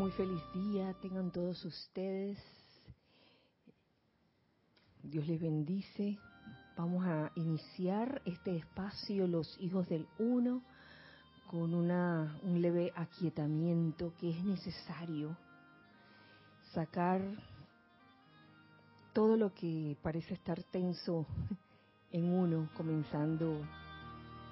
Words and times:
Muy 0.00 0.12
feliz 0.12 0.42
día 0.54 0.94
tengan 1.02 1.30
todos 1.30 1.62
ustedes. 1.62 2.38
Dios 5.02 5.26
les 5.26 5.38
bendice. 5.38 6.18
Vamos 6.74 7.04
a 7.04 7.30
iniciar 7.34 8.22
este 8.24 8.56
espacio, 8.56 9.26
los 9.26 9.58
hijos 9.60 9.86
del 9.90 10.08
uno, 10.18 10.62
con 11.50 11.74
una, 11.74 12.40
un 12.44 12.62
leve 12.62 12.94
aquietamiento 12.96 14.14
que 14.18 14.30
es 14.30 14.42
necesario. 14.42 15.36
Sacar 16.72 17.20
todo 19.12 19.36
lo 19.36 19.52
que 19.52 19.98
parece 20.00 20.32
estar 20.32 20.62
tenso 20.62 21.26
en 22.10 22.32
uno, 22.32 22.70
comenzando 22.74 23.60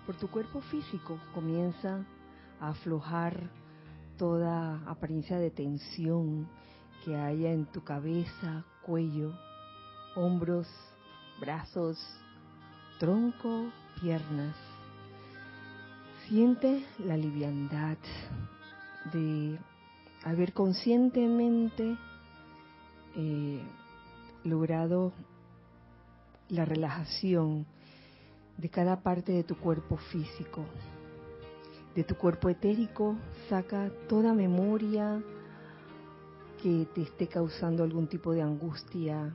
por 0.05 0.15
tu 0.19 0.29
cuerpo 0.29 0.61
físico. 0.61 1.19
Comienza 1.33 2.05
a 2.61 2.69
aflojar 2.69 3.49
toda 4.19 4.83
apariencia 4.87 5.39
de 5.39 5.51
tensión 5.51 6.49
que 7.05 7.17
haya 7.17 7.53
en 7.53 7.67
tu 7.67 7.83
cabeza, 7.85 8.65
cuello, 8.85 9.33
hombros, 10.17 10.69
brazos, 11.41 11.99
tronco, 12.99 13.71
piernas. 14.01 14.57
Siente 16.27 16.85
la 16.99 17.17
liviandad 17.17 17.97
de 19.13 19.59
haber 20.25 20.53
conscientemente 20.53 21.97
eh, 23.17 23.63
logrado 24.45 25.13
la 26.49 26.65
relajación 26.65 27.67
de 28.59 28.69
cada 28.69 29.01
parte 29.03 29.33
de 29.33 29.45
tu 29.45 29.57
cuerpo 29.57 29.97
físico. 29.97 30.65
De 31.99 32.05
tu 32.05 32.15
cuerpo 32.15 32.49
etérico 32.49 33.17
saca 33.49 33.91
toda 34.09 34.33
memoria 34.33 35.21
que 36.63 36.87
te 36.95 37.03
esté 37.03 37.27
causando 37.27 37.83
algún 37.83 38.07
tipo 38.07 38.31
de 38.31 38.41
angustia, 38.41 39.35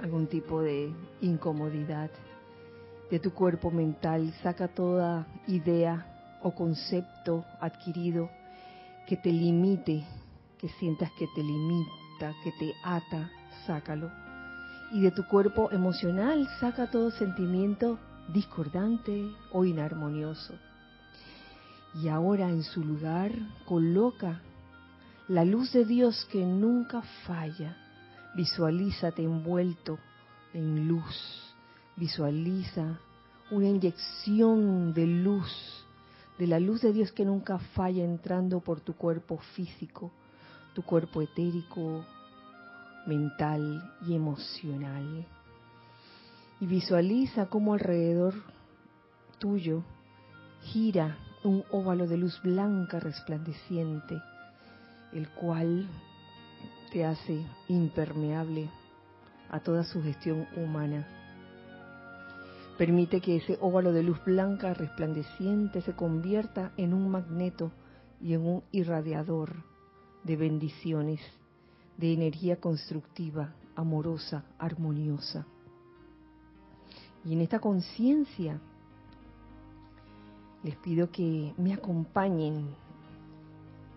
algún 0.00 0.26
tipo 0.28 0.62
de 0.62 0.90
incomodidad. 1.20 2.10
De 3.10 3.18
tu 3.18 3.34
cuerpo 3.34 3.70
mental 3.70 4.32
saca 4.42 4.68
toda 4.68 5.26
idea 5.46 6.38
o 6.42 6.54
concepto 6.54 7.44
adquirido 7.60 8.30
que 9.06 9.18
te 9.18 9.30
limite, 9.30 10.02
que 10.56 10.70
sientas 10.70 11.10
que 11.18 11.26
te 11.34 11.42
limita, 11.42 12.32
que 12.42 12.52
te 12.52 12.72
ata, 12.82 13.30
sácalo. 13.66 14.10
Y 14.90 15.02
de 15.02 15.10
tu 15.10 15.26
cuerpo 15.26 15.70
emocional 15.70 16.48
saca 16.60 16.90
todo 16.90 17.10
sentimiento 17.10 17.98
discordante 18.32 19.30
o 19.52 19.66
inarmonioso. 19.66 20.54
Y 21.94 22.08
ahora 22.08 22.48
en 22.48 22.62
su 22.62 22.84
lugar 22.84 23.32
coloca 23.66 24.40
la 25.28 25.44
luz 25.44 25.72
de 25.72 25.84
Dios 25.84 26.26
que 26.30 26.44
nunca 26.44 27.02
falla. 27.26 27.76
Visualízate 28.34 29.22
envuelto 29.22 29.98
en 30.54 30.86
luz. 30.86 31.54
Visualiza 31.96 32.98
una 33.50 33.68
inyección 33.68 34.94
de 34.94 35.06
luz, 35.06 35.84
de 36.38 36.46
la 36.46 36.60
luz 36.60 36.82
de 36.82 36.92
Dios 36.92 37.12
que 37.12 37.24
nunca 37.24 37.58
falla 37.58 38.04
entrando 38.04 38.60
por 38.60 38.80
tu 38.80 38.94
cuerpo 38.94 39.38
físico, 39.54 40.12
tu 40.74 40.82
cuerpo 40.82 41.20
etérico, 41.20 42.04
mental 43.06 43.92
y 44.06 44.14
emocional. 44.14 45.26
Y 46.60 46.66
visualiza 46.66 47.46
cómo 47.46 47.74
alrededor 47.74 48.34
tuyo 49.38 49.82
gira 50.62 51.16
un 51.42 51.64
óvalo 51.70 52.06
de 52.06 52.18
luz 52.18 52.40
blanca 52.42 53.00
resplandeciente, 53.00 54.20
el 55.12 55.28
cual 55.30 55.88
te 56.92 57.04
hace 57.04 57.44
impermeable 57.68 58.68
a 59.48 59.60
toda 59.60 59.84
sugestión 59.84 60.46
humana. 60.56 61.06
Permite 62.76 63.20
que 63.20 63.36
ese 63.36 63.58
óvalo 63.60 63.92
de 63.92 64.02
luz 64.02 64.22
blanca 64.24 64.74
resplandeciente 64.74 65.82
se 65.82 65.94
convierta 65.94 66.72
en 66.76 66.94
un 66.94 67.10
magneto 67.10 67.72
y 68.20 68.34
en 68.34 68.46
un 68.46 68.62
irradiador 68.70 69.64
de 70.24 70.36
bendiciones, 70.36 71.20
de 71.96 72.12
energía 72.12 72.56
constructiva, 72.60 73.54
amorosa, 73.76 74.44
armoniosa. 74.58 75.46
Y 77.24 77.34
en 77.34 77.42
esta 77.42 77.58
conciencia 77.58 78.60
les 80.62 80.76
pido 80.76 81.10
que 81.10 81.54
me 81.56 81.72
acompañen 81.72 82.68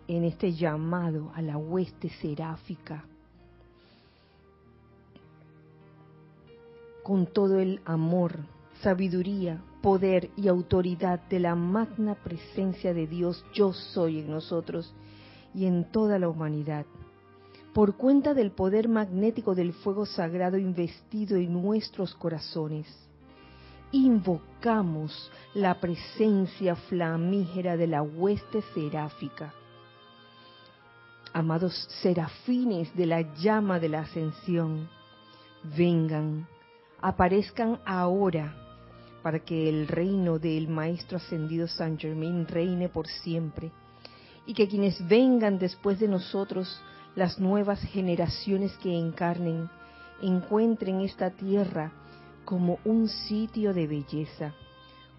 en 0.07 0.23
este 0.23 0.53
llamado 0.53 1.31
a 1.35 1.41
la 1.41 1.57
hueste 1.57 2.09
seráfica 2.21 3.05
con 7.03 7.25
todo 7.25 7.59
el 7.59 7.81
amor, 7.85 8.39
sabiduría, 8.81 9.61
poder 9.81 10.29
y 10.37 10.47
autoridad 10.47 11.19
de 11.29 11.39
la 11.39 11.55
magna 11.55 12.15
presencia 12.15 12.93
de 12.93 13.07
Dios 13.07 13.45
yo 13.53 13.73
soy 13.73 14.19
en 14.19 14.31
nosotros 14.31 14.93
y 15.53 15.65
en 15.65 15.91
toda 15.91 16.17
la 16.17 16.29
humanidad. 16.29 16.85
Por 17.73 17.97
cuenta 17.97 18.33
del 18.33 18.51
poder 18.51 18.87
magnético 18.87 19.55
del 19.55 19.73
fuego 19.73 20.05
sagrado 20.05 20.57
investido 20.57 21.35
en 21.35 21.51
nuestros 21.61 22.15
corazones, 22.15 22.87
invocamos 23.93 25.31
la 25.53 25.79
presencia 25.79 26.75
flamígera 26.75 27.77
de 27.77 27.85
la 27.85 28.01
hueste 28.01 28.63
seráfica. 28.73 29.53
Amados 31.31 31.87
serafines 32.01 32.93
de 32.95 33.05
la 33.05 33.21
llama 33.35 33.79
de 33.79 33.89
la 33.89 34.01
ascensión, 34.01 34.89
vengan, 35.77 36.47
aparezcan 37.01 37.79
ahora 37.85 38.55
para 39.21 39.39
que 39.39 39.69
el 39.69 39.87
reino 39.87 40.39
del 40.39 40.67
Maestro 40.67 41.17
Ascendido 41.17 41.67
San 41.67 41.97
Germain 41.97 42.47
reine 42.47 42.89
por 42.89 43.07
siempre 43.07 43.71
y 44.47 44.55
que 44.55 44.67
quienes 44.67 45.07
vengan 45.07 45.59
después 45.59 45.99
de 45.99 46.07
nosotros, 46.07 46.81
las 47.15 47.39
nuevas 47.39 47.79
generaciones 47.79 48.75
que 48.77 48.97
encarnen, 48.97 49.69
encuentren 50.21 51.01
esta 51.01 51.29
tierra 51.29 51.91
como 52.45 52.79
un 52.85 53.07
sitio 53.07 53.73
de 53.73 53.87
belleza, 53.87 54.53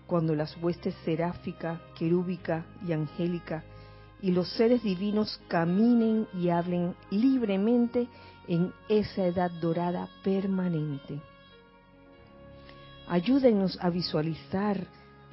cuando 0.07 0.35
las 0.35 0.57
huestes 0.63 0.95
seráfica, 1.05 1.81
querúbica 1.97 2.67
y 2.87 2.93
angélica 2.93 3.65
y 4.25 4.31
los 4.31 4.49
seres 4.55 4.83
divinos 4.83 5.39
caminen 5.49 6.27
y 6.33 6.49
hablen 6.49 6.95
libremente 7.11 8.09
en 8.49 8.73
esa 8.89 9.27
edad 9.27 9.51
dorada 9.61 10.09
permanente. 10.23 11.21
Ayúdenos 13.07 13.79
a 13.83 13.91
visualizar, 13.91 14.87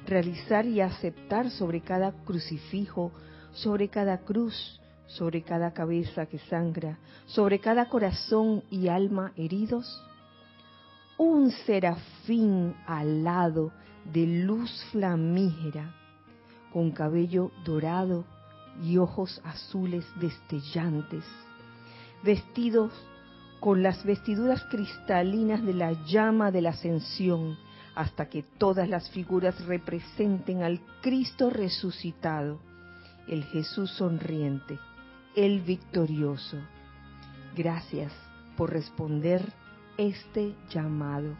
realizar 0.06 0.66
y 0.66 0.82
aceptar 0.82 1.50
sobre 1.50 1.80
cada 1.80 2.12
crucifijo, 2.12 3.12
sobre 3.52 3.88
cada 3.88 4.18
cruz, 4.18 4.78
sobre 5.06 5.42
cada 5.42 5.72
cabeza 5.72 6.26
que 6.26 6.38
sangra, 6.38 6.98
sobre 7.24 7.60
cada 7.60 7.88
corazón 7.88 8.62
y 8.70 8.88
alma 8.88 9.32
heridos, 9.36 10.02
un 11.22 11.52
serafín 11.52 12.74
alado 12.84 13.70
de 14.12 14.26
luz 14.26 14.84
flamígera, 14.90 15.94
con 16.72 16.90
cabello 16.90 17.52
dorado 17.64 18.24
y 18.82 18.98
ojos 18.98 19.40
azules 19.44 20.04
destellantes, 20.16 21.24
vestidos 22.24 22.92
con 23.60 23.84
las 23.84 24.04
vestiduras 24.04 24.64
cristalinas 24.64 25.62
de 25.62 25.74
la 25.74 25.92
llama 26.06 26.50
de 26.50 26.62
la 26.62 26.70
ascensión, 26.70 27.56
hasta 27.94 28.28
que 28.28 28.42
todas 28.42 28.88
las 28.88 29.08
figuras 29.10 29.64
representen 29.66 30.64
al 30.64 30.80
Cristo 31.02 31.50
resucitado, 31.50 32.58
el 33.28 33.44
Jesús 33.44 33.92
sonriente, 33.92 34.76
el 35.36 35.60
victorioso. 35.60 36.56
Gracias 37.54 38.12
por 38.56 38.72
responder 38.72 39.61
este 39.96 40.54
llamado. 40.70 41.36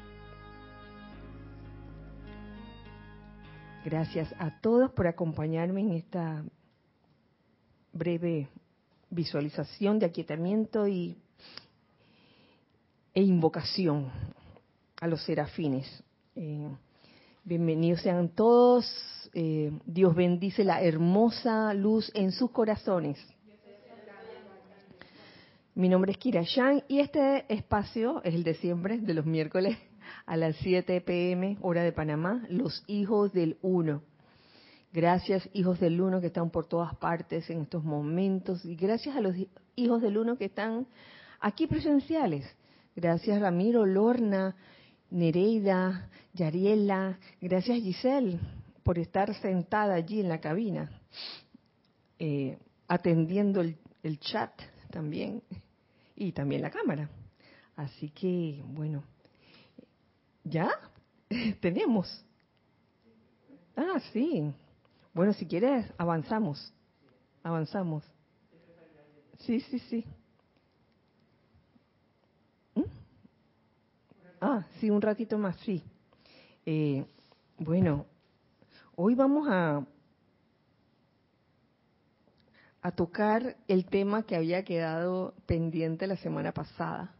Gracias 3.84 4.32
a 4.38 4.60
todos 4.60 4.92
por 4.92 5.06
acompañarme 5.06 5.80
en 5.80 5.92
esta 5.92 6.44
breve 7.92 8.48
visualización 9.10 9.98
de 9.98 10.06
aquietamiento 10.06 10.86
y, 10.86 11.16
e 13.14 13.22
invocación 13.22 14.10
a 15.00 15.06
los 15.06 15.22
serafines. 15.24 16.02
Eh, 16.34 16.68
bienvenidos 17.44 18.00
sean 18.02 18.28
todos. 18.28 18.86
Eh, 19.34 19.72
Dios 19.84 20.14
bendice 20.14 20.64
la 20.64 20.82
hermosa 20.82 21.74
luz 21.74 22.10
en 22.14 22.32
sus 22.32 22.50
corazones. 22.50 23.18
Mi 25.74 25.88
nombre 25.88 26.12
es 26.12 26.18
Kira 26.18 26.42
Yang 26.42 26.84
y 26.86 26.98
este 26.98 27.46
espacio 27.48 28.22
es 28.24 28.34
el 28.34 28.44
de 28.44 28.52
siempre, 28.56 28.98
de 28.98 29.14
los 29.14 29.24
miércoles 29.24 29.78
a 30.26 30.36
las 30.36 30.54
7 30.56 31.00
pm, 31.00 31.56
hora 31.62 31.82
de 31.82 31.92
Panamá, 31.92 32.44
los 32.50 32.84
hijos 32.88 33.32
del 33.32 33.56
uno. 33.62 34.02
Gracias, 34.92 35.48
hijos 35.54 35.80
del 35.80 35.98
uno 36.02 36.20
que 36.20 36.26
están 36.26 36.50
por 36.50 36.66
todas 36.66 36.94
partes 36.96 37.48
en 37.48 37.62
estos 37.62 37.84
momentos. 37.84 38.62
Y 38.66 38.76
gracias 38.76 39.16
a 39.16 39.22
los 39.22 39.34
hijos 39.74 40.02
del 40.02 40.18
uno 40.18 40.36
que 40.36 40.44
están 40.44 40.86
aquí 41.40 41.66
presenciales. 41.66 42.44
Gracias, 42.94 43.40
Ramiro, 43.40 43.86
Lorna, 43.86 44.54
Nereida, 45.08 46.10
Yariela. 46.34 47.18
Gracias, 47.40 47.78
Giselle, 47.78 48.38
por 48.82 48.98
estar 48.98 49.32
sentada 49.36 49.94
allí 49.94 50.20
en 50.20 50.28
la 50.28 50.38
cabina, 50.38 50.90
eh, 52.18 52.58
atendiendo 52.88 53.62
el 53.62 54.20
chat 54.20 54.52
también 54.92 55.42
y 56.14 56.30
también 56.30 56.62
la 56.62 56.70
cámara. 56.70 57.10
Así 57.74 58.10
que, 58.10 58.62
bueno, 58.64 59.02
¿ya? 60.44 60.70
Tenemos. 61.60 62.24
Ah, 63.74 63.98
sí. 64.12 64.52
Bueno, 65.12 65.32
si 65.32 65.46
quieres, 65.46 65.86
avanzamos. 65.98 66.72
Avanzamos. 67.42 68.04
Sí, 69.40 69.60
sí, 69.60 69.78
sí. 69.80 70.04
¿Mm? 72.76 72.82
Ah, 74.40 74.64
sí, 74.78 74.90
un 74.90 75.02
ratito 75.02 75.38
más, 75.38 75.56
sí. 75.64 75.82
Eh, 76.64 77.04
bueno, 77.58 78.06
hoy 78.94 79.14
vamos 79.14 79.48
a, 79.50 79.84
a 82.82 82.90
tocar 82.90 83.56
el 83.68 83.86
tema 83.86 84.24
que 84.24 84.34
había 84.34 84.64
quedado 84.64 85.34
pendiente 85.46 86.08
la 86.08 86.16
semana 86.16 86.52
pasada, 86.52 87.14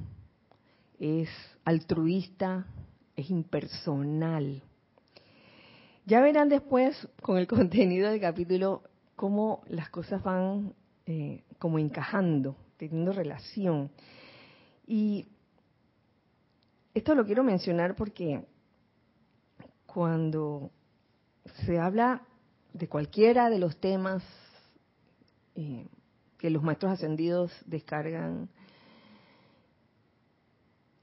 es 1.01 1.29
altruista, 1.65 2.67
es 3.19 3.31
impersonal. 3.31 4.63
Ya 6.07 6.21
verán 6.21 6.49
después 6.49 7.09
con 7.21 7.37
el 7.37 7.47
contenido 7.49 8.11
del 8.11 8.21
capítulo 8.21 8.83
cómo 9.17 9.63
las 9.67 9.91
cosas 9.91 10.23
van 10.23 10.73
eh, 11.07 11.43
como 11.59 11.79
encajando, 11.81 12.57
teniendo 12.77 13.13
relación. 13.13 13.91
Y 14.87 15.27
esto 16.95 17.15
lo 17.17 17.27
quiero 17.27 17.43
mencionar 17.43 17.97
porque 17.97 18.47
cuando 19.87 20.71
se 21.67 21.79
habla 21.79 22.23
de 22.73 22.89
cualquiera 22.89 23.51
de 23.51 23.59
los 23.59 23.77
temas 23.79 24.23
eh, 25.57 25.89
que 26.39 26.51
los 26.51 26.63
maestros 26.63 26.93
ascendidos 26.93 27.51
descargan, 27.67 28.49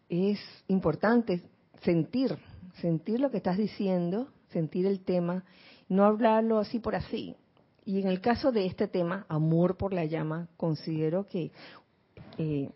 es 0.07 0.39
importante 0.67 1.41
sentir, 1.85 2.37
sentir 2.81 3.19
lo 3.19 3.31
que 3.31 3.37
estás 3.37 3.57
diciendo, 3.57 4.27
sentir 4.49 4.85
el 4.85 4.99
tema, 4.99 5.45
no 5.87 6.03
hablarlo 6.03 6.59
así 6.59 6.79
por 6.79 6.95
así. 6.95 7.35
Y 7.85 8.01
en 8.01 8.07
el 8.07 8.19
caso 8.19 8.51
de 8.51 8.65
este 8.65 8.87
tema, 8.87 9.25
amor 9.29 9.77
por 9.77 9.93
la 9.93 10.05
llama, 10.05 10.49
considero 10.57 11.27
que 11.27 11.51
eh, 12.37 12.71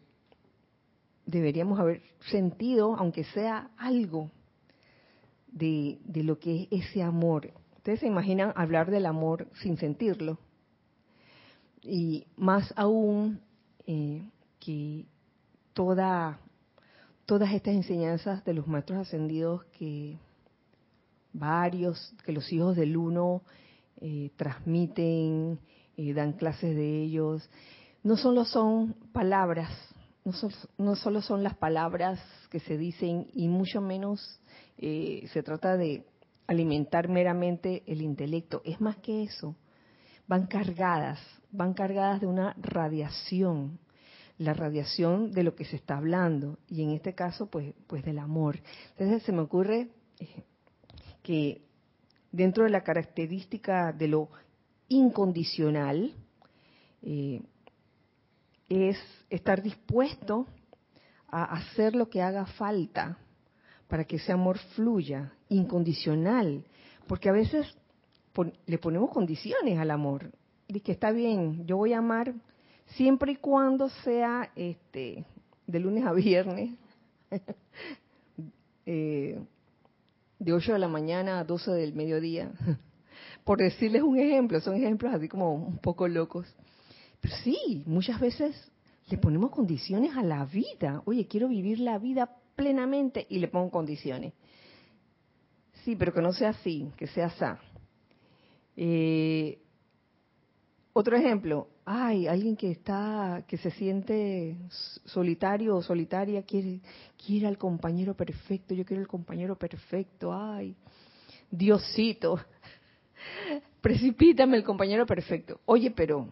deberíamos 1.25 1.79
haber 1.79 2.01
sentido, 2.29 2.95
aunque 2.95 3.23
sea 3.23 3.71
algo, 3.77 4.29
de, 5.51 5.99
lo 6.13 6.39
que 6.39 6.67
es 6.69 6.85
ese 6.85 7.03
amor. 7.03 7.51
Ustedes 7.77 8.01
se 8.01 8.07
imaginan 8.07 8.53
hablar 8.55 8.91
del 8.91 9.05
amor 9.05 9.47
sin 9.61 9.77
sentirlo. 9.77 10.37
Y 11.81 12.27
más 12.35 12.73
aún 12.75 13.41
eh, 13.87 14.21
que 14.59 15.05
toda, 15.73 16.39
todas 17.29 17.53
estas 17.53 17.75
enseñanzas 17.75 18.43
de 18.43 18.55
los 18.55 18.65
maestros 18.65 18.97
ascendidos 18.97 19.63
que 19.77 20.17
varios, 21.31 22.11
que 22.25 22.31
los 22.31 22.51
hijos 22.51 22.75
del 22.75 22.97
uno 22.97 23.43
eh, 24.01 24.31
transmiten, 24.35 25.59
eh, 25.95 26.13
dan 26.15 26.33
clases 26.33 26.75
de 26.75 27.03
ellos, 27.03 27.47
no 28.01 28.17
solo 28.17 28.45
son 28.45 28.95
palabras, 29.13 29.69
no, 30.79 30.95
solo 30.95 31.21
son 31.21 31.43
las 31.43 31.53
palabras 31.53 32.19
que 32.49 32.59
se 32.61 32.79
dicen 32.79 33.27
y 33.31 33.47
mucho 33.47 33.79
menos 33.79 34.41
eh, 34.79 35.29
se 35.31 35.43
trata 35.43 35.77
de 35.77 36.07
alimentar 36.47 37.09
meramente 37.09 37.83
el 37.85 38.01
intelecto, 38.01 38.63
es 38.65 38.81
más 38.81 38.97
que 38.97 39.21
eso, 39.21 39.55
van 40.27 40.47
cargadas, 40.47 41.19
van 41.51 41.75
cargadas 41.75 42.21
de 42.21 42.25
una 42.25 42.55
radiación, 42.59 43.77
la 44.39 44.53
radiación 44.53 45.31
de 45.31 45.43
lo 45.43 45.55
que 45.55 45.65
se 45.65 45.75
está 45.75 45.97
hablando 45.97 46.57
y 46.67 46.81
en 46.81 46.91
este 46.91 47.13
caso 47.13 47.45
pues, 47.45 47.75
pues 47.85 48.03
del 48.03 48.17
amor. 48.17 48.59
Entonces 48.97 49.21
se 49.23 49.31
me 49.31 49.41
ocurre 49.41 49.89
eh, 50.19 50.43
que 51.21 51.61
dentro 52.31 52.63
de 52.63 52.71
la 52.71 52.83
característica 52.83 53.91
de 53.93 54.07
lo 54.07 54.29
incondicional, 54.87 56.13
eh, 57.01 57.41
es 58.67 58.97
estar 59.29 59.61
dispuesto 59.61 60.47
a 61.27 61.43
hacer 61.43 61.95
lo 61.95 62.09
que 62.09 62.21
haga 62.21 62.45
falta 62.45 63.17
para 63.87 64.03
que 64.03 64.17
ese 64.17 64.31
amor 64.31 64.57
fluya, 64.75 65.33
incondicional, 65.49 66.63
porque 67.07 67.29
a 67.29 67.33
veces 67.33 67.67
le 68.65 68.77
ponemos 68.77 69.09
condiciones 69.09 69.79
al 69.79 69.91
amor, 69.91 70.31
de 70.67 70.81
que 70.81 70.91
está 70.91 71.11
bien, 71.11 71.65
yo 71.65 71.77
voy 71.77 71.93
a 71.93 71.97
amar 71.97 72.33
siempre 72.95 73.33
y 73.33 73.35
cuando 73.35 73.89
sea 73.89 74.51
este 74.55 75.25
de 75.67 75.79
lunes 75.79 76.05
a 76.05 76.13
viernes, 76.13 76.75
eh, 78.85 79.39
de 80.39 80.53
8 80.53 80.73
de 80.73 80.79
la 80.79 80.87
mañana 80.87 81.39
a 81.39 81.43
12 81.43 81.71
del 81.71 81.93
mediodía, 81.93 82.51
por 83.43 83.59
decirles 83.59 84.01
un 84.01 84.17
ejemplo, 84.17 84.59
son 84.61 84.75
ejemplos 84.75 85.13
así 85.13 85.27
como 85.27 85.53
un 85.53 85.77
poco 85.77 86.07
locos, 86.07 86.47
pero 87.21 87.35
sí, 87.43 87.83
muchas 87.85 88.19
veces 88.19 88.71
le 89.09 89.17
ponemos 89.17 89.51
condiciones 89.51 90.15
a 90.15 90.23
la 90.23 90.45
vida. 90.45 91.01
Oye, 91.05 91.27
quiero 91.27 91.47
vivir 91.47 91.79
la 91.79 91.97
vida 91.97 92.29
plenamente 92.55 93.25
y 93.29 93.39
le 93.39 93.47
pongo 93.47 93.71
condiciones. 93.71 94.33
Sí, 95.83 95.95
pero 95.95 96.13
que 96.13 96.21
no 96.21 96.31
sea 96.31 96.49
así, 96.49 96.91
que 96.97 97.07
sea 97.07 97.29
sa. 97.31 97.59
Eh, 98.77 99.59
otro 100.93 101.17
ejemplo, 101.17 101.67
ay, 101.91 102.27
alguien 102.27 102.55
que 102.55 102.69
está, 102.69 103.43
que 103.47 103.57
se 103.57 103.71
siente 103.71 104.55
solitario 105.05 105.75
o 105.75 105.81
solitaria, 105.81 106.43
quiere, 106.43 106.81
quiere 107.17 107.47
al 107.47 107.57
compañero 107.57 108.13
perfecto, 108.13 108.75
yo 108.75 108.85
quiero 108.85 109.01
el 109.01 109.07
compañero 109.07 109.55
perfecto, 109.57 110.31
ay, 110.31 110.75
Diosito, 111.49 112.39
precipítame 113.81 114.57
el 114.57 114.63
compañero 114.63 115.07
perfecto. 115.07 115.61
Oye, 115.65 115.89
pero 115.89 116.29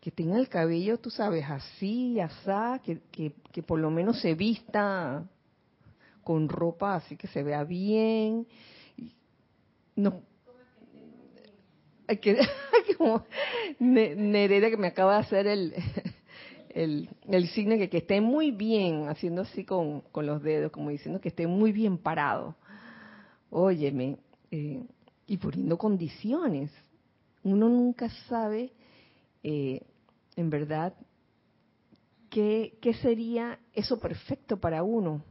que 0.00 0.10
tenga 0.10 0.36
el 0.36 0.48
cabello, 0.48 0.98
tú 0.98 1.10
sabes, 1.10 1.44
así, 1.48 2.18
asá, 2.18 2.80
que, 2.84 2.98
que, 3.12 3.34
que 3.52 3.62
por 3.62 3.78
lo 3.78 3.88
menos 3.88 4.20
se 4.20 4.34
vista 4.34 5.24
con 6.24 6.48
ropa 6.48 6.96
así 6.96 7.16
que 7.16 7.28
se 7.28 7.44
vea 7.44 7.62
bien. 7.62 8.48
No. 9.94 10.22
Que, 12.22 12.38
como 12.96 13.24
Nereida 13.78 14.70
que 14.70 14.76
me 14.76 14.88
acaba 14.88 15.14
de 15.14 15.20
hacer 15.20 15.46
el, 15.46 15.74
el, 16.70 17.08
el 17.28 17.48
signo 17.48 17.76
que, 17.76 17.90
que 17.90 17.98
esté 17.98 18.20
muy 18.20 18.50
bien, 18.50 19.08
haciendo 19.08 19.42
así 19.42 19.64
con, 19.64 20.00
con 20.12 20.26
los 20.26 20.42
dedos, 20.42 20.72
como 20.72 20.90
diciendo 20.90 21.20
que 21.20 21.28
esté 21.28 21.46
muy 21.46 21.72
bien 21.72 21.98
parado. 21.98 22.56
Óyeme, 23.50 24.18
eh, 24.50 24.82
y 25.26 25.36
poniendo 25.36 25.76
condiciones. 25.76 26.70
Uno 27.44 27.68
nunca 27.68 28.08
sabe, 28.28 28.72
eh, 29.42 29.82
en 30.36 30.50
verdad, 30.50 30.94
qué, 32.30 32.78
qué 32.80 32.94
sería 32.94 33.58
eso 33.74 34.00
perfecto 34.00 34.58
para 34.58 34.82
uno. 34.82 35.22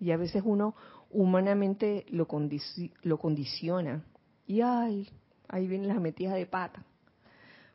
Y 0.00 0.10
a 0.10 0.16
veces 0.16 0.42
uno 0.44 0.74
humanamente 1.10 2.04
lo, 2.08 2.26
lo 3.02 3.18
condiciona. 3.18 4.04
Y 4.46 4.60
ay, 4.60 5.08
ahí 5.48 5.66
vienen 5.66 5.88
las 5.88 6.00
metidas 6.00 6.34
de 6.34 6.46
pata. 6.46 6.84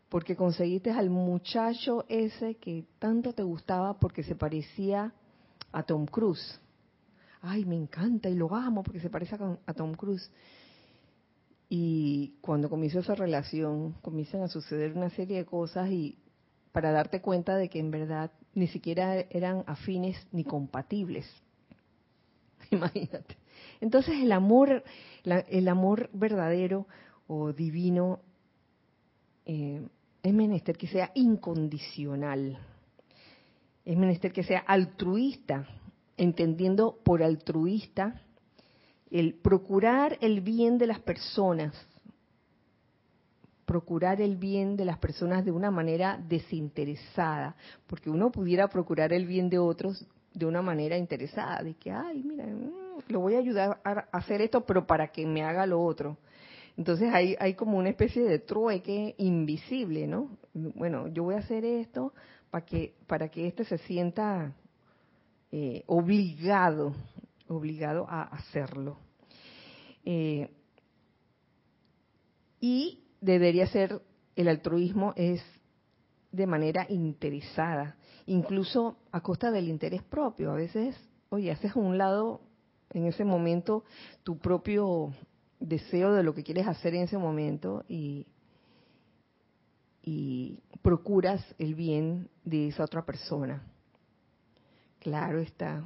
Porque 0.10 0.36
conseguiste 0.36 0.92
al 0.92 1.10
muchacho 1.10 2.06
ese 2.10 2.56
que 2.56 2.86
tanto 2.98 3.34
te 3.34 3.44
gustaba 3.44 4.00
porque 4.00 4.24
se 4.24 4.36
parecía 4.36 5.14
a 5.72 5.84
Tom 5.84 6.06
Cruise. 6.06 6.60
Ay, 7.42 7.64
me 7.66 7.76
encanta 7.76 8.30
y 8.30 8.36
lo 8.36 8.54
amo 8.54 8.84
porque 8.84 9.00
se 9.00 9.10
parece 9.10 9.38
a 9.66 9.74
Tom 9.74 9.94
Cruise. 9.94 10.32
Y 11.70 12.34
cuando 12.42 12.70
comienza 12.70 13.00
esa 13.00 13.14
relación, 13.14 13.94
comienzan 14.02 14.42
a 14.42 14.48
suceder 14.48 14.94
una 14.98 15.12
serie 15.12 15.38
de 15.38 15.46
cosas 15.46 15.92
y 15.92 16.18
para 16.72 16.92
darte 16.92 17.22
cuenta 17.22 17.56
de 17.56 17.70
que 17.70 17.80
en 17.80 17.92
verdad 17.92 18.32
ni 18.56 18.68
siquiera 18.68 19.16
eran 19.30 19.64
afines 19.68 20.18
ni 20.32 20.44
compatibles. 20.44 21.28
Imagínate. 22.72 23.38
Entonces 23.82 24.16
el 24.20 24.32
amor, 24.32 24.84
el 25.24 25.68
amor 25.68 26.10
verdadero 26.14 26.88
o 27.30 27.54
divino 27.54 28.20
eh, 29.46 29.88
es 30.22 30.34
menester 30.34 30.76
que 30.76 30.88
sea 30.88 31.12
incondicional. 31.14 32.58
Es 33.86 33.96
menester 33.96 34.34
que 34.34 34.44
sea 34.44 34.60
altruista, 34.60 35.68
entendiendo 36.18 36.98
por 37.04 37.24
altruista 37.24 38.22
el 39.12 39.36
procurar 39.36 40.18
el 40.22 40.42
bien 40.42 40.78
de 40.78 40.88
las 40.88 41.00
personas, 41.00 41.74
procurar 43.66 44.22
el 44.22 44.36
bien 44.36 44.76
de 44.76 44.86
las 44.86 44.98
personas 44.98 45.46
de 45.46 45.52
una 45.52 45.70
manera 45.70 46.20
desinteresada, 46.28 47.56
porque 47.86 48.10
uno 48.10 48.32
pudiera 48.32 48.68
procurar 48.68 49.14
el 49.14 49.26
bien 49.28 49.50
de 49.50 49.60
otros 49.60 50.06
de 50.34 50.46
una 50.48 50.64
manera 50.64 50.98
interesada, 50.98 51.62
de 51.62 51.76
que, 51.76 51.92
ay, 51.92 52.24
mira, 52.24 52.46
mm, 52.46 53.02
lo 53.08 53.20
voy 53.20 53.36
a 53.36 53.40
ayudar 53.40 53.80
a 53.84 53.92
hacer 54.12 54.42
esto, 54.42 54.62
pero 54.62 54.86
para 54.88 55.12
que 55.12 55.26
me 55.26 55.44
haga 55.44 55.68
lo 55.68 55.82
otro. 55.82 56.18
Entonces 56.80 57.14
hay, 57.14 57.36
hay 57.42 57.56
como 57.56 57.78
una 57.78 57.90
especie 57.90 58.24
de 58.24 58.40
trueque 58.40 59.14
invisible, 59.18 60.08
¿no? 60.08 60.38
Bueno, 60.54 61.10
yo 61.10 61.24
voy 61.24 61.36
a 61.36 61.40
hacer 61.40 61.66
esto 61.66 62.14
para 62.50 62.66
que, 62.66 62.96
para 63.06 63.28
que 63.28 63.48
éste 63.48 63.66
se 63.66 63.80
sienta 63.80 64.56
eh, 65.52 65.84
obligado 65.88 66.96
obligado 67.50 68.06
a 68.08 68.22
hacerlo. 68.22 68.98
Eh, 70.06 70.50
y 72.62 73.04
debería 73.20 73.68
ser, 73.68 74.02
el 74.38 74.48
altruismo 74.48 75.12
es 75.18 75.44
de 76.32 76.48
manera 76.48 76.86
interesada, 76.88 77.98
incluso 78.26 78.96
a 79.12 79.20
costa 79.20 79.52
del 79.52 79.68
interés 79.68 80.02
propio. 80.04 80.52
A 80.52 80.56
veces, 80.56 80.96
oye, 81.28 81.52
haces 81.52 81.76
a 81.76 81.80
un 81.80 81.98
lado 81.98 82.40
en 82.92 83.06
ese 83.06 83.26
momento 83.26 83.84
tu 84.24 84.38
propio 84.38 85.14
deseo 85.60 86.14
de 86.14 86.24
lo 86.24 86.34
que 86.34 86.44
quieres 86.44 86.68
hacer 86.68 86.96
en 86.96 87.04
ese 87.04 87.18
momento 87.18 87.84
y, 87.88 88.26
procuras 90.82 91.46
el 91.60 91.76
bien 91.76 92.30
de 92.44 92.70
esa 92.70 92.84
otra 92.84 93.06
persona. 93.06 93.62
Claro 94.98 95.40
está. 95.40 95.84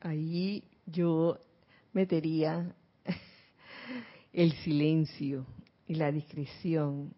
Ahí 0.00 0.64
yo 0.86 1.36
metería 1.92 2.74
el 4.32 4.52
silencio 4.64 5.44
y 5.86 5.96
la 5.96 6.10
discreción, 6.10 7.12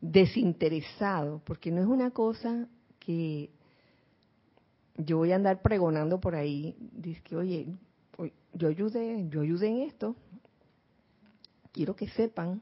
desinteresado, 0.00 1.40
porque 1.44 1.72
no 1.72 1.80
es 1.80 1.88
una 1.88 2.12
cosa 2.12 2.68
que 3.00 3.50
yo 4.96 5.16
voy 5.16 5.32
a 5.32 5.36
andar 5.36 5.60
pregonando 5.60 6.20
por 6.20 6.36
ahí, 6.36 6.76
dice 6.92 7.20
que, 7.22 7.36
oye, 7.36 7.66
yo 8.52 8.68
ayudé, 8.68 9.26
yo 9.28 9.40
ayudé 9.40 9.68
en 9.68 9.78
esto, 9.82 10.16
quiero 11.72 11.94
que 11.94 12.08
sepan, 12.08 12.60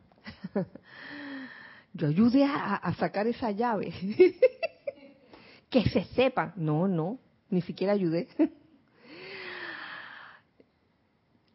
yo 1.94 2.08
ayudé 2.08 2.44
a, 2.44 2.94
sacar 2.98 3.26
esa 3.26 3.50
llave, 3.50 3.92
que 5.70 5.88
se 5.88 6.04
sepa, 6.14 6.52
no, 6.56 6.88
no, 6.88 7.18
ni 7.50 7.62
siquiera 7.62 7.92
ayudé. 7.92 8.28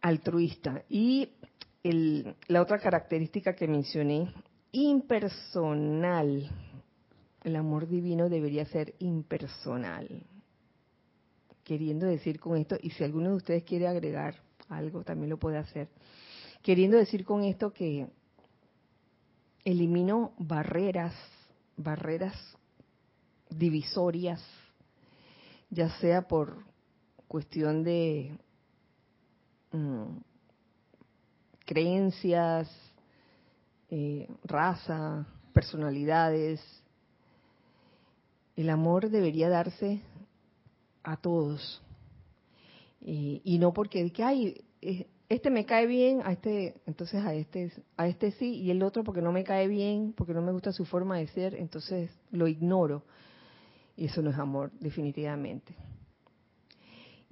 altruista. 0.01 0.83
Y 0.89 1.29
la 1.83 2.61
otra 2.61 2.79
característica 2.79 3.55
que 3.55 3.67
mencioné, 3.67 4.33
impersonal. 4.71 6.49
El 7.43 7.55
amor 7.55 7.87
divino 7.87 8.29
debería 8.29 8.65
ser 8.65 8.93
impersonal. 8.99 10.23
Queriendo 11.63 12.05
decir 12.05 12.39
con 12.39 12.57
esto, 12.57 12.77
y 12.81 12.89
si 12.91 13.03
alguno 13.03 13.29
de 13.29 13.35
ustedes 13.35 13.63
quiere 13.63 13.87
agregar 13.87 14.35
algo, 14.69 15.03
también 15.03 15.29
lo 15.29 15.37
puede 15.37 15.57
hacer. 15.57 15.89
Queriendo 16.61 16.97
decir 16.97 17.25
con 17.25 17.43
esto 17.43 17.73
que 17.73 18.07
elimino 19.63 20.33
barreras, 20.37 21.13
barreras 21.77 22.35
divisorias, 23.49 24.41
ya 25.69 25.89
sea 25.99 26.27
por 26.27 26.63
cuestión 27.27 27.83
de 27.83 28.37
Mm, 29.71 30.17
creencias, 31.65 32.69
eh, 33.89 34.27
raza, 34.43 35.25
personalidades. 35.53 36.61
El 38.55 38.69
amor 38.69 39.09
debería 39.09 39.49
darse 39.49 40.01
a 41.03 41.17
todos. 41.17 41.81
y 43.03 43.57
no 43.57 43.73
porque 43.73 44.11
que 44.11 44.23
ay, 44.23 44.63
este 45.33 45.49
me 45.49 45.65
cae 45.65 45.87
bien, 45.87 46.21
a 46.25 46.33
este, 46.33 46.75
entonces 46.85 47.23
a 47.23 47.33
este, 47.33 47.71
a 47.95 48.07
este 48.07 48.31
sí, 48.31 48.55
y 48.55 48.69
el 48.69 48.83
otro 48.83 49.03
porque 49.05 49.21
no 49.21 49.31
me 49.31 49.45
cae 49.45 49.67
bien, 49.69 50.13
porque 50.17 50.33
no 50.33 50.41
me 50.41 50.51
gusta 50.51 50.73
su 50.73 50.83
forma 50.85 51.17
de 51.17 51.27
ser, 51.27 51.55
entonces 51.55 52.11
lo 52.31 52.47
ignoro. 52.49 53.03
Y 53.95 54.05
eso 54.05 54.21
no 54.21 54.31
es 54.31 54.37
amor, 54.37 54.71
definitivamente. 54.79 55.73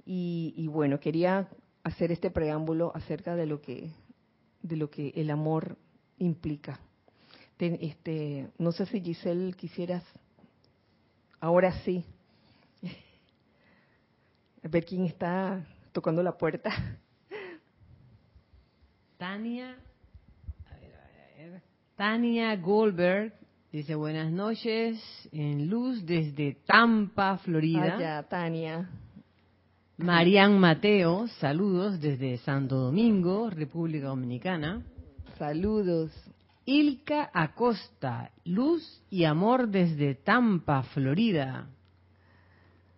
Y, 0.06 0.54
y 0.56 0.66
bueno, 0.68 0.98
quería 0.98 1.48
hacer 1.82 2.10
este 2.10 2.30
preámbulo 2.30 2.90
acerca 2.94 3.36
de 3.36 3.46
lo 3.46 3.60
que 3.60 3.90
de 4.62 4.76
lo 4.76 4.90
que 4.90 5.12
el 5.16 5.30
amor 5.30 5.76
implica. 6.18 6.80
este, 7.58 8.48
no 8.58 8.72
sé 8.72 8.86
si 8.86 9.00
Giselle 9.00 9.52
quisieras 9.52 10.04
ahora 11.38 11.72
sí 11.82 12.04
ver 14.62 14.84
quién 14.86 15.04
está 15.04 15.66
tocando 15.92 16.22
la 16.22 16.38
puerta. 16.38 16.70
Tania, 19.20 19.76
a 20.70 20.74
ver, 20.78 20.94
a 20.94 21.50
ver, 21.50 21.62
Tania 21.94 22.56
Goldberg 22.56 23.34
dice 23.70 23.94
buenas 23.94 24.32
noches 24.32 24.98
en 25.30 25.68
luz 25.68 26.06
desde 26.06 26.56
Tampa, 26.64 27.36
Florida. 27.36 27.96
Allá, 27.96 28.22
Tania. 28.22 28.88
Marian 29.98 30.58
Mateo, 30.58 31.28
saludos 31.38 32.00
desde 32.00 32.38
Santo 32.38 32.76
Domingo, 32.76 33.50
República 33.50 34.06
Dominicana. 34.06 34.82
Saludos. 35.36 36.10
Ilka 36.64 37.30
Acosta, 37.34 38.30
luz 38.46 39.02
y 39.10 39.24
amor 39.24 39.68
desde 39.68 40.14
Tampa, 40.14 40.82
Florida. 40.94 41.68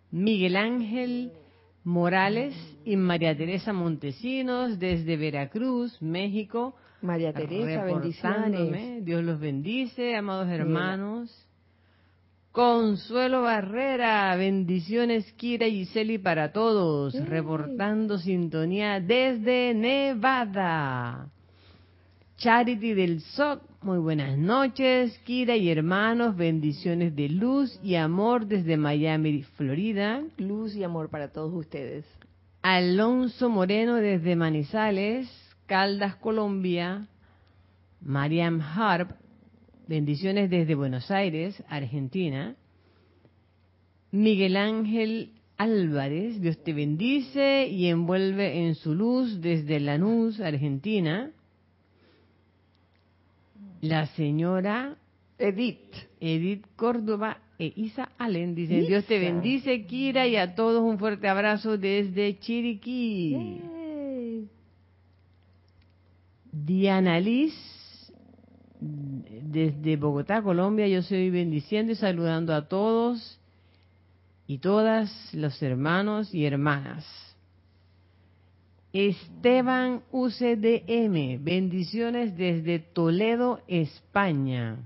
Miguel 0.09 0.55
Ángel 0.55 1.33
Morales 1.83 2.55
y 2.85 2.95
María 2.95 3.35
Teresa 3.35 3.73
Montesinos 3.73 4.79
desde 4.79 5.17
Veracruz, 5.17 6.01
México. 6.01 6.75
María 7.01 7.33
Teresa, 7.33 7.83
bendiciones. 7.83 9.03
Dios 9.03 9.23
los 9.23 9.39
bendice, 9.39 10.15
amados 10.15 10.47
hermanos. 10.47 11.47
Consuelo 12.53 13.41
Barrera, 13.41 14.35
bendiciones 14.35 15.31
Kira 15.33 15.65
y 15.67 15.85
Giseli 15.85 16.19
para 16.19 16.53
todos, 16.53 17.13
reportando 17.27 18.19
sintonía 18.19 18.99
desde 18.99 19.73
Nevada. 19.73 21.29
Charity 22.37 22.93
del 22.93 23.21
SOC, 23.21 23.61
muy 23.83 23.97
buenas 23.97 24.37
noches, 24.37 25.17
Kira 25.25 25.57
y 25.57 25.69
hermanos, 25.69 26.37
bendiciones 26.37 27.15
de 27.15 27.27
luz 27.27 27.79
y 27.83 27.95
amor 27.95 28.45
desde 28.45 28.77
Miami, 28.77 29.43
Florida. 29.57 30.23
Luz 30.37 30.75
y 30.75 30.83
amor 30.83 31.09
para 31.09 31.33
todos 31.33 31.53
ustedes. 31.53 32.05
Alonso 32.61 33.49
Moreno 33.49 33.95
desde 33.95 34.37
Manizales, 34.37 35.29
Caldas, 35.65 36.15
Colombia. 36.15 37.07
Mariam 38.01 38.61
Harp, 38.61 39.11
Bendiciones 39.87 40.49
desde 40.49 40.75
Buenos 40.75 41.11
Aires, 41.11 41.61
Argentina. 41.67 42.55
Miguel 44.11 44.55
Ángel 44.55 45.31
Álvarez, 45.57 46.39
Dios 46.39 46.63
te 46.63 46.73
bendice 46.73 47.67
y 47.67 47.87
envuelve 47.87 48.65
en 48.65 48.75
su 48.75 48.93
luz 48.93 49.41
desde 49.41 49.79
Lanús, 49.81 50.39
Argentina. 50.39 51.31
La 53.83 54.07
señora 54.15 54.95
Edith. 55.37 55.93
Edith 56.21 56.65
Córdoba 56.77 57.39
e 57.59 57.73
Isa 57.75 58.13
Allen 58.17 58.55
dicen, 58.55 58.87
Dios 58.87 59.03
te 59.05 59.19
bendice, 59.19 59.85
Kira, 59.85 60.25
y 60.25 60.37
a 60.37 60.55
todos 60.55 60.81
un 60.81 60.97
fuerte 60.97 61.27
abrazo 61.27 61.77
desde 61.77 62.39
Chiriquí. 62.39 63.59
Diana 66.49 67.19
Liz 67.19 67.53
desde 68.79 69.97
Bogotá, 69.97 70.41
Colombia, 70.41 70.87
yo 70.87 70.99
estoy 70.99 71.29
bendiciendo 71.29 71.91
y 71.91 71.95
saludando 71.95 72.53
a 72.53 72.69
todos 72.69 73.37
y 74.47 74.59
todas 74.59 75.33
los 75.33 75.61
hermanos 75.61 76.33
y 76.33 76.45
hermanas. 76.45 77.32
Esteban 78.93 80.03
UCDM, 80.11 81.43
bendiciones 81.43 82.37
desde 82.37 82.77
Toledo, 82.77 83.59
España. 83.67 84.77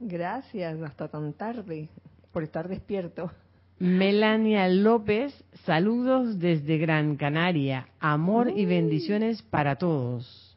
Gracias, 0.00 0.82
hasta 0.82 1.06
tan 1.06 1.32
tarde, 1.32 1.88
por 2.32 2.42
estar 2.42 2.68
despierto. 2.68 3.30
Melania 3.78 4.66
López, 4.68 5.32
saludos 5.64 6.40
desde 6.40 6.76
Gran 6.78 7.14
Canaria, 7.14 7.86
amor 8.00 8.50
y 8.50 8.66
bendiciones 8.66 9.42
para 9.42 9.76
todos. 9.76 10.56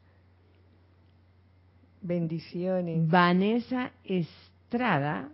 Bendiciones. 2.02 3.08
Vanessa 3.08 3.92
Estrada, 4.04 5.30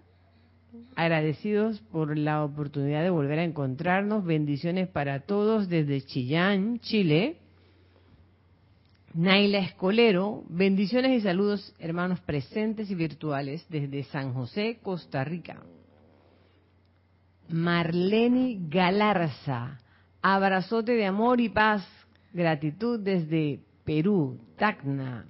agradecidos 0.95 1.79
por 1.91 2.17
la 2.17 2.43
oportunidad 2.43 3.03
de 3.03 3.09
volver 3.09 3.39
a 3.39 3.43
encontrarnos. 3.43 4.25
Bendiciones 4.25 4.87
para 4.87 5.21
todos 5.21 5.69
desde 5.69 6.01
Chillán, 6.01 6.79
Chile. 6.79 7.37
Naila 9.13 9.59
Escolero, 9.59 10.43
bendiciones 10.49 11.11
y 11.11 11.21
saludos 11.21 11.75
hermanos 11.77 12.19
presentes 12.21 12.89
y 12.89 12.95
virtuales 12.95 13.63
desde 13.69 14.03
San 14.05 14.33
José, 14.33 14.79
Costa 14.81 15.23
Rica. 15.23 15.61
Marlene 17.49 18.57
Galarza, 18.69 19.79
abrazote 20.21 20.93
de 20.93 21.05
amor 21.05 21.41
y 21.41 21.49
paz, 21.49 21.87
gratitud 22.33 22.99
desde 22.99 23.59
Perú, 23.85 24.39
Tacna. 24.57 25.27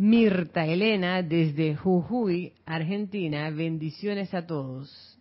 Mirta 0.00 0.64
Elena 0.64 1.22
desde 1.22 1.76
Jujuy, 1.76 2.54
Argentina. 2.64 3.50
Bendiciones 3.50 4.32
a 4.32 4.46
todos. 4.46 5.18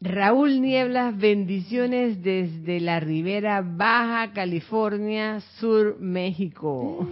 Raúl 0.00 0.60
Nieblas, 0.60 1.16
bendiciones 1.16 2.20
desde 2.20 2.80
la 2.80 2.98
Ribera 2.98 3.62
Baja 3.62 4.32
California, 4.32 5.40
Sur 5.60 6.00
México. 6.00 7.06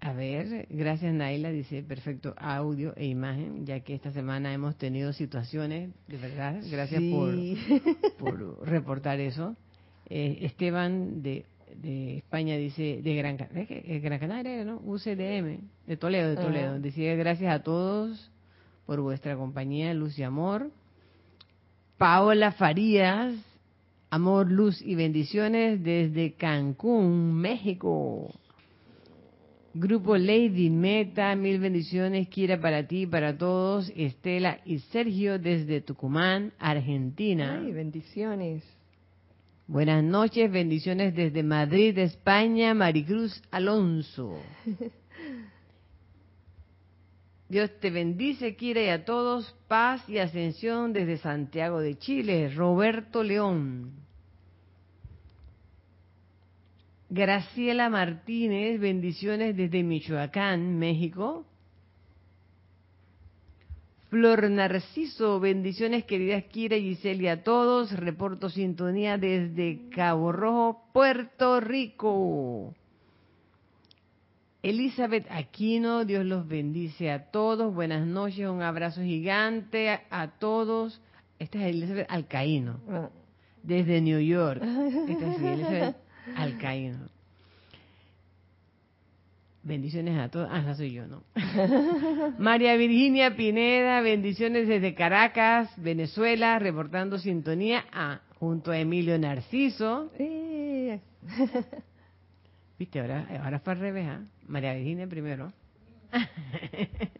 A 0.00 0.14
ver, 0.14 0.66
gracias 0.70 1.12
Naila, 1.12 1.50
dice 1.50 1.82
perfecto 1.82 2.34
audio 2.38 2.94
e 2.96 3.04
imagen, 3.04 3.66
ya 3.66 3.80
que 3.80 3.94
esta 3.94 4.10
semana 4.12 4.54
hemos 4.54 4.76
tenido 4.78 5.12
situaciones, 5.12 5.90
de 6.08 6.16
verdad, 6.16 6.58
gracias 6.70 7.02
por, 7.02 7.34
por 8.18 8.66
reportar 8.66 9.20
eso. 9.20 9.54
Eh, 10.14 10.44
Esteban 10.44 11.22
de, 11.22 11.46
España 12.18 12.58
dice, 12.58 13.00
de 13.00 13.14
Gran, 13.14 13.38
Gran 13.38 14.18
Canaria, 14.18 14.62
¿no? 14.62 14.76
UCDM, 14.84 15.70
de 15.86 15.96
Toledo, 15.96 16.28
de 16.28 16.36
Toledo. 16.36 16.78
Decía 16.78 17.14
gracias 17.14 17.50
a 17.50 17.62
todos 17.62 18.30
por 18.84 19.00
vuestra 19.00 19.36
compañía, 19.36 19.94
luz 19.94 20.18
y 20.18 20.22
amor. 20.22 20.70
Paola 21.96 22.52
Farías, 22.52 23.34
amor, 24.10 24.50
luz 24.50 24.82
y 24.82 24.96
bendiciones 24.96 25.82
desde 25.82 26.34
Cancún, 26.34 27.32
México. 27.32 28.34
Grupo 29.72 30.18
Lady 30.18 30.68
Meta, 30.68 31.34
mil 31.36 31.58
bendiciones, 31.58 32.28
quiera 32.28 32.60
para 32.60 32.86
ti, 32.86 33.06
para 33.06 33.38
todos. 33.38 33.90
Estela 33.96 34.60
y 34.66 34.80
Sergio 34.80 35.38
desde 35.38 35.80
Tucumán, 35.80 36.52
Argentina. 36.58 37.62
Ay, 37.64 37.72
bendiciones. 37.72 38.62
Buenas 39.72 40.04
noches, 40.04 40.52
bendiciones 40.52 41.14
desde 41.14 41.42
Madrid, 41.42 41.96
España, 41.96 42.74
Maricruz 42.74 43.42
Alonso. 43.50 44.38
Dios 47.48 47.70
te 47.80 47.88
bendice, 47.88 48.54
Kira, 48.54 48.82
y 48.82 48.88
a 48.90 49.06
todos, 49.06 49.56
paz 49.68 50.06
y 50.10 50.18
ascensión 50.18 50.92
desde 50.92 51.16
Santiago 51.16 51.80
de 51.80 51.96
Chile, 51.96 52.52
Roberto 52.54 53.22
León. 53.22 53.92
Graciela 57.08 57.88
Martínez, 57.88 58.78
bendiciones 58.78 59.56
desde 59.56 59.82
Michoacán, 59.82 60.78
México. 60.78 61.46
Flor 64.12 64.50
Narciso, 64.50 65.40
bendiciones 65.40 66.04
queridas 66.04 66.44
Kira 66.44 66.76
y 66.76 66.94
Giselle 66.94 67.30
a 67.30 67.42
todos. 67.42 67.90
Reporto 67.92 68.50
sintonía 68.50 69.16
desde 69.16 69.88
Cabo 69.88 70.32
Rojo, 70.32 70.84
Puerto 70.92 71.60
Rico. 71.60 72.74
Elizabeth 74.62 75.26
Aquino, 75.30 76.04
Dios 76.04 76.26
los 76.26 76.46
bendice 76.46 77.10
a 77.10 77.30
todos. 77.30 77.72
Buenas 77.74 78.06
noches, 78.06 78.46
un 78.50 78.60
abrazo 78.60 79.00
gigante 79.00 79.88
a, 80.10 80.28
todos. 80.38 81.00
Esta 81.38 81.66
es 81.66 81.74
Elizabeth 81.74 82.06
Alcaíno, 82.10 82.80
ah. 82.90 83.08
desde 83.62 84.02
New 84.02 84.20
York. 84.20 84.62
Esta 85.08 85.32
es 85.32 85.40
Elizabeth 85.40 85.96
Alcaíno. 86.36 87.08
Bendiciones 89.64 90.18
a 90.18 90.28
todos. 90.28 90.48
Ah, 90.50 90.60
no 90.60 90.74
soy 90.74 90.92
yo, 90.92 91.06
¿no? 91.06 91.22
María 92.38 92.76
Virginia 92.76 93.36
Pineda, 93.36 94.00
bendiciones 94.00 94.66
desde 94.66 94.94
Caracas, 94.94 95.70
Venezuela, 95.76 96.58
reportando 96.58 97.16
sintonía 97.18 97.84
ah, 97.92 98.22
junto 98.40 98.72
a 98.72 98.78
Emilio 98.78 99.16
Narciso. 99.18 100.10
Viste, 102.78 103.00
ahora, 103.00 103.28
ahora 103.44 103.60
fue 103.60 103.74
al 103.74 103.78
revés, 103.78 104.08
¿ah? 104.08 104.22
María 104.48 104.74
Virginia 104.74 105.06
primero. 105.06 105.52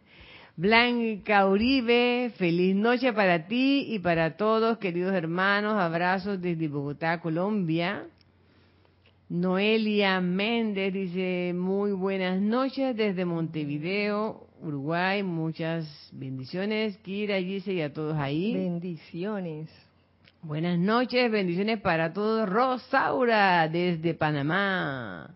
Blanca 0.57 1.47
Uribe, 1.47 2.31
feliz 2.37 2.75
noche 2.75 3.13
para 3.13 3.47
ti 3.47 3.85
y 3.87 3.99
para 3.99 4.35
todos, 4.35 4.77
queridos 4.79 5.13
hermanos. 5.13 5.75
Abrazos 5.75 6.41
desde 6.41 6.67
Bogotá, 6.67 7.21
Colombia. 7.21 8.05
Noelia 9.33 10.21
Méndez 10.21 10.93
dice, 10.93 11.53
muy 11.55 11.91
buenas 11.91 12.39
noches 12.39 12.95
desde 12.95 13.25
Montevideo, 13.25 14.45
Uruguay. 14.61 15.23
Muchas 15.23 15.87
bendiciones, 16.11 16.95
Kira, 16.97 17.39
Gise 17.39 17.73
y 17.73 17.81
a 17.81 17.91
todos 17.91 18.15
ahí. 18.15 18.53
Bendiciones. 18.53 19.71
Buenas 20.43 20.77
noches, 20.77 21.31
bendiciones 21.31 21.81
para 21.81 22.13
todos. 22.13 22.47
Rosaura 22.47 23.67
desde 23.69 24.13
Panamá. 24.13 25.33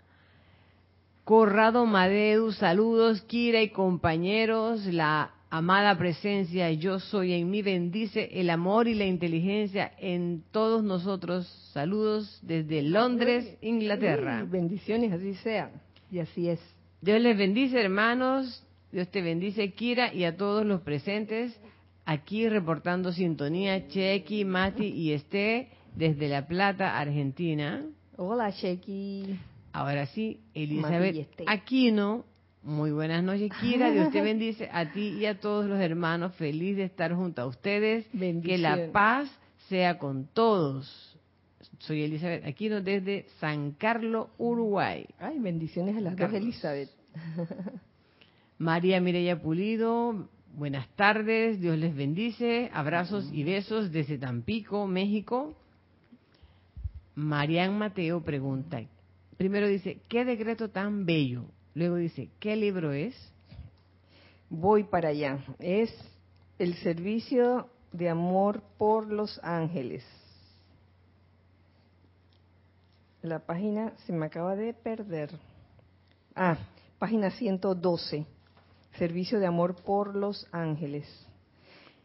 Corrado 1.23 1.87
Madeu, 1.87 2.51
saludos, 2.51 3.23
Kira 3.23 3.63
y 3.63 3.69
compañeros. 3.69 4.85
La 4.85 5.31
amada 5.49 5.97
presencia, 5.97 6.71
yo 6.71 6.99
soy 6.99 7.33
en 7.33 7.49
mí, 7.49 7.61
bendice 7.61 8.29
el 8.33 8.49
amor 8.49 8.87
y 8.87 8.95
la 8.95 9.05
inteligencia 9.05 9.91
en 9.97 10.43
todos 10.51 10.83
nosotros. 10.83 11.47
Saludos 11.73 12.39
desde 12.41 12.81
Londres, 12.81 13.57
Inglaterra. 13.61 14.45
bendiciones, 14.47 15.11
así 15.11 15.33
sea. 15.35 15.71
Y 16.11 16.19
así 16.19 16.49
es. 16.49 16.59
Dios 17.01 17.21
les 17.21 17.37
bendice, 17.37 17.79
hermanos. 17.79 18.63
Dios 18.91 19.09
te 19.09 19.21
bendice, 19.21 19.71
Kira, 19.73 20.13
y 20.13 20.23
a 20.23 20.37
todos 20.37 20.65
los 20.65 20.81
presentes. 20.81 21.59
Aquí 22.05 22.47
reportando 22.47 23.11
sintonía, 23.11 23.87
Chequi, 23.87 24.45
Mati 24.45 24.85
y 24.85 25.11
Esté 25.11 25.67
desde 25.95 26.29
La 26.29 26.47
Plata, 26.47 26.97
Argentina. 26.97 27.85
Hola, 28.15 28.53
Chequi. 28.53 29.37
Ahora 29.73 30.05
sí, 30.07 30.39
Elizabeth 30.53 31.27
Aquino. 31.45 32.25
Muy 32.67 32.91
buenas 32.91 33.23
noches, 33.23 33.49
Kira. 33.61 33.91
Dios 33.93 34.11
te 34.11 34.19
bendice 34.19 34.69
a 34.69 34.91
ti 34.91 35.15
y 35.17 35.25
a 35.25 35.39
todos 35.39 35.65
los 35.67 35.79
hermanos. 35.79 36.35
Feliz 36.35 36.75
de 36.75 36.83
estar 36.83 37.13
junto 37.13 37.41
a 37.41 37.45
ustedes. 37.45 38.05
Que 38.11 38.57
la 38.57 38.91
paz 38.91 39.29
sea 39.69 39.97
con 39.97 40.27
todos. 40.27 41.17
Soy 41.79 42.03
Elizabeth 42.03 42.45
Aquino 42.45 42.81
desde 42.81 43.25
San 43.39 43.71
Carlos, 43.71 44.27
Uruguay. 44.37 45.05
Ay, 45.17 45.39
bendiciones 45.39 45.95
a 45.95 46.01
las 46.01 46.17
dos, 46.17 46.33
Elizabeth. 46.33 46.89
María 48.57 48.99
Mireya 48.99 49.41
Pulido, 49.41 50.27
buenas 50.53 50.89
tardes, 50.95 51.61
Dios 51.61 51.77
les 51.77 51.95
bendice, 51.95 52.69
abrazos 52.73 53.29
y 53.31 53.43
besos 53.43 53.93
desde 53.93 54.17
Tampico, 54.17 54.87
México. 54.87 55.55
Marian 57.15 57.77
Mateo 57.77 58.23
pregunta, 58.23 58.81
primero 59.37 59.67
dice, 59.67 60.01
¿qué 60.09 60.25
decreto 60.25 60.69
tan 60.69 61.05
bello? 61.05 61.45
Luego 61.77 61.95
dice, 61.95 62.29
¿qué 62.39 62.55
libro 62.55 62.91
es? 62.91 63.15
Voy 64.49 64.83
para 64.83 65.09
allá. 65.09 65.37
Es 65.59 65.93
el 66.57 66.73
servicio 66.77 67.69
de 67.91 68.09
amor 68.09 68.63
por 68.79 69.11
los 69.11 69.39
ángeles. 69.43 70.03
La 73.21 73.39
página 73.39 73.93
se 74.05 74.13
me 74.13 74.25
acaba 74.25 74.55
de 74.55 74.73
perder. 74.73 75.29
Ah, 76.35 76.57
página 76.97 77.29
112 77.29 78.25
servicio 78.97 79.39
de 79.39 79.45
amor 79.45 79.75
por 79.75 80.15
los 80.15 80.47
ángeles, 80.51 81.05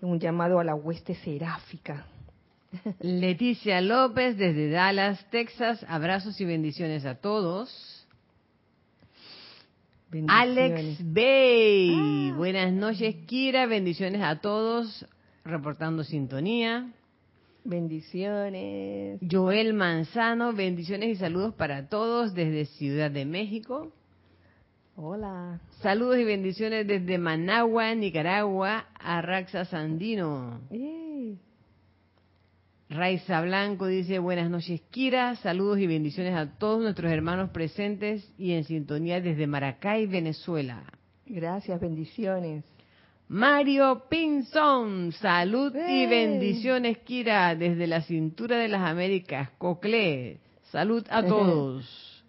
un 0.02 0.20
llamado 0.20 0.58
a 0.58 0.64
la 0.64 0.74
hueste 0.74 1.14
seráfica. 1.14 2.06
Leticia 3.00 3.80
López 3.80 4.36
desde 4.36 4.70
Dallas, 4.70 5.24
Texas, 5.30 5.82
abrazos 5.88 6.40
y 6.40 6.44
bendiciones 6.44 7.04
a 7.04 7.14
todos. 7.14 7.91
Alex 10.28 10.98
Bay, 11.02 12.30
ah. 12.30 12.34
buenas 12.36 12.72
noches 12.72 13.16
Kira, 13.26 13.66
bendiciones 13.66 14.20
a 14.22 14.40
todos, 14.40 15.06
reportando 15.44 16.04
sintonía. 16.04 16.92
Bendiciones. 17.64 19.20
Joel 19.30 19.72
Manzano, 19.72 20.52
bendiciones 20.52 21.10
y 21.10 21.16
saludos 21.16 21.54
para 21.54 21.88
todos 21.88 22.34
desde 22.34 22.66
Ciudad 22.66 23.10
de 23.10 23.24
México. 23.24 23.90
Hola. 24.96 25.60
Saludos 25.80 26.18
y 26.18 26.24
bendiciones 26.24 26.86
desde 26.86 27.16
Managua, 27.16 27.94
Nicaragua, 27.94 28.86
a 28.98 29.22
Raxa 29.22 29.64
Sandino. 29.64 30.60
Raiza 32.92 33.40
Blanco 33.40 33.86
dice, 33.86 34.18
buenas 34.18 34.50
noches 34.50 34.82
Kira, 34.90 35.34
saludos 35.36 35.78
y 35.78 35.86
bendiciones 35.86 36.34
a 36.34 36.58
todos 36.58 36.82
nuestros 36.82 37.10
hermanos 37.10 37.48
presentes 37.48 38.30
y 38.36 38.52
en 38.52 38.64
sintonía 38.64 39.18
desde 39.20 39.46
Maracay, 39.46 40.06
Venezuela. 40.06 40.84
Gracias, 41.24 41.80
bendiciones. 41.80 42.64
Mario 43.28 44.04
Pinzón, 44.10 45.12
salud 45.12 45.74
y 45.74 46.06
bendiciones 46.06 46.98
Kira 46.98 47.54
desde 47.54 47.86
la 47.86 48.02
cintura 48.02 48.58
de 48.58 48.68
las 48.68 48.82
Américas, 48.82 49.48
Cocle. 49.56 50.40
Salud 50.64 51.02
a 51.08 51.22
todos. 51.26 52.22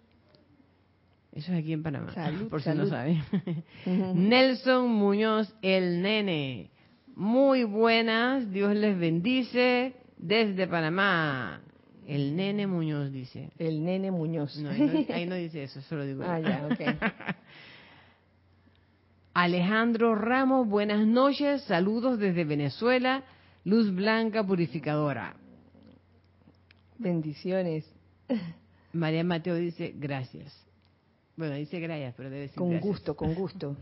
Eso 1.32 1.52
es 1.52 1.58
aquí 1.58 1.74
en 1.74 1.82
Panamá, 1.82 2.14
por 2.48 2.62
si 2.62 2.70
no 2.70 2.86
saben. 2.86 3.22
Nelson 4.14 4.88
Muñoz, 4.88 5.54
el 5.60 6.00
nene. 6.00 6.70
Muy 7.16 7.64
buenas, 7.64 8.50
Dios 8.50 8.74
les 8.74 8.98
bendice 8.98 9.94
desde 10.24 10.66
Panamá. 10.66 11.60
El 12.06 12.34
nene 12.34 12.66
Muñoz 12.66 13.12
dice. 13.12 13.50
El 13.58 13.84
nene 13.84 14.10
Muñoz. 14.10 14.56
No, 14.58 14.70
ahí, 14.70 15.26
no, 15.26 15.34
dice 15.36 15.64
eso, 15.64 15.80
solo 15.82 16.04
digo. 16.04 16.24
Ah, 16.26 16.40
ya. 16.40 16.68
Alejandro 19.34 20.14
Ramos, 20.14 20.68
buenas 20.68 21.06
noches, 21.06 21.62
saludos 21.64 22.18
desde 22.18 22.44
Venezuela, 22.44 23.24
Luz 23.64 23.92
Blanca 23.94 24.44
Purificadora. 24.44 25.34
Bendiciones. 26.98 27.84
María 28.92 29.24
Mateo 29.24 29.56
dice, 29.56 29.92
gracias. 29.96 30.54
Bueno, 31.36 31.56
dice 31.56 31.80
gracias, 31.80 32.14
pero 32.16 32.30
debe 32.30 32.42
decir 32.42 32.56
Con 32.56 32.78
gusto, 32.78 33.16
con 33.16 33.34
gusto. 33.34 33.76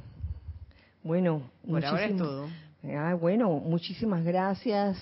Bueno, 1.03 1.51
por 1.69 1.85
ahora 1.85 2.07
es 2.07 2.17
todo. 2.17 2.49
Ah, 2.97 3.15
bueno, 3.15 3.51
muchísimas 3.51 4.25
gracias, 4.25 4.97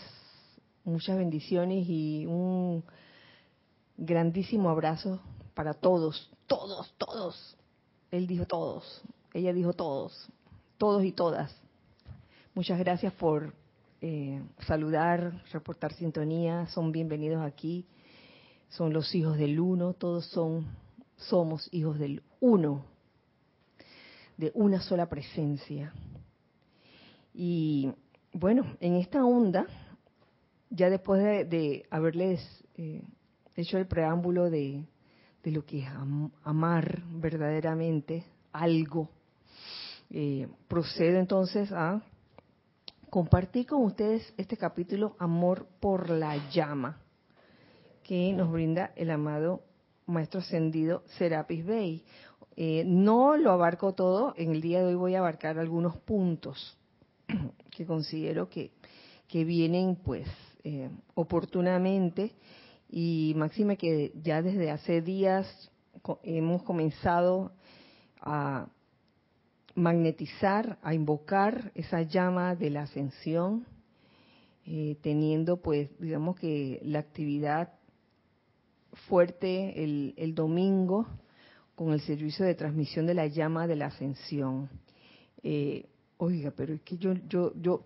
muchas 0.84 1.16
bendiciones 1.16 1.86
y 1.88 2.26
un 2.26 2.84
grandísimo 3.96 4.70
abrazo 4.70 5.20
para 5.54 5.74
todos, 5.74 6.30
todos, 6.46 6.92
todos. 6.98 7.56
Él 8.10 8.26
dijo 8.26 8.46
todos, 8.46 9.02
ella 9.32 9.52
dijo 9.52 9.72
todos, 9.72 10.28
todos 10.78 11.04
y 11.04 11.12
todas. 11.12 11.54
Muchas 12.54 12.78
gracias 12.78 13.12
por 13.12 13.54
eh, 14.00 14.42
saludar, 14.66 15.44
reportar 15.52 15.92
sintonía, 15.92 16.66
son 16.68 16.92
bienvenidos 16.92 17.42
aquí. 17.42 17.86
Son 18.70 18.92
los 18.92 19.14
hijos 19.14 19.36
del 19.36 19.58
uno, 19.58 19.94
todos 19.94 20.26
son 20.26 20.66
somos 21.20 21.68
hijos 21.72 21.98
del 21.98 22.22
uno, 22.40 22.84
de 24.36 24.50
una 24.54 24.80
sola 24.80 25.08
presencia. 25.08 25.92
Y 27.34 27.92
bueno, 28.32 28.76
en 28.80 28.96
esta 28.96 29.24
onda, 29.24 29.66
ya 30.70 30.88
después 30.88 31.22
de, 31.22 31.84
haberles 31.90 32.40
eh, 32.76 33.02
hecho 33.56 33.76
el 33.76 33.86
preámbulo 33.86 34.48
de, 34.48 34.84
lo 35.44 35.66
que 35.66 35.80
es 35.80 35.88
amar 36.44 37.02
verdaderamente 37.10 38.24
algo, 38.52 39.10
eh, 40.10 40.48
procedo 40.68 41.18
entonces 41.18 41.70
a 41.72 42.02
compartir 43.10 43.66
con 43.66 43.84
ustedes 43.84 44.32
este 44.36 44.56
capítulo 44.56 45.16
Amor 45.18 45.66
por 45.80 46.10
la 46.10 46.50
llama 46.50 47.00
que 48.04 48.32
nos 48.32 48.50
brinda 48.50 48.92
el 48.96 49.10
amado 49.10 49.62
Maestro 50.06 50.40
Ascendido 50.40 51.02
Serapis 51.18 51.64
Bey. 51.64 52.04
Eh, 52.56 52.82
no 52.84 53.36
lo 53.36 53.52
abarco 53.52 53.94
todo, 53.94 54.34
en 54.36 54.50
el 54.50 54.60
día 54.60 54.80
de 54.80 54.86
hoy 54.86 54.94
voy 54.94 55.14
a 55.14 55.20
abarcar 55.20 55.58
algunos 55.58 55.96
puntos 55.98 56.76
que 57.70 57.86
considero 57.86 58.48
que, 58.48 58.72
que 59.28 59.44
vienen 59.44 59.96
pues 59.96 60.26
eh, 60.64 60.90
oportunamente 61.14 62.32
y 62.88 63.34
máxime 63.36 63.76
que 63.76 64.12
ya 64.22 64.42
desde 64.42 64.70
hace 64.70 65.00
días 65.00 65.70
hemos 66.22 66.62
comenzado 66.62 67.52
a 68.20 68.68
magnetizar, 69.74 70.78
a 70.82 70.94
invocar 70.94 71.72
esa 71.74 72.02
llama 72.02 72.54
de 72.56 72.70
la 72.70 72.82
ascensión, 72.82 73.66
eh, 74.66 74.96
teniendo 75.02 75.58
pues 75.58 75.88
digamos 75.98 76.36
que 76.36 76.80
la 76.82 76.98
actividad 76.98 77.72
fuerte 79.08 79.82
el, 79.82 80.14
el 80.16 80.34
domingo 80.34 81.06
con 81.74 81.92
el 81.92 82.00
servicio 82.00 82.44
de 82.44 82.54
transmisión 82.54 83.06
de 83.06 83.14
la 83.14 83.26
llama 83.26 83.66
de 83.66 83.76
la 83.76 83.86
ascensión. 83.86 84.68
Eh, 85.42 85.86
oiga, 86.20 86.52
pero 86.54 86.74
es 86.74 86.82
que 86.82 86.96
yo, 86.96 87.14
yo, 87.28 87.52
yo, 87.60 87.84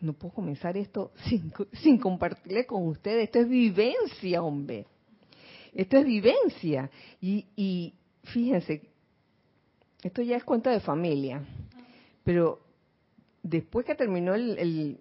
no, 0.00 0.12
puedo 0.12 0.34
comenzar 0.34 0.76
esto 0.76 1.12
sin, 1.28 1.52
sin 1.72 1.98
compartirle 1.98 2.66
con 2.66 2.86
ustedes. 2.86 3.24
Esto 3.24 3.40
es 3.40 3.48
vivencia, 3.48 4.42
hombre. 4.42 4.86
Esto 5.72 5.98
es 5.98 6.04
vivencia. 6.04 6.90
Y, 7.20 7.46
y 7.56 7.94
fíjense, 8.24 8.82
esto 10.02 10.22
ya 10.22 10.36
es 10.36 10.44
cuenta 10.44 10.70
de 10.70 10.80
familia, 10.80 11.44
pero 12.24 12.60
después 13.42 13.86
que 13.86 13.94
terminó 13.94 14.34
el 14.34 15.00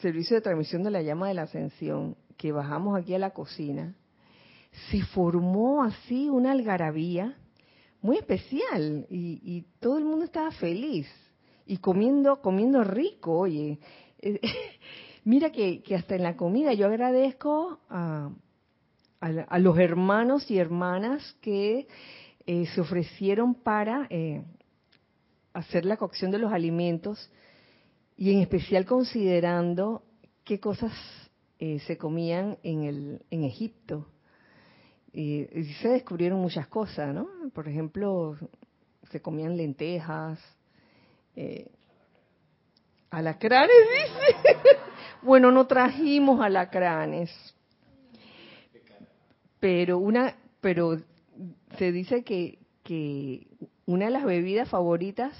servicio 0.00 0.36
de 0.36 0.42
transmisión 0.42 0.82
de 0.82 0.90
la 0.90 1.02
llama 1.02 1.28
de 1.28 1.34
la 1.34 1.42
ascensión, 1.42 2.16
que 2.36 2.52
bajamos 2.52 2.98
aquí 2.98 3.14
a 3.14 3.18
la 3.18 3.30
cocina, 3.30 3.94
se 4.90 5.02
formó 5.02 5.84
así 5.84 6.28
una 6.28 6.52
algarabía 6.52 7.36
muy 8.00 8.18
especial 8.18 9.06
y, 9.08 9.64
todo 9.80 9.98
el 9.98 10.04
mundo 10.04 10.24
estaba 10.24 10.50
feliz 10.50 11.06
y 11.66 11.78
comiendo, 11.78 12.40
comiendo 12.40 12.84
rico, 12.84 13.38
oye. 13.38 13.78
Eh, 14.20 14.40
mira 15.24 15.50
que, 15.50 15.82
hasta 15.96 16.16
en 16.16 16.22
la 16.22 16.36
comida 16.36 16.72
yo 16.74 16.86
agradezco 16.86 17.80
a, 17.88 18.30
a, 19.20 19.58
los 19.58 19.78
hermanos 19.78 20.50
y 20.50 20.58
hermanas 20.58 21.36
que 21.40 21.86
eh, 22.46 22.66
se 22.74 22.80
ofrecieron 22.80 23.54
para 23.54 24.06
eh, 24.10 24.42
hacer 25.52 25.84
la 25.84 25.96
cocción 25.96 26.30
de 26.30 26.38
los 26.38 26.52
alimentos 26.52 27.30
y 28.16 28.32
en 28.32 28.40
especial 28.40 28.84
considerando 28.84 30.02
qué 30.44 30.60
cosas 30.60 30.92
se 31.86 31.96
comían 31.96 32.58
en, 32.64 32.82
el, 32.82 33.22
en 33.30 33.44
Egipto 33.44 34.08
y, 35.12 35.44
se 35.80 35.88
descubrieron 35.88 36.40
muchas 36.40 36.66
cosas, 36.68 37.14
¿no? 37.14 37.28
Por 37.52 37.68
ejemplo, 37.68 38.36
se 39.10 39.20
comían 39.20 39.56
lentejas, 39.56 40.40
Eh, 41.36 41.70
alacranes, 43.10 43.76
dice. 43.90 44.58
bueno, 45.22 45.50
no 45.50 45.66
trajimos 45.66 46.40
alacranes. 46.40 47.30
Pero 49.60 49.98
una, 49.98 50.36
pero 50.60 50.98
se 51.78 51.92
dice 51.92 52.24
que, 52.24 52.58
que 52.82 53.46
una 53.86 54.06
de 54.06 54.10
las 54.10 54.24
bebidas 54.24 54.68
favoritas 54.68 55.34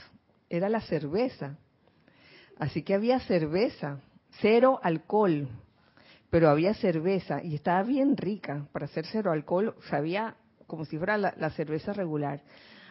era 0.48 0.68
la 0.68 0.80
cerveza. 0.80 1.58
Así 2.58 2.82
que 2.82 2.94
había 2.94 3.18
cerveza, 3.20 4.00
cero 4.40 4.78
alcohol, 4.82 5.48
pero 6.30 6.48
había 6.48 6.74
cerveza 6.74 7.42
y 7.42 7.54
estaba 7.54 7.82
bien 7.82 8.16
rica. 8.16 8.68
Para 8.72 8.86
hacer 8.86 9.06
cero 9.06 9.32
alcohol 9.32 9.74
sabía 9.90 10.36
como 10.66 10.84
si 10.84 10.96
fuera 10.96 11.18
la, 11.18 11.50
cerveza 11.50 11.92
regular. 11.92 12.40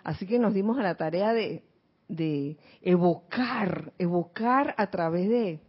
Así 0.04 0.28
que 0.28 0.38
nos 0.38 0.54
dimos 0.54 0.78
a 0.78 0.84
la 0.84 0.96
tarea 0.96 1.34
de, 1.34 1.64
de 2.12 2.58
evocar, 2.82 3.94
evocar 3.98 4.76
a 4.78 4.92
través 4.92 5.30
de, 5.30 5.60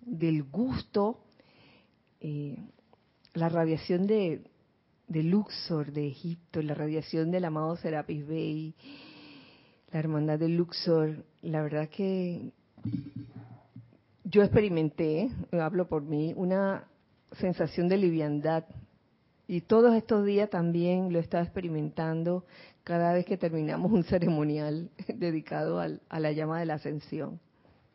del 0.00 0.44
gusto 0.44 1.20
eh, 2.20 2.56
la 3.34 3.50
radiación 3.50 4.06
de, 4.06 4.40
de 5.08 5.22
Luxor 5.22 5.92
de 5.92 6.08
Egipto, 6.08 6.62
la 6.62 6.74
radiación 6.74 7.30
del 7.30 7.44
amado 7.44 7.76
Serapis 7.76 8.26
Bey, 8.26 8.74
la 9.92 10.00
hermandad 10.00 10.38
de 10.38 10.48
Luxor. 10.48 11.24
La 11.42 11.62
verdad 11.62 11.90
que 11.90 12.50
yo 14.24 14.42
experimenté, 14.42 15.30
hablo 15.52 15.86
por 15.86 16.02
mí, 16.02 16.32
una 16.34 16.88
sensación 17.32 17.88
de 17.88 17.98
liviandad. 17.98 18.64
Y 19.46 19.62
todos 19.62 19.94
estos 19.96 20.24
días 20.24 20.48
también 20.48 21.12
lo 21.12 21.18
he 21.18 21.22
estado 21.22 21.44
experimentando 21.44 22.46
cada 22.84 23.12
vez 23.12 23.26
que 23.26 23.36
terminamos 23.36 23.92
un 23.92 24.04
ceremonial 24.04 24.90
dedicado 25.08 25.80
a 25.80 26.20
la 26.20 26.32
llama 26.32 26.60
de 26.60 26.66
la 26.66 26.74
ascensión. 26.74 27.40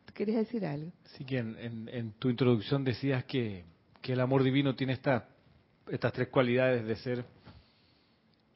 ¿Tú 0.04 0.14
quieres 0.14 0.36
decir 0.36 0.64
algo? 0.64 0.92
Sí, 1.16 1.24
que 1.24 1.38
en, 1.38 2.12
tu 2.18 2.30
introducción 2.30 2.84
decías 2.84 3.24
que, 3.24 3.64
el 4.02 4.20
amor 4.20 4.44
divino 4.44 4.76
tiene 4.76 4.92
esta, 4.92 5.26
estas 5.90 6.12
tres 6.12 6.28
cualidades 6.28 6.86
de 6.86 6.94
ser 6.94 7.24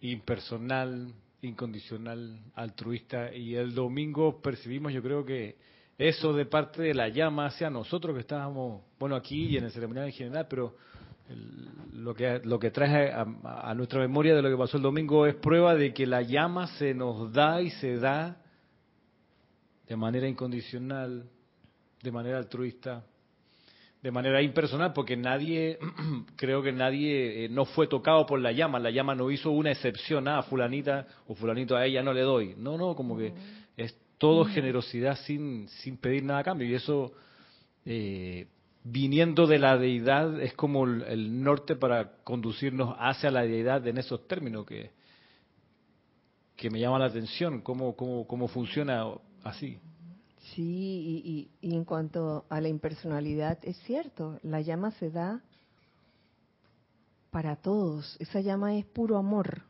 impersonal, 0.00 1.12
incondicional, 1.42 2.38
altruista. 2.54 3.34
Y 3.34 3.56
el 3.56 3.74
domingo 3.74 4.40
percibimos, 4.40 4.92
yo 4.92 5.02
creo 5.02 5.24
que 5.24 5.56
eso 5.98 6.32
de 6.32 6.46
parte 6.46 6.82
de 6.82 6.94
la 6.94 7.08
llama 7.08 7.46
hacia 7.46 7.68
nosotros 7.68 8.14
que 8.14 8.20
estábamos, 8.20 8.82
bueno, 9.00 9.16
aquí 9.16 9.46
y 9.46 9.56
en 9.56 9.64
el 9.64 9.72
ceremonial 9.72 10.06
en 10.06 10.12
general, 10.12 10.46
pero 10.48 10.76
lo 11.92 12.14
que 12.14 12.40
lo 12.44 12.58
que 12.58 12.70
trae 12.70 13.12
a, 13.12 13.74
nuestra 13.74 14.00
memoria 14.00 14.34
de 14.34 14.42
lo 14.42 14.50
que 14.50 14.56
pasó 14.56 14.76
el 14.76 14.82
domingo 14.82 15.26
es 15.26 15.34
prueba 15.34 15.74
de 15.74 15.92
que 15.92 16.06
la 16.06 16.22
llama 16.22 16.66
se 16.78 16.94
nos 16.94 17.32
da 17.32 17.60
y 17.62 17.70
se 17.70 17.96
da 17.96 18.42
de 19.86 19.96
manera 19.96 20.28
incondicional, 20.28 21.28
de 22.02 22.12
manera 22.12 22.38
altruista, 22.38 23.04
de 24.02 24.10
manera 24.10 24.40
impersonal, 24.40 24.92
porque 24.92 25.16
nadie, 25.16 25.78
creo 26.36 26.62
que 26.62 26.72
nadie 26.72 27.44
eh, 27.44 27.48
no 27.48 27.64
fue 27.64 27.86
tocado 27.86 28.24
por 28.24 28.40
la 28.40 28.52
llama, 28.52 28.78
la 28.78 28.90
llama 28.90 29.14
no 29.14 29.30
hizo 29.30 29.50
una 29.50 29.72
excepción, 29.72 30.28
a 30.28 30.38
ah, 30.38 30.42
fulanita 30.42 31.06
o 31.26 31.34
fulanito 31.34 31.76
a 31.76 31.84
ella 31.84 32.02
no 32.02 32.12
le 32.12 32.22
doy. 32.22 32.54
No, 32.56 32.78
no, 32.78 32.94
como 32.94 33.18
que 33.18 33.32
es 33.76 33.94
todo 34.16 34.44
generosidad 34.44 35.18
sin, 35.26 35.68
sin 35.68 35.96
pedir 35.96 36.22
nada 36.22 36.40
a 36.40 36.44
cambio. 36.44 36.68
Y 36.68 36.74
eso, 36.74 37.12
eh, 37.84 38.46
viniendo 38.82 39.46
de 39.46 39.58
la 39.58 39.76
deidad, 39.76 40.40
es 40.40 40.54
como 40.54 40.84
el, 40.84 41.42
norte 41.42 41.76
para 41.76 42.22
conducirnos 42.24 42.94
hacia 42.98 43.30
la 43.30 43.42
deidad 43.42 43.86
en 43.86 43.98
esos 43.98 44.26
términos 44.26 44.66
que, 44.66 44.90
que 46.56 46.70
me 46.70 46.80
llama 46.80 46.98
la 46.98 47.06
atención, 47.06 47.60
cómo, 47.60 47.94
cómo, 47.96 48.26
cómo 48.26 48.48
funciona 48.48 49.04
así. 49.44 49.78
Sí, 50.54 51.50
y, 51.62 51.74
en 51.74 51.84
cuanto 51.84 52.46
a 52.48 52.60
la 52.60 52.68
impersonalidad, 52.68 53.58
es 53.62 53.76
cierto, 53.84 54.38
la 54.42 54.60
llama 54.60 54.90
se 54.92 55.10
da 55.10 55.42
para 57.30 57.56
todos. 57.56 58.16
Esa 58.18 58.40
llama 58.40 58.76
es 58.76 58.86
puro 58.86 59.16
amor, 59.16 59.62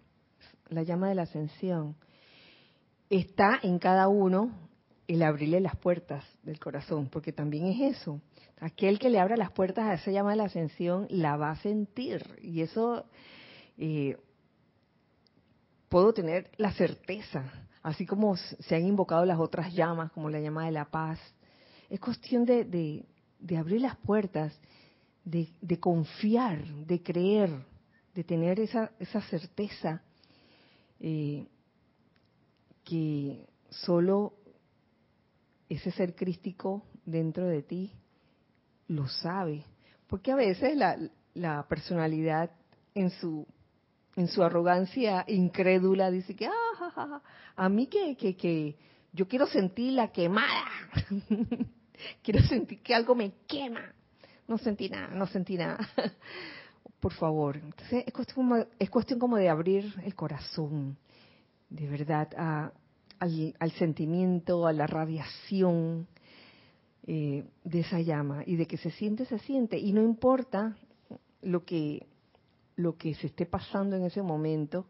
la 0.69 0.83
llama 0.83 1.09
de 1.09 1.17
la 1.17 1.23
ascensión 1.23 1.97
está 3.11 3.59
en 3.63 3.79
cada 3.79 4.09
uno 4.09 4.53
el 5.09 5.23
abrirle 5.23 5.61
las 5.61 5.77
puertas 5.77 6.25
del 6.45 6.61
corazón, 6.61 7.09
porque 7.11 7.33
también 7.33 7.67
es 7.67 7.99
eso. 7.99 8.21
Aquel 8.61 8.99
que 8.99 9.09
le 9.09 9.19
abra 9.19 9.39
las 9.39 9.51
puertas 9.53 9.87
a 9.87 9.95
esa 9.95 10.11
llama 10.11 10.33
de 10.33 10.37
la 10.37 10.45
ascensión 10.45 11.07
la 11.09 11.37
va 11.37 11.51
a 11.51 11.63
sentir. 11.63 12.39
Y 12.43 12.61
eso 12.61 13.07
eh, 13.79 14.19
puedo 15.89 16.13
tener 16.13 16.51
la 16.59 16.73
certeza, 16.73 17.45
así 17.83 18.05
como 18.05 18.37
se 18.37 18.77
han 18.77 18.87
invocado 18.87 19.25
las 19.25 19.39
otras 19.39 19.73
llamas, 19.73 20.13
como 20.13 20.29
la 20.29 20.41
llama 20.41 20.67
de 20.67 20.73
la 20.73 20.85
paz. 20.85 21.19
Es 21.89 22.01
cuestión 22.01 22.45
de, 22.45 23.07
abrir 23.59 23.81
las 23.81 23.97
puertas, 23.97 24.53
de, 25.25 25.81
confiar, 25.81 26.63
de 26.67 27.03
creer, 27.03 27.51
de 28.15 28.25
tener 28.25 28.61
esa, 28.61 28.91
certeza. 29.31 30.03
Eh, 31.01 31.47
que 32.85 33.47
solo 33.71 34.35
ese 35.69 35.93
ser 35.93 36.15
crístico 36.15 36.83
dentro 37.07 37.47
de 37.47 37.63
ti 37.63 37.93
lo 38.91 39.07
sabe. 39.09 39.65
Porque 40.07 40.33
a 40.33 40.37
veces 40.37 40.77
la, 40.77 40.99
la 41.35 41.67
personalidad 41.69 42.51
en 42.95 43.11
su 43.11 43.47
en 44.17 44.27
su 44.27 44.43
arrogancia 44.43 45.25
incrédula 45.29 46.11
dice 46.11 46.35
que 46.35 46.47
ah, 46.49 47.23
a 47.55 47.69
mí 47.69 47.87
que, 47.87 48.17
que, 48.17 48.37
que 48.37 48.77
yo 49.13 49.29
quiero 49.29 49.47
sentir 49.47 49.93
la 49.93 50.09
quemada. 50.09 50.65
Quiero 52.23 52.41
sentir 52.47 52.81
que 52.81 52.95
algo 52.95 53.15
me 53.15 53.31
quema 53.47 53.93
no 54.49 54.57
sentí 54.57 54.89
nada 54.89 55.09
no 55.15 55.27
sentí 55.27 55.57
nada. 55.57 55.79
Por 57.01 57.13
favor. 57.13 57.57
Entonces 57.57 58.05
es 58.07 58.13
cuestión, 58.13 58.67
es 58.79 58.91
cuestión 58.91 59.19
como 59.19 59.37
de 59.37 59.49
abrir 59.49 59.95
el 60.03 60.15
corazón 60.15 60.99
de 61.69 61.89
verdad 61.89 62.29
a, 62.37 62.73
al, 63.21 63.71
sentimiento, 63.73 64.67
a 64.67 64.73
la 64.73 64.87
radiación 64.87 66.09
eh, 67.13 67.43
de 67.65 67.81
esa 67.81 67.99
llama 68.01 68.45
y 68.47 68.55
de 68.55 68.67
que 68.67 68.77
se 68.77 68.93
siente, 68.93 69.25
se 69.25 69.41
siente 69.41 69.77
y 69.77 69.93
no 69.93 70.01
importa 70.01 70.77
lo 71.43 71.65
que 71.65 72.07
lo 72.77 72.97
que 72.97 73.17
se 73.17 73.27
esté 73.27 73.47
pasando 73.47 73.97
en 73.97 74.05
ese 74.05 74.23
momento, 74.23 74.87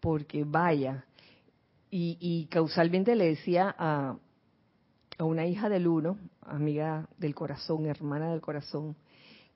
porque 0.00 0.42
vaya. 0.42 1.06
Y, 1.88 2.48
causalmente 2.50 3.14
le 3.14 3.26
decía 3.26 3.72
a, 3.78 4.18
a 5.18 5.24
una 5.24 5.46
hija 5.46 5.68
del 5.68 5.86
uno, 5.86 6.18
amiga 6.40 7.08
del 7.16 7.36
corazón, 7.36 7.86
hermana 7.86 8.32
del 8.32 8.40
corazón, 8.40 8.96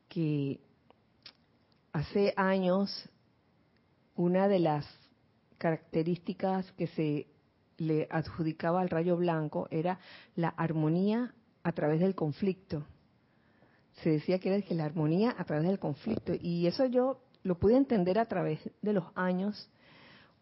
que 0.09 0.61
hace 1.93 2.33
años 2.37 3.11
una 4.15 4.47
de 4.47 4.61
las 4.61 4.87
características 5.59 6.71
que 6.75 6.87
se 6.87 7.27
le 7.79 8.07
adjudicaba 8.13 8.81
al 8.81 8.91
rayo 8.91 9.17
blanco 9.17 9.67
era 9.73 9.99
la 10.37 10.51
armonía 10.51 11.35
a 11.63 11.73
través 11.73 12.01
del 12.01 12.15
conflicto. 12.15 12.85
Se 14.03 14.11
decía 14.11 14.39
que 14.39 14.49
era 14.55 14.63
que 14.67 14.75
la 14.75 14.85
armonía 14.85 15.35
a 15.37 15.45
través 15.45 15.67
del 15.67 15.79
conflicto. 15.79 16.33
Y 16.41 16.67
eso 16.67 16.87
yo 16.87 17.21
lo 17.43 17.59
pude 17.59 17.77
entender 17.77 18.19
a 18.19 18.27
través 18.27 18.61
de 18.83 18.93
los 18.93 19.05
años, 19.15 19.69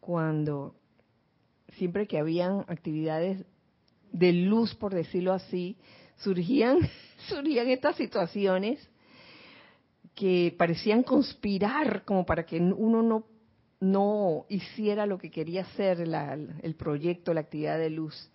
cuando 0.00 0.74
siempre 1.76 2.06
que 2.06 2.18
habían 2.18 2.64
actividades 2.68 3.44
de 4.12 4.32
luz, 4.32 4.74
por 4.74 4.94
decirlo 4.94 5.32
así, 5.32 5.76
surgían, 6.16 6.78
surgían 7.28 7.68
estas 7.68 7.96
situaciones 7.96 8.88
que 10.14 10.54
parecían 10.58 11.02
conspirar 11.02 12.04
como 12.04 12.26
para 12.26 12.44
que 12.44 12.58
uno 12.58 13.02
no 13.02 13.24
no 13.80 14.46
hiciera 14.48 15.06
lo 15.06 15.18
que 15.18 15.30
quería 15.30 15.62
hacer 15.62 16.00
el 16.00 16.74
proyecto, 16.74 17.32
la 17.32 17.40
actividad 17.40 17.78
de 17.78 17.90
luz. 17.90 18.30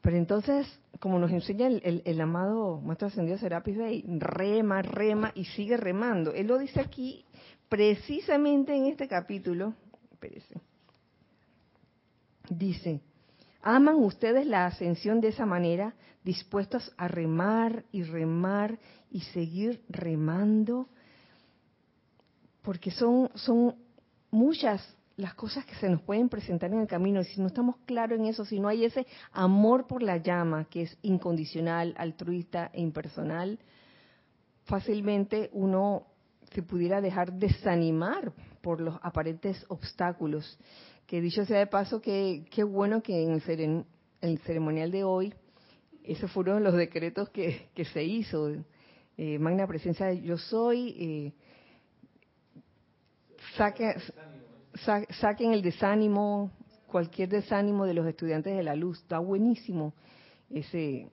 Pero 0.00 0.16
entonces, 0.16 0.66
como 0.98 1.18
nos 1.18 1.30
enseña 1.30 1.66
el, 1.66 2.20
amado 2.20 2.80
Maestro 2.80 3.08
Ascendido 3.08 3.38
Serapis 3.38 3.76
Bey, 3.76 4.04
rema, 4.18 4.82
rema 4.82 5.32
y 5.34 5.44
sigue 5.44 5.76
remando. 5.76 6.32
Él 6.32 6.46
lo 6.46 6.58
dice 6.58 6.80
aquí 6.80 7.24
precisamente 7.68 8.74
en 8.74 8.86
este 8.86 9.06
capítulo. 9.08 9.74
Espérese. 10.12 10.60
Dice, 12.48 13.00
¿aman 13.62 13.96
ustedes 13.96 14.46
la 14.46 14.66
ascensión 14.66 15.20
de 15.20 15.28
esa 15.28 15.46
manera, 15.46 15.94
dispuestos 16.24 16.92
a 16.96 17.06
remar 17.06 17.84
y 17.92 18.02
remar 18.02 18.78
y 19.10 19.20
seguir 19.20 19.82
remando? 19.88 20.88
Porque 22.62 22.90
son, 22.90 23.30
son 23.34 23.76
muchas 24.30 24.82
las 25.20 25.34
cosas 25.34 25.64
que 25.66 25.74
se 25.74 25.88
nos 25.88 26.00
pueden 26.02 26.28
presentar 26.28 26.72
en 26.72 26.80
el 26.80 26.86
camino, 26.86 27.22
si 27.22 27.40
no 27.40 27.46
estamos 27.48 27.76
claros 27.84 28.18
en 28.18 28.26
eso, 28.26 28.44
si 28.44 28.58
no 28.58 28.68
hay 28.68 28.84
ese 28.84 29.06
amor 29.32 29.86
por 29.86 30.02
la 30.02 30.16
llama 30.16 30.64
que 30.64 30.82
es 30.82 30.98
incondicional, 31.02 31.94
altruista 31.98 32.70
e 32.72 32.80
impersonal, 32.80 33.58
fácilmente 34.64 35.50
uno 35.52 36.06
se 36.52 36.62
pudiera 36.62 37.00
dejar 37.00 37.32
desanimar 37.32 38.32
por 38.62 38.80
los 38.80 38.98
aparentes 39.02 39.64
obstáculos. 39.68 40.58
Que 41.06 41.20
dicho 41.20 41.44
sea 41.44 41.58
de 41.58 41.66
paso, 41.66 42.00
que 42.00 42.44
qué 42.50 42.64
bueno 42.64 43.02
que 43.02 43.22
en 43.22 43.84
el, 44.20 44.38
ceremonial 44.40 44.90
de 44.90 45.04
hoy 45.04 45.34
Ese 46.04 46.28
fueron 46.28 46.62
los 46.62 46.74
decretos 46.74 47.28
que, 47.30 47.68
se 47.92 48.02
hizo. 48.02 48.48
Eh, 49.16 49.38
magna 49.38 49.66
presencia 49.66 50.12
yo 50.12 50.38
soy. 50.38 50.94
Eh, 50.98 51.32
saquen 54.74 55.52
el 55.52 55.62
desánimo, 55.62 56.50
cualquier 56.86 57.28
desánimo 57.28 57.86
de 57.86 57.94
los 57.94 58.06
estudiantes 58.06 58.56
de 58.56 58.62
la 58.62 58.74
luz. 58.74 58.98
Está 58.98 59.18
buenísimo 59.18 59.92
ese, 60.48 61.08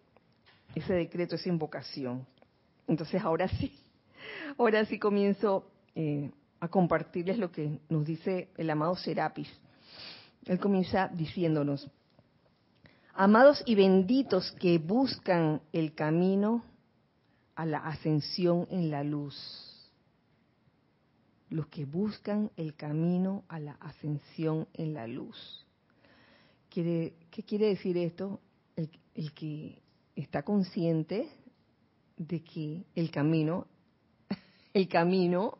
ese 0.75 0.93
decreto, 0.93 1.35
esa 1.35 1.49
invocación. 1.49 2.25
Entonces 2.87 3.21
ahora 3.21 3.47
sí, 3.47 3.73
ahora 4.57 4.85
sí 4.85 4.99
comienzo 4.99 5.69
eh, 5.95 6.31
a 6.59 6.67
compartirles 6.67 7.37
lo 7.37 7.51
que 7.51 7.79
nos 7.89 8.05
dice 8.05 8.49
el 8.57 8.69
amado 8.69 8.95
Serapis. 8.95 9.49
Él 10.45 10.59
comienza 10.59 11.09
diciéndonos, 11.09 11.89
amados 13.13 13.61
y 13.65 13.75
benditos 13.75 14.51
que 14.53 14.77
buscan 14.77 15.61
el 15.73 15.93
camino 15.93 16.63
a 17.55 17.65
la 17.65 17.79
ascensión 17.79 18.67
en 18.69 18.89
la 18.89 19.03
luz. 19.03 19.66
Los 21.49 21.67
que 21.67 21.85
buscan 21.85 22.51
el 22.57 22.75
camino 22.75 23.43
a 23.47 23.59
la 23.59 23.73
ascensión 23.73 24.67
en 24.73 24.93
la 24.93 25.07
luz. 25.07 25.65
¿Qué 26.69 27.13
quiere 27.45 27.67
decir 27.67 27.97
esto? 27.97 28.39
el 29.17 29.33
que 29.33 29.81
está 30.15 30.43
consciente 30.43 31.27
de 32.17 32.43
que 32.43 32.85
el 32.95 33.11
camino, 33.11 33.67
el 34.73 34.87
camino 34.87 35.57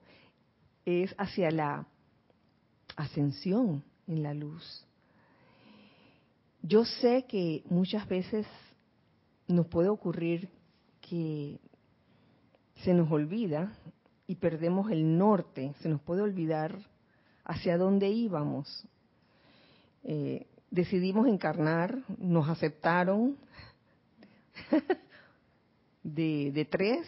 es 0.86 1.14
hacia 1.18 1.52
la 1.52 1.88
ascensión 2.96 3.84
en 4.08 4.24
la 4.24 4.34
luz. 4.34 4.86
Yo 6.62 6.86
sé 6.86 7.26
que 7.28 7.64
muchas 7.70 8.08
veces 8.08 8.46
nos 9.48 9.68
puede 9.68 9.90
ocurrir 9.90 10.50
que 11.02 11.60
se 12.84 12.94
nos 12.94 13.12
olvida 13.12 13.76
y 14.28 14.36
perdemos 14.36 14.92
el 14.92 15.18
norte, 15.18 15.74
se 15.82 15.88
nos 15.88 16.02
puede 16.02 16.22
olvidar 16.22 16.78
hacia 17.46 17.78
dónde 17.78 18.10
íbamos. 18.10 18.86
Eh, 20.04 20.46
decidimos 20.70 21.28
encarnar, 21.28 22.04
nos 22.18 22.50
aceptaron, 22.50 23.38
de, 26.04 26.68
tres, 26.70 27.08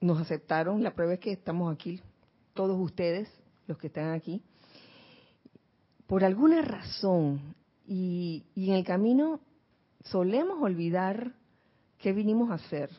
nos 0.00 0.20
aceptaron, 0.20 0.82
la 0.82 0.94
prueba 0.94 1.14
es 1.14 1.20
que 1.20 1.32
estamos 1.32 1.74
aquí, 1.74 2.00
todos 2.54 2.78
ustedes, 2.80 3.28
los 3.66 3.76
que 3.78 3.88
están 3.88 4.12
aquí, 4.12 4.42
por 6.06 6.24
alguna 6.24 6.62
razón, 6.62 7.54
y, 7.84 8.44
y 8.54 8.70
en 8.70 8.76
el 8.76 8.84
camino 8.84 9.40
solemos 10.04 10.62
olvidar 10.62 11.32
qué 11.98 12.12
vinimos 12.12 12.50
a 12.50 12.54
hacer. 12.54 12.90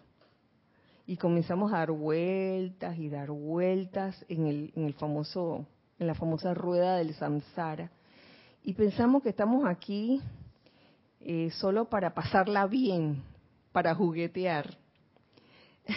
Y 1.05 1.17
comenzamos 1.17 1.73
a 1.73 1.79
dar 1.79 1.91
vueltas 1.91 2.97
y 2.97 3.09
dar 3.09 3.29
vueltas 3.29 4.25
en 4.29 4.47
el, 4.47 4.73
en 4.75 4.85
el 4.85 4.93
famoso, 4.93 5.65
en 5.99 6.07
la 6.07 6.15
famosa 6.15 6.53
rueda 6.53 6.97
del 6.97 7.13
samsara 7.13 7.91
y 8.63 8.73
pensamos 8.73 9.21
que 9.21 9.29
estamos 9.29 9.65
aquí 9.65 10.21
eh, 11.19 11.49
solo 11.51 11.89
para 11.89 12.13
pasarla 12.13 12.65
bien, 12.65 13.21
para 13.73 13.93
juguetear. 13.93 14.77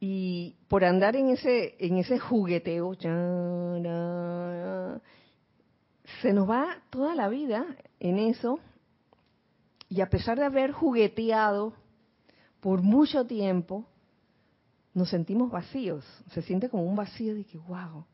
y 0.00 0.54
por 0.68 0.84
andar 0.84 1.16
en 1.16 1.30
ese 1.30 1.74
en 1.84 1.96
ese 1.98 2.20
jugueteo 2.20 2.94
se 2.94 3.08
nos 6.32 6.48
va 6.48 6.80
toda 6.90 7.16
la 7.16 7.28
vida 7.28 7.66
en 7.98 8.18
eso 8.18 8.60
y 9.88 10.00
a 10.02 10.08
pesar 10.08 10.38
de 10.38 10.44
haber 10.44 10.70
jugueteado 10.70 11.74
por 12.64 12.80
mucho 12.80 13.26
tiempo 13.26 13.84
nos 14.94 15.10
sentimos 15.10 15.50
vacíos 15.50 16.02
se 16.32 16.40
siente 16.40 16.70
como 16.70 16.84
un 16.84 16.96
vacío 16.96 17.34
de 17.34 17.44
que 17.44 17.58
wow 17.58 18.06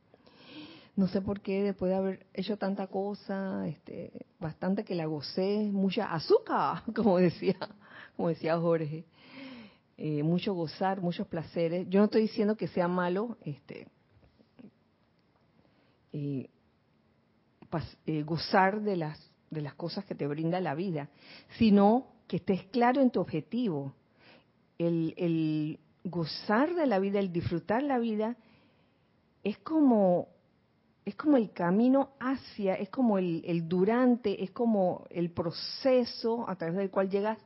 no 0.97 1.07
sé 1.07 1.23
por 1.23 1.41
qué 1.41 1.63
después 1.63 1.91
de 1.91 1.97
haber 1.97 2.27
hecho 2.35 2.57
tanta 2.57 2.89
cosa, 2.89 3.67
este, 3.69 4.27
bastante 4.41 4.85
que 4.85 4.95
la 4.95 5.07
gocé, 5.07 5.71
mucha 5.73 6.13
azúcar, 6.13 6.83
como 6.95 7.19
decía, 7.19 7.57
como 8.17 8.29
decía 8.29 8.59
Jorge, 8.59 9.07
eh, 9.97 10.23
mucho 10.23 10.53
gozar, 10.53 11.01
muchos 11.01 11.27
placeres. 11.29 11.89
Yo 11.89 12.01
no 12.01 12.07
estoy 12.07 12.23
diciendo 12.23 12.57
que 12.57 12.69
sea 12.69 12.89
malo, 12.89 13.39
este, 13.47 13.87
eh, 16.13 16.51
eh, 18.05 18.23
gozar 18.25 18.83
de 18.83 18.97
las 18.97 19.31
de 19.49 19.63
las 19.63 19.75
cosas 19.75 20.05
que 20.05 20.15
te 20.15 20.27
brinda 20.27 20.61
la 20.61 20.75
vida, 20.75 21.09
sino 21.59 22.09
que 22.29 22.37
estés 22.37 22.65
claro 22.65 23.01
en 23.01 23.11
tu 23.11 23.21
objetivo. 23.21 23.95
El, 24.81 25.15
el 25.17 25.79
gozar 26.05 26.75
de 26.75 26.87
la 26.87 26.99
vida, 26.99 27.19
el 27.19 27.33
disfrutar 27.33 27.83
la 27.83 27.99
vida, 27.99 28.37
es 29.43 29.59
como 29.59 30.29
es 31.05 31.17
como 31.17 31.37
el 31.37 31.51
camino 31.51 32.11
hacia, 32.21 32.75
es 32.75 32.89
como 32.91 33.19
el, 33.19 33.69
durante, 33.69 34.45
es 34.45 34.51
como 34.51 35.07
el 35.11 35.31
proceso 35.31 36.49
a 36.49 36.57
través 36.57 36.77
del 36.77 36.91
cual 36.91 37.09
llegas 37.09 37.39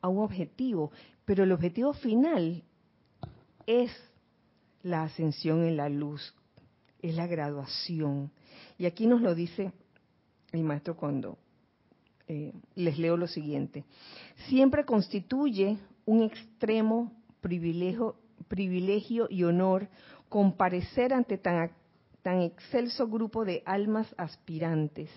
a 0.00 0.08
un 0.08 0.18
objetivo. 0.18 0.90
Pero 1.24 1.44
el 1.44 1.52
objetivo 1.52 1.92
final 1.94 2.62
es 3.66 3.90
la 4.82 5.04
ascensión 5.04 5.64
en 5.64 5.76
la 5.76 5.88
luz, 5.88 6.34
es 7.00 7.14
la 7.14 7.26
graduación. 7.26 8.30
Y 8.76 8.86
aquí 8.86 9.06
nos 9.06 9.20
lo 9.20 9.34
dice 9.34 9.72
el 10.52 10.64
maestro 10.64 10.96
cuando 10.96 11.38
eh, 12.26 12.52
les 12.74 12.98
leo 12.98 13.16
lo 13.16 13.28
siguiente. 13.28 13.84
Siempre 14.48 14.84
constituye 14.84 15.78
un 16.10 16.22
extremo 16.22 17.12
privilegio, 17.40 18.16
y 19.30 19.44
honor 19.44 19.88
comparecer 20.28 21.14
ante 21.14 21.38
tan 21.38 21.70
tan 22.22 22.42
excelso 22.42 23.06
grupo 23.06 23.44
de 23.44 23.62
almas 23.64 24.12
aspirantes 24.18 25.08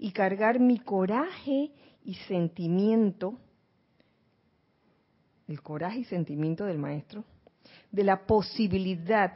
y 0.00 0.10
cargar 0.10 0.58
mi 0.58 0.80
coraje 0.80 1.70
y 2.04 2.14
sentimiento, 2.26 3.38
el 5.46 5.62
coraje 5.62 6.00
y 6.00 6.04
sentimiento 6.04 6.64
del 6.64 6.78
maestro, 6.78 7.22
de 7.92 8.02
la 8.02 8.26
posibilidad 8.26 9.32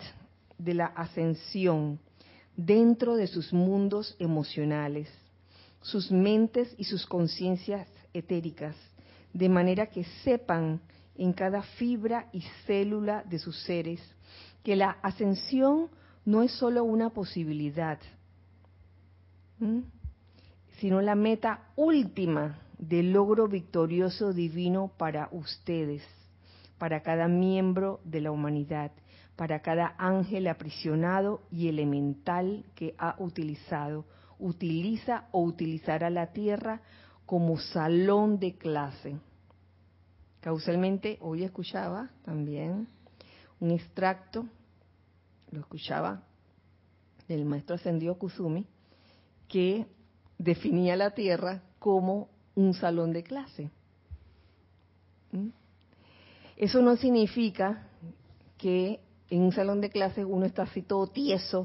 de 0.59 0.75
la 0.75 0.87
ascensión 0.87 2.01
dentro 2.57 3.15
de 3.15 3.29
sus 3.29 3.53
mundos 3.53 4.17
emocionales, 4.19 5.09
sus 5.83 6.11
mentes 6.11 6.75
y 6.77 6.85
sus 6.85 7.07
conciencias 7.07 7.89
etéricas, 8.13 8.75
de 9.33 9.49
manera 9.49 9.87
que 9.87 10.05
sepan 10.25 10.81
en 11.17 11.33
cada 11.33 11.63
fibra 11.63 12.29
y 12.33 12.43
célula 12.67 13.23
de 13.25 13.39
sus 13.39 13.63
seres 13.65 14.01
que 14.63 14.77
la 14.77 14.99
ascensión 15.03 15.89
no 16.25 16.43
es 16.43 16.53
solo 16.53 16.85
una 16.85 17.11
posibilidad, 17.11 17.99
sino 20.79 21.01
la 21.01 21.15
meta 21.15 21.71
última 21.77 22.59
del 22.79 23.13
logro 23.13 23.49
victorioso 23.49 24.33
divino 24.33 24.93
para 24.97 25.29
ustedes, 25.33 26.03
para 26.79 27.03
cada 27.03 27.29
miembro 27.29 28.01
de 28.05 28.21
la 28.21 28.31
humanidad, 28.31 28.93
para 29.37 29.61
cada 29.61 29.95
ángel 29.99 30.47
aprisionado 30.47 31.43
y 31.51 31.69
elemental 31.69 32.65
que 32.75 32.95
ha 32.99 33.17
utilizado, 33.19 34.05
utiliza 34.39 35.25
o 35.33 35.43
utilizará 35.43 36.11
la 36.11 36.33
tierra 36.33 36.81
como 37.31 37.59
salón 37.59 38.41
de 38.41 38.57
clase. 38.57 39.17
Causalmente, 40.41 41.17
hoy 41.21 41.45
escuchaba 41.45 42.11
también 42.25 42.89
un 43.61 43.71
extracto 43.71 44.47
lo 45.53 45.61
escuchaba 45.61 46.25
del 47.29 47.45
maestro 47.45 47.77
ascendido 47.77 48.19
Kusumi, 48.19 48.67
que 49.47 49.87
definía 50.39 50.97
la 50.97 51.13
Tierra 51.13 51.63
como 51.79 52.31
un 52.57 52.75
salón 52.75 53.13
de 53.13 53.23
clase. 53.23 53.71
¿Mm? 55.31 55.51
Eso 56.57 56.83
no 56.83 56.97
significa 56.97 57.87
que 58.59 58.99
en 59.29 59.43
un 59.43 59.53
salón 59.53 59.81
de 59.81 59.91
clase 59.91 60.25
uno 60.25 60.47
está 60.47 60.65
así 60.65 60.83
todo 60.83 61.07
tieso, 61.07 61.65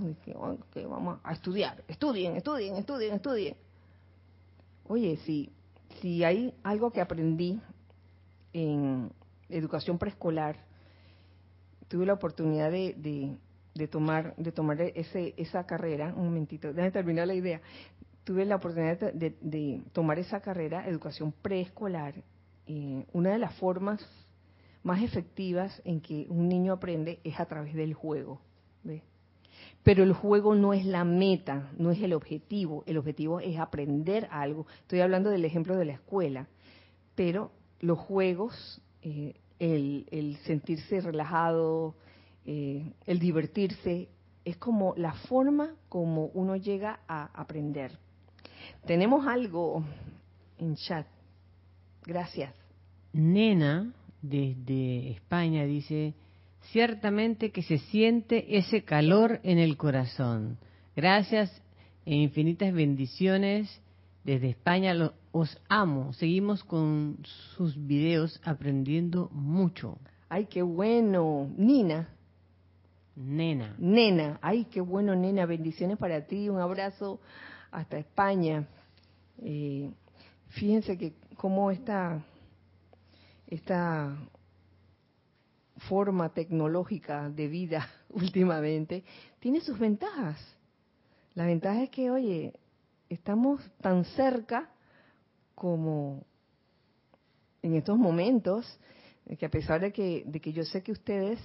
que, 0.72 0.86
vamos 0.86 1.22
a 1.24 1.34
estudiar, 1.34 1.84
estudien, 1.88 2.36
estudien, 2.36 2.76
estudien, 2.76 3.16
estudien. 3.16 3.66
Oye, 4.88 5.18
si, 5.26 5.52
si 6.02 6.24
hay 6.24 6.54
algo 6.64 6.92
que 6.92 7.02
aprendí 7.02 7.60
en 8.54 9.12
educación 9.50 9.98
preescolar, 9.98 10.58
tuve 11.88 12.06
la 12.06 12.14
oportunidad 12.14 12.72
de, 12.72 13.38
de 13.76 13.88
tomar, 13.88 14.34
de 14.38 14.52
tomar 14.52 14.82
ese, 14.82 15.34
esa 15.38 15.66
carrera, 15.66 16.14
un 16.16 16.26
momentito, 16.26 16.70
déjame 16.70 16.92
terminar 16.92 17.28
la 17.28 17.36
idea. 17.36 17.62
Tuve 18.24 18.46
la 18.46 18.56
oportunidad 18.56 19.14
de, 19.14 19.84
tomar 19.92 20.18
esa 20.18 20.40
carrera, 20.40 20.88
educación 20.88 21.32
preescolar. 21.42 22.16
Eh, 22.66 23.06
una 23.14 23.32
de 23.32 23.38
las 23.38 23.54
formas 23.56 24.02
más 24.82 25.04
efectivas 25.04 25.80
en 25.86 26.02
que 26.02 26.26
un 26.30 26.48
niño 26.48 26.74
aprende 26.74 27.20
es 27.24 27.40
a 27.40 27.46
través 27.46 27.76
del 27.76 27.94
juego. 27.94 28.42
Pero 29.86 30.04
el 30.04 30.14
juego 30.14 30.56
no 30.56 30.74
es 30.74 30.84
la 30.84 31.04
meta, 31.04 31.70
no 31.78 31.92
es 31.92 32.02
el 32.02 32.14
objetivo. 32.14 32.84
El 32.88 32.98
objetivo 32.98 33.40
es 33.40 33.60
aprender 33.60 34.28
algo. 34.32 34.66
Estoy 34.82 35.02
hablando 35.02 35.30
del 35.30 35.46
ejemplo 35.46 35.78
de 35.78 35.86
la 35.86 35.94
escuela. 35.94 36.48
Pero 37.14 37.52
los 37.82 38.00
juegos, 38.00 38.82
eh, 39.04 39.36
el, 39.60 40.38
sentirse 40.44 41.02
relajado, 41.02 41.94
eh, 42.48 42.94
el 43.06 43.20
divertirse, 43.20 44.10
es 44.44 44.58
como 44.58 44.96
la 44.98 45.14
forma 45.14 45.76
como 45.88 46.32
uno 46.34 46.56
llega 46.56 47.02
a 47.08 47.26
aprender. 47.40 47.92
Tenemos 48.88 49.28
algo 49.28 49.84
en 50.58 50.76
chat. 50.78 51.06
Gracias. 52.04 52.56
Nena, 53.14 53.94
desde 54.20 55.12
España, 55.12 55.64
dice, 55.66 56.16
ciertamente 56.72 57.52
que 57.52 57.64
se 57.64 57.78
siente 57.78 58.58
ese 58.58 58.84
calor 58.84 59.40
en 59.44 59.58
el 59.58 59.78
corazón. 59.78 60.58
Gracias 60.96 61.52
e 62.06 62.16
infinitas 62.16 62.74
bendiciones 62.74 63.82
desde 64.24 64.50
España. 64.50 64.94
os 65.32 65.62
amo. 65.70 66.14
Seguimos 66.14 66.64
con 66.64 67.20
sus 67.56 67.76
videos 67.86 68.40
aprendiendo 68.44 69.30
mucho. 69.32 69.98
Ay, 70.30 70.46
qué 70.46 70.62
bueno. 70.62 71.50
Nina. 71.58 72.10
Nena. 73.16 73.76
Nena. 73.78 74.40
Ay, 74.42 74.66
qué 74.66 74.82
bueno, 74.82 75.16
nena. 75.16 75.46
Bendiciones 75.46 75.98
para 75.98 76.26
ti. 76.26 76.50
Un 76.50 76.60
abrazo 76.60 77.20
hasta 77.72 77.98
España. 77.98 78.68
Eh, 79.42 79.92
fíjense 80.50 80.98
que 80.98 81.14
cómo 81.36 81.72
esta, 81.72 82.24
esta 83.48 84.18
forma 85.90 86.30
tecnológica 86.30 87.30
de 87.30 87.48
vida 87.48 87.88
últimamente 88.10 89.04
tiene 89.40 89.62
sus 89.62 89.80
ventajas. 89.80 90.38
La 91.34 91.46
ventaja 91.46 91.84
es 91.84 91.90
que, 91.90 92.12
oye, 92.12 92.54
estamos 93.10 93.62
tan 93.82 94.06
cerca 94.06 94.70
como 95.54 96.24
en 97.62 97.76
estos 97.76 97.98
momentos, 97.98 98.80
que 99.40 99.46
a 99.46 99.50
pesar 99.50 99.82
de 99.82 99.92
que, 99.92 100.24
de 100.26 100.40
que 100.40 100.54
yo 100.54 100.64
sé 100.64 100.84
que 100.84 100.92
ustedes, 100.92 101.40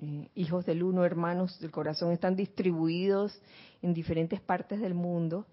eh, 0.00 0.28
hijos 0.34 0.66
del 0.66 0.82
uno, 0.82 1.04
hermanos 1.04 1.58
del 1.60 1.70
corazón, 1.70 2.12
están 2.12 2.36
distribuidos 2.36 3.40
en 3.80 3.94
diferentes 3.94 4.40
partes 4.40 4.80
del 4.80 4.94
mundo, 4.94 5.46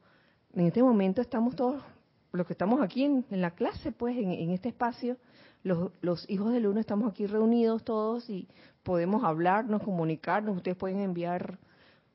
en 0.53 0.67
este 0.67 0.83
momento 0.83 1.21
estamos 1.21 1.55
todos, 1.55 1.83
los 2.31 2.45
que 2.47 2.53
estamos 2.53 2.81
aquí 2.81 3.03
en, 3.03 3.25
la 3.29 3.51
clase, 3.51 3.91
pues, 3.91 4.17
en, 4.17 4.49
este 4.51 4.69
espacio, 4.69 5.17
los, 5.65 5.91
los, 6.01 6.29
hijos 6.29 6.53
del 6.53 6.67
uno 6.67 6.79
estamos 6.79 7.11
aquí 7.11 7.25
reunidos 7.25 7.83
todos 7.83 8.29
y 8.29 8.47
podemos 8.83 9.23
hablarnos, 9.23 9.81
comunicarnos, 9.81 10.57
ustedes 10.57 10.77
pueden 10.77 10.99
enviar 10.99 11.57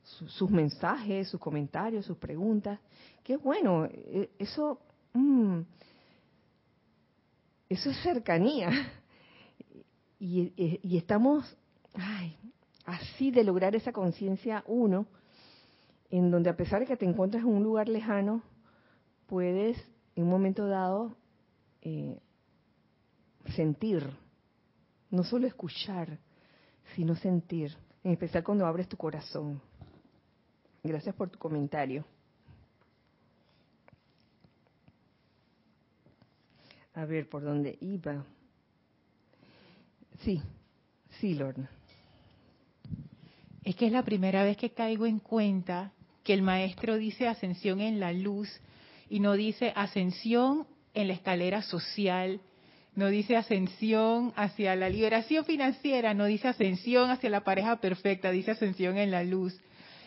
sus 0.03 0.49
mensajes, 0.49 1.27
sus 1.27 1.39
comentarios, 1.39 2.05
sus 2.05 2.17
preguntas. 2.17 2.79
Qué 3.25 3.35
bueno, 3.35 3.85
e, 3.85 4.29
eso, 4.39 4.79
mm, 5.13 5.59
eso 7.69 7.89
es 7.89 7.97
cercanía. 8.01 8.69
Y, 10.23 10.53
y 10.83 10.97
estamos 10.97 11.57
así 12.85 13.31
de 13.31 13.43
lograr 13.43 13.75
esa 13.75 13.91
conciencia 13.91 14.63
uno 14.67 15.07
en 16.11 16.29
donde 16.29 16.51
a 16.51 16.55
pesar 16.55 16.81
de 16.81 16.85
que 16.85 16.95
te 16.95 17.07
encuentres 17.07 17.41
en 17.41 17.49
un 17.49 17.63
lugar 17.63 17.89
lejano, 17.89 18.43
puedes 19.25 19.83
en 20.15 20.25
un 20.25 20.29
momento 20.29 20.67
dado 20.67 21.15
eh, 21.81 22.19
sentir, 23.51 24.09
no 25.09 25.23
solo 25.23 25.47
escuchar, 25.47 26.17
sino 26.95 27.15
sentir, 27.15 27.75
en 28.03 28.13
especial 28.13 28.43
cuando 28.43 28.65
abres 28.65 28.87
tu 28.87 28.97
corazón. 28.97 29.61
Gracias 30.83 31.13
por 31.15 31.29
tu 31.29 31.37
comentario. 31.37 32.05
A 36.93 37.05
ver, 37.05 37.29
¿por 37.29 37.43
dónde 37.43 37.77
iba? 37.79 38.25
Sí, 40.23 40.41
sí, 41.19 41.35
Lorna. 41.35 41.69
Es 43.63 43.75
que 43.75 43.85
es 43.85 43.91
la 43.91 44.03
primera 44.03 44.43
vez 44.43 44.57
que 44.57 44.71
caigo 44.71 45.05
en 45.05 45.19
cuenta 45.19 45.93
que 46.23 46.33
el 46.33 46.41
maestro 46.41 46.97
dice 46.97 47.27
ascensión 47.27 47.79
en 47.79 47.99
la 47.99 48.11
luz 48.11 48.49
y 49.09 49.19
no 49.19 49.33
dice 49.33 49.71
ascensión 49.75 50.67
en 50.93 51.07
la 51.07 51.13
escalera 51.13 51.61
social, 51.61 52.41
no 52.95 53.07
dice 53.07 53.37
ascensión 53.37 54.33
hacia 54.35 54.75
la 54.75 54.89
liberación 54.89 55.45
financiera, 55.45 56.13
no 56.13 56.25
dice 56.25 56.49
ascensión 56.49 57.09
hacia 57.09 57.29
la 57.29 57.43
pareja 57.43 57.77
perfecta, 57.77 58.31
dice 58.31 58.51
ascensión 58.51 58.97
en 58.97 59.11
la 59.11 59.23
luz. 59.23 59.57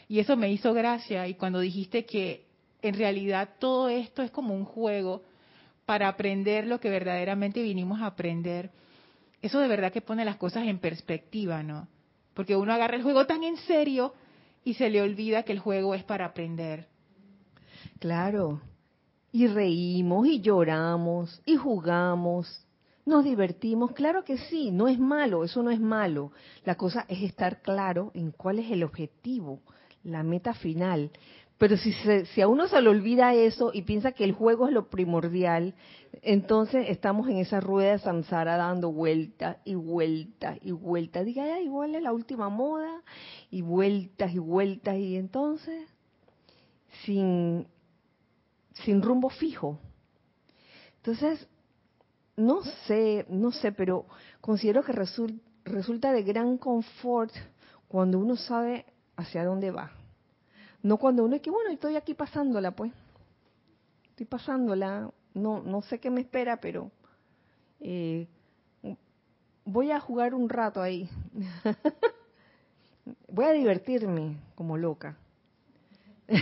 Y 0.08 0.18
eso 0.18 0.36
me 0.36 0.52
hizo 0.52 0.74
gracia 0.74 1.26
y 1.26 1.34
cuando 1.34 1.60
dijiste 1.60 2.04
que 2.04 2.44
en 2.82 2.94
realidad 2.94 3.50
todo 3.58 3.88
esto 3.88 4.22
es 4.22 4.30
como 4.30 4.54
un 4.54 4.64
juego 4.64 5.22
para 5.86 6.08
aprender 6.08 6.66
lo 6.66 6.80
que 6.80 6.90
verdaderamente 6.90 7.62
vinimos 7.62 8.00
a 8.00 8.06
aprender, 8.06 8.70
eso 9.40 9.58
de 9.60 9.68
verdad 9.68 9.92
que 9.92 10.00
pone 10.00 10.24
las 10.24 10.36
cosas 10.36 10.66
en 10.66 10.78
perspectiva, 10.78 11.62
¿no? 11.62 11.88
Porque 12.32 12.56
uno 12.56 12.72
agarra 12.72 12.96
el 12.96 13.02
juego 13.02 13.26
tan 13.26 13.44
en 13.44 13.56
serio 13.58 14.14
y 14.64 14.74
se 14.74 14.88
le 14.88 15.02
olvida 15.02 15.42
que 15.42 15.52
el 15.52 15.58
juego 15.58 15.94
es 15.94 16.02
para 16.02 16.26
aprender. 16.26 16.88
Claro. 17.98 18.62
Y 19.32 19.46
reímos 19.46 20.26
y 20.26 20.40
lloramos 20.40 21.42
y 21.44 21.56
jugamos. 21.56 22.63
Nos 23.06 23.24
divertimos, 23.24 23.92
claro 23.92 24.24
que 24.24 24.38
sí, 24.38 24.70
no 24.70 24.88
es 24.88 24.98
malo, 24.98 25.44
eso 25.44 25.62
no 25.62 25.70
es 25.70 25.80
malo. 25.80 26.32
La 26.64 26.76
cosa 26.76 27.04
es 27.08 27.22
estar 27.22 27.60
claro 27.60 28.10
en 28.14 28.30
cuál 28.30 28.58
es 28.58 28.70
el 28.70 28.82
objetivo, 28.82 29.60
la 30.02 30.22
meta 30.22 30.54
final. 30.54 31.10
Pero 31.58 31.76
si, 31.76 31.92
si 31.92 32.40
a 32.40 32.48
uno 32.48 32.66
se 32.66 32.80
le 32.80 32.88
olvida 32.88 33.34
eso 33.34 33.70
y 33.72 33.82
piensa 33.82 34.12
que 34.12 34.24
el 34.24 34.32
juego 34.32 34.66
es 34.66 34.72
lo 34.72 34.88
primordial, 34.88 35.74
entonces 36.22 36.86
estamos 36.88 37.28
en 37.28 37.38
esa 37.38 37.60
rueda 37.60 37.92
de 37.92 37.98
samsara 37.98 38.56
dando 38.56 38.90
vueltas 38.90 39.58
y 39.64 39.74
vueltas 39.74 40.58
y 40.62 40.72
vueltas. 40.72 41.24
Diga, 41.24 41.46
ya, 41.46 41.60
igual 41.60 41.94
es 41.94 42.02
la 42.02 42.12
última 42.12 42.48
moda 42.48 43.02
y 43.50 43.62
vueltas 43.62 44.32
y 44.34 44.38
vueltas 44.38 44.96
y 44.96 45.16
entonces 45.16 45.88
sin, 47.04 47.66
sin 48.72 49.02
rumbo 49.02 49.28
fijo. 49.28 49.78
Entonces, 50.96 51.46
no 52.36 52.62
sé, 52.86 53.26
no 53.28 53.52
sé, 53.52 53.72
pero 53.72 54.06
considero 54.40 54.82
que 54.82 54.92
resulta 54.92 56.12
de 56.12 56.22
gran 56.22 56.58
confort 56.58 57.32
cuando 57.88 58.18
uno 58.18 58.36
sabe 58.36 58.86
hacia 59.16 59.44
dónde 59.44 59.70
va. 59.70 59.92
No 60.82 60.98
cuando 60.98 61.24
uno 61.24 61.36
es 61.36 61.42
que, 61.42 61.50
bueno, 61.50 61.70
estoy 61.70 61.96
aquí 61.96 62.14
pasándola, 62.14 62.72
pues. 62.72 62.92
Estoy 64.10 64.26
pasándola, 64.26 65.10
no, 65.32 65.62
no 65.62 65.82
sé 65.82 65.98
qué 65.98 66.10
me 66.10 66.20
espera, 66.20 66.60
pero 66.60 66.90
eh, 67.80 68.28
voy 69.64 69.90
a 69.90 70.00
jugar 70.00 70.34
un 70.34 70.48
rato 70.48 70.82
ahí. 70.82 71.08
voy 73.28 73.44
a 73.44 73.52
divertirme 73.52 74.36
como 74.54 74.76
loca. 74.76 75.16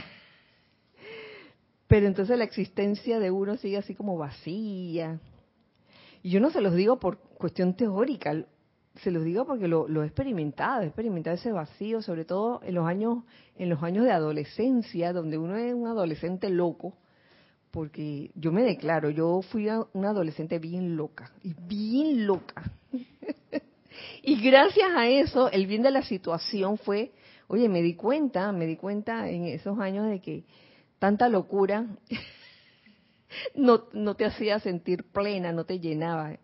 pero 1.86 2.06
entonces 2.06 2.38
la 2.38 2.44
existencia 2.44 3.18
de 3.18 3.30
uno 3.30 3.56
sigue 3.56 3.78
así 3.78 3.94
como 3.94 4.16
vacía. 4.16 5.20
Y 6.22 6.30
yo 6.30 6.40
no 6.40 6.50
se 6.50 6.60
los 6.60 6.74
digo 6.74 6.98
por 6.98 7.18
cuestión 7.18 7.74
teórica, 7.74 8.34
se 8.96 9.10
los 9.10 9.24
digo 9.24 9.44
porque 9.46 9.68
lo, 9.68 9.88
lo, 9.88 10.02
he 10.02 10.06
experimentado, 10.06 10.82
he 10.82 10.86
experimentado 10.86 11.36
ese 11.36 11.50
vacío, 11.50 12.02
sobre 12.02 12.24
todo 12.24 12.60
en 12.62 12.74
los 12.74 12.86
años, 12.86 13.24
en 13.56 13.68
los 13.68 13.82
años 13.82 14.04
de 14.04 14.12
adolescencia, 14.12 15.12
donde 15.12 15.38
uno 15.38 15.56
es 15.56 15.74
un 15.74 15.86
adolescente 15.86 16.50
loco, 16.50 16.94
porque 17.70 18.30
yo 18.34 18.52
me 18.52 18.62
declaro, 18.62 19.10
yo 19.10 19.40
fui 19.42 19.66
una 19.94 20.10
adolescente 20.10 20.58
bien 20.58 20.96
loca, 20.96 21.32
y 21.42 21.54
bien 21.66 22.26
loca. 22.26 22.70
y 24.22 24.40
gracias 24.42 24.90
a 24.94 25.08
eso, 25.08 25.50
el 25.50 25.66
bien 25.66 25.82
de 25.82 25.90
la 25.90 26.02
situación 26.02 26.76
fue, 26.78 27.12
oye, 27.48 27.68
me 27.68 27.82
di 27.82 27.94
cuenta, 27.94 28.52
me 28.52 28.66
di 28.66 28.76
cuenta 28.76 29.28
en 29.28 29.46
esos 29.46 29.78
años 29.80 30.06
de 30.06 30.20
que 30.20 30.44
tanta 30.98 31.28
locura 31.28 31.86
no, 33.54 33.84
no 33.92 34.14
te 34.14 34.24
hacía 34.24 34.60
sentir 34.60 35.04
plena, 35.04 35.52
no 35.52 35.64
te 35.64 35.80
llenaba. 35.80 36.38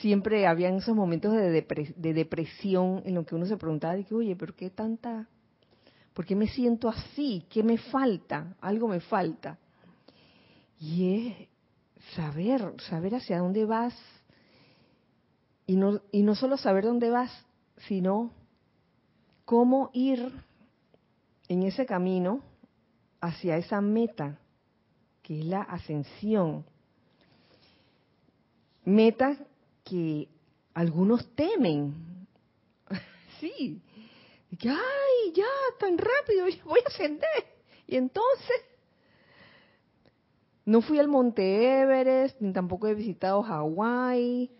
Siempre 0.00 0.46
habían 0.46 0.76
esos 0.76 0.96
momentos 0.96 1.32
de, 1.34 1.66
de 1.96 2.14
depresión 2.14 3.02
en 3.04 3.14
los 3.14 3.26
que 3.26 3.34
uno 3.34 3.46
se 3.46 3.56
preguntaba, 3.56 3.94
de 3.94 4.04
que, 4.04 4.14
oye, 4.14 4.36
pero 4.36 4.56
qué 4.56 4.70
tanta, 4.70 5.28
¿por 6.14 6.24
qué 6.24 6.34
me 6.34 6.48
siento 6.48 6.88
así? 6.88 7.44
¿Qué 7.50 7.62
me 7.62 7.78
falta? 7.78 8.56
Algo 8.60 8.88
me 8.88 9.00
falta. 9.00 9.58
Y 10.80 11.28
es 11.28 11.48
saber, 12.14 12.74
saber 12.88 13.14
hacia 13.14 13.38
dónde 13.38 13.64
vas. 13.64 13.94
Y 15.66 15.76
no, 15.76 16.00
y 16.10 16.22
no 16.22 16.34
solo 16.34 16.56
saber 16.56 16.84
dónde 16.84 17.10
vas, 17.10 17.30
sino 17.86 18.32
cómo 19.44 19.90
ir 19.92 20.32
en 21.48 21.62
ese 21.62 21.86
camino 21.86 22.42
hacia 23.20 23.56
esa 23.56 23.80
meta, 23.80 24.38
es 25.40 25.46
la 25.46 25.62
ascensión. 25.62 26.64
Meta 28.84 29.36
que 29.84 30.28
algunos 30.74 31.26
temen. 31.34 31.94
sí, 33.40 33.80
que, 34.58 34.68
ay, 34.68 35.32
ya, 35.34 35.44
tan 35.78 35.96
rápido, 35.98 36.46
voy 36.64 36.80
a 36.84 36.88
ascender. 36.88 37.44
Y 37.86 37.96
entonces, 37.96 38.56
no 40.64 40.80
fui 40.80 40.98
al 40.98 41.08
Monte 41.08 41.80
Everest, 41.80 42.40
ni 42.40 42.52
tampoco 42.52 42.86
he 42.86 42.94
visitado 42.94 43.42
Hawái. 43.42 44.50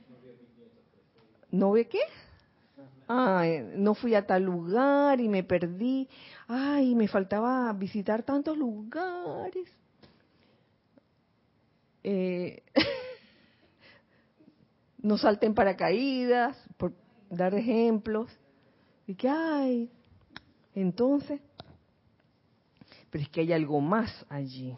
¿No 1.51 1.73
ve 1.73 1.87
qué? 1.87 2.01
Ay, 3.07 3.73
no 3.77 3.95
fui 3.95 4.15
a 4.15 4.27
tal 4.27 4.43
lugar 4.43 5.21
y 5.21 5.29
me 5.29 5.45
perdí. 5.45 6.09
Ay, 6.49 6.95
me 6.95 7.09
faltaba 7.09 7.73
visitar 7.75 8.23
tantos 8.23 8.57
lugares. 8.57 9.69
Eh, 12.05 12.63
no 14.99 15.19
salten 15.19 15.55
paracaídas, 15.55 16.57
por 16.77 16.95
dar 17.31 17.55
ejemplos. 17.55 18.31
Y 19.07 19.15
que, 19.15 19.29
ay, 19.29 19.91
entonces, 20.75 21.41
pero 23.11 23.25
es 23.25 23.31
que 23.31 23.43
hay 23.43 23.53
algo 23.53 23.81
más 23.81 24.25
allí. 24.29 24.75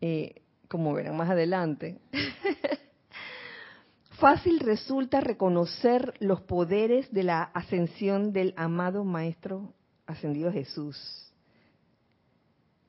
Eh, 0.00 0.42
como 0.68 0.94
verán 0.94 1.16
más 1.16 1.30
adelante, 1.30 1.98
fácil 4.18 4.60
resulta 4.60 5.20
reconocer 5.20 6.14
los 6.20 6.42
poderes 6.42 7.10
de 7.12 7.24
la 7.24 7.42
ascensión 7.42 8.32
del 8.32 8.54
amado 8.56 9.02
Maestro 9.02 9.74
ascendido 10.06 10.52
Jesús, 10.52 11.32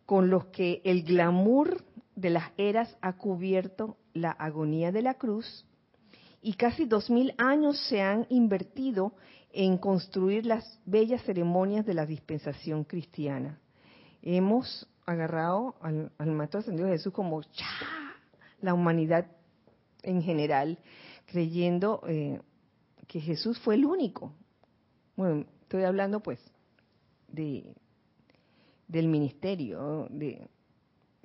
con 0.05 0.29
los 0.29 0.47
que 0.47 0.81
el 0.83 1.03
glamour 1.03 1.83
de 2.21 2.29
las 2.29 2.51
eras 2.57 2.95
ha 3.01 3.13
cubierto 3.13 3.97
la 4.13 4.31
agonía 4.31 4.91
de 4.91 5.01
la 5.01 5.15
cruz 5.15 5.65
y 6.41 6.53
casi 6.53 6.85
dos 6.85 7.09
mil 7.09 7.33
años 7.37 7.79
se 7.89 8.01
han 8.01 8.27
invertido 8.29 9.13
en 9.51 9.77
construir 9.77 10.45
las 10.45 10.79
bellas 10.85 11.23
ceremonias 11.23 11.85
de 11.85 11.93
la 11.93 12.05
dispensación 12.05 12.83
cristiana. 12.83 13.59
Hemos 14.21 14.87
agarrado 15.05 15.75
al, 15.81 16.11
Maestro 16.31 16.59
Ascendido 16.59 16.87
Jesús 16.87 17.11
como 17.11 17.41
la 18.61 18.73
humanidad 18.73 19.25
en 20.03 20.21
general, 20.21 20.77
creyendo 21.25 22.01
eh, 22.07 22.39
que 23.07 23.19
Jesús 23.19 23.59
fue 23.59 23.75
el 23.75 23.85
único. 23.85 24.31
Bueno, 25.15 25.45
estoy 25.63 25.83
hablando 25.83 26.21
pues 26.21 26.39
de 27.27 27.73
del 28.87 29.07
ministerio 29.07 30.07
de 30.09 30.49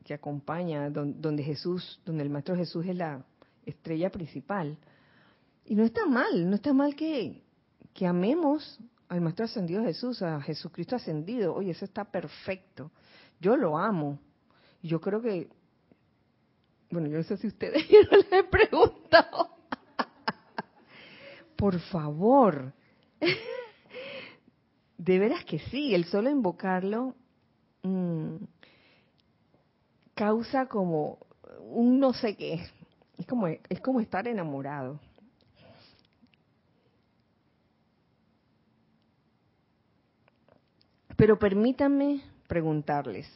que 0.06 0.14
acompaña 0.14 0.88
donde 0.88 1.42
Jesús, 1.42 2.00
donde 2.04 2.22
el 2.22 2.30
Maestro 2.30 2.54
Jesús 2.54 2.86
es 2.86 2.94
la 2.94 3.26
estrella 3.64 4.08
principal. 4.08 4.78
Y 5.64 5.74
no 5.74 5.82
está 5.82 6.06
mal, 6.06 6.48
no 6.48 6.54
está 6.54 6.72
mal 6.72 6.94
que, 6.94 7.42
que 7.92 8.06
amemos 8.06 8.78
al 9.08 9.20
Maestro 9.20 9.46
Ascendido 9.46 9.82
Jesús, 9.82 10.22
a 10.22 10.40
Jesucristo 10.40 10.94
ascendido. 10.94 11.52
Oye, 11.52 11.72
eso 11.72 11.84
está 11.84 12.04
perfecto. 12.04 12.92
Yo 13.40 13.56
lo 13.56 13.76
amo. 13.76 14.20
Yo 14.80 15.00
creo 15.00 15.20
que, 15.20 15.48
bueno, 16.88 17.08
yo 17.08 17.16
no 17.16 17.24
sé 17.24 17.36
si 17.36 17.48
ustedes, 17.48 17.88
yo 17.90 17.98
no 18.08 18.18
les 18.18 18.32
he 18.32 18.44
preguntado. 18.44 19.56
Por 21.56 21.80
favor. 21.80 22.72
De 24.98 25.18
veras 25.18 25.44
que 25.44 25.58
sí, 25.58 25.96
el 25.96 26.04
solo 26.04 26.30
invocarlo 26.30 27.16
mm, 27.82 28.36
causa 30.16 30.66
como 30.66 31.18
un 31.60 32.00
no 32.00 32.12
sé 32.12 32.36
qué. 32.36 32.66
Es 33.18 33.26
como, 33.26 33.46
es 33.46 33.80
como 33.80 34.00
estar 34.00 34.26
enamorado. 34.26 34.98
Pero 41.16 41.38
permítanme 41.38 42.22
preguntarles, 42.46 43.26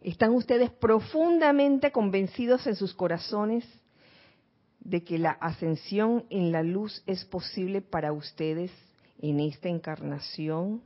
¿están 0.00 0.32
ustedes 0.32 0.70
profundamente 0.70 1.92
convencidos 1.92 2.66
en 2.66 2.74
sus 2.74 2.94
corazones 2.94 3.64
de 4.80 5.04
que 5.04 5.18
la 5.18 5.30
ascensión 5.30 6.24
en 6.30 6.50
la 6.50 6.62
luz 6.62 7.02
es 7.06 7.24
posible 7.24 7.80
para 7.80 8.12
ustedes 8.12 8.72
en 9.20 9.38
esta 9.40 9.68
encarnación? 9.68 10.82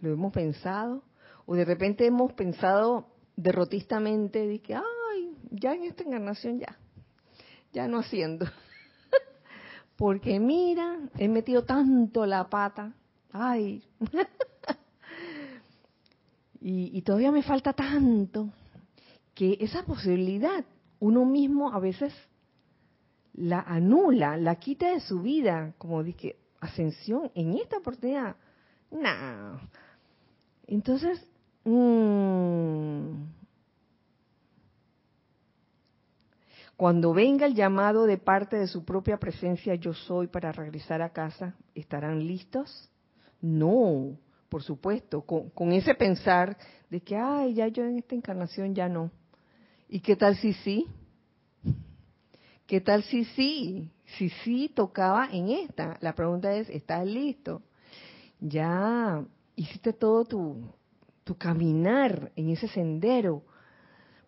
¿Lo 0.00 0.12
hemos 0.12 0.32
pensado? 0.32 1.02
¿O 1.46 1.54
de 1.56 1.64
repente 1.64 2.06
hemos 2.06 2.32
pensado 2.32 3.06
derrotistamente 3.42 4.46
de 4.46 4.60
que, 4.60 4.74
ay, 4.74 5.36
ya 5.50 5.74
en 5.74 5.84
esta 5.84 6.02
encarnación 6.02 6.60
ya, 6.60 6.76
ya 7.72 7.88
no 7.88 7.98
haciendo? 7.98 8.46
Porque 9.96 10.38
mira, 10.40 10.98
he 11.18 11.28
metido 11.28 11.64
tanto 11.64 12.26
la 12.26 12.48
pata, 12.48 12.94
ay. 13.32 13.82
Y, 16.62 17.00
todavía 17.02 17.32
me 17.32 17.42
falta 17.42 17.72
tanto 17.72 18.50
que 19.34 19.56
esa 19.60 19.82
posibilidad 19.84 20.62
uno 20.98 21.24
mismo 21.24 21.72
a 21.72 21.80
veces 21.80 22.12
la 23.32 23.60
anula, 23.60 24.36
la 24.36 24.56
quita 24.56 24.90
de 24.92 25.00
su 25.00 25.22
vida, 25.22 25.72
como 25.78 26.02
dije, 26.02 26.36
ascensión 26.60 27.30
en 27.34 27.56
esta 27.56 27.78
oportunidad. 27.78 28.36
No. 28.90 29.58
Entonces, 30.66 31.26
cuando 36.76 37.12
venga 37.12 37.46
el 37.46 37.54
llamado 37.54 38.06
de 38.06 38.16
parte 38.18 38.56
de 38.56 38.66
su 38.66 38.84
propia 38.84 39.18
presencia, 39.18 39.74
yo 39.74 39.92
soy 39.92 40.26
para 40.26 40.52
regresar 40.52 41.02
a 41.02 41.12
casa, 41.12 41.54
¿estarán 41.74 42.26
listos? 42.26 42.90
No 43.42 44.16
por 44.50 44.64
supuesto, 44.64 45.22
con, 45.22 45.72
ese 45.72 45.94
pensar 45.94 46.58
de 46.90 47.00
que, 47.00 47.16
ay, 47.16 47.54
ya 47.54 47.68
yo 47.68 47.84
en 47.84 47.98
esta 47.98 48.16
encarnación 48.16 48.74
ya 48.74 48.88
no. 48.88 49.10
¿Y 49.88 50.00
qué 50.00 50.16
tal 50.16 50.36
si 50.36 50.52
sí? 50.52 50.86
¿Qué 52.66 52.80
tal 52.80 53.04
si 53.04 53.24
sí? 53.26 53.90
Si 54.18 54.28
sí 54.28 54.70
tocaba 54.74 55.28
en 55.30 55.50
esta. 55.50 55.96
La 56.00 56.14
pregunta 56.14 56.52
es, 56.52 56.68
¿estás 56.68 57.06
listo? 57.06 57.62
Ya 58.40 59.24
hiciste 59.54 59.92
todo 59.92 60.24
tu, 60.24 60.74
tu 61.24 61.36
caminar 61.36 62.32
en 62.36 62.50
ese 62.50 62.68
sendero. 62.68 63.42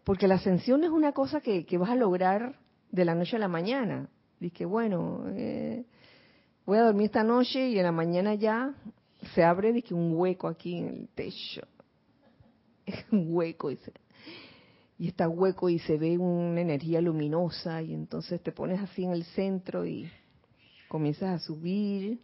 Porque 0.05 0.27
la 0.27 0.37
ascensión 0.37 0.85
es 0.85 0.91
una 0.91 1.13
cosa 1.13 1.41
que, 1.41 1.67
vas 1.79 1.91
a 1.91 1.97
lograr 1.97 2.59
de 2.91 3.05
la 3.05 3.15
noche 3.15 3.37
a 3.37 3.39
la 3.39 3.49
mañana. 3.49 4.09
Dice, 4.41 4.65
bueno, 4.65 5.25
eh, 5.37 5.85
voy 6.67 6.79
a 6.79 6.85
dormir 6.85 7.07
esta 7.07 7.23
noche 7.23 7.69
y 7.69 7.79
en 7.79 7.85
la 7.85 7.93
mañana 7.93 8.35
ya 8.35 8.75
se 9.35 9.45
abre 9.45 9.81
que 9.83 9.95
un 9.95 10.15
hueco 10.15 10.49
aquí 10.49 10.79
en 10.79 10.89
el 10.89 11.09
techo. 11.09 11.63
un 13.13 13.27
hueco 13.35 13.71
y, 13.71 13.79
y 14.99 15.09
está 15.09 15.29
hueco 15.29 15.69
y 15.69 15.79
se 15.79 15.97
ve 15.97 16.19
una 16.19 16.61
energía 16.61 17.01
luminosa 17.01 17.83
y 17.83 17.95
entonces 17.95 18.43
te 18.43 18.53
pones 18.53 18.81
así 18.81 19.05
en 19.05 19.13
el 19.13 19.25
centro 19.25 19.87
y 19.87 20.11
comienzas 20.89 21.31
a 21.31 21.39
subir, 21.39 22.21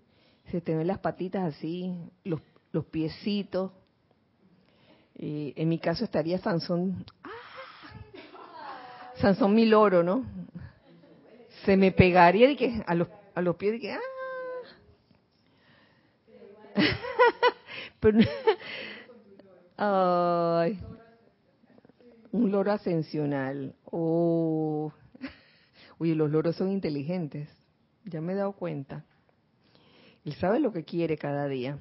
se 0.50 0.60
te 0.60 0.74
ven 0.74 0.86
las 0.86 0.98
patitas 0.98 1.54
así, 1.54 1.94
los, 2.24 2.40
los 2.72 2.84
piecitos. 2.86 3.72
Eh, 5.18 5.52
en 5.56 5.68
mi 5.68 5.78
caso 5.78 6.04
estaría 6.04 6.38
Sansón, 6.38 7.04
¡ah! 7.24 7.28
Sansón 9.16 9.54
Miloro, 9.54 10.02
¿no? 10.02 10.24
Se 11.64 11.76
me 11.76 11.90
pegaría 11.90 12.48
de 12.48 12.56
que 12.56 12.82
a 12.86 12.94
los, 12.94 13.08
a 13.34 13.42
los 13.42 13.56
pies 13.56 13.72
de 13.72 13.80
que, 13.80 13.92
¡ah! 13.92 14.00
un 22.32 22.50
loro 22.50 22.72
ascensional. 22.72 23.74
Oh. 23.84 24.92
Oye, 25.98 26.14
los 26.14 26.30
loros 26.30 26.56
son 26.56 26.70
inteligentes. 26.70 27.48
Ya 28.04 28.20
me 28.20 28.32
he 28.32 28.36
dado 28.36 28.52
cuenta. 28.52 29.04
Él 30.24 30.34
sabe 30.34 30.60
lo 30.60 30.72
que 30.72 30.84
quiere 30.84 31.18
cada 31.18 31.48
día. 31.48 31.78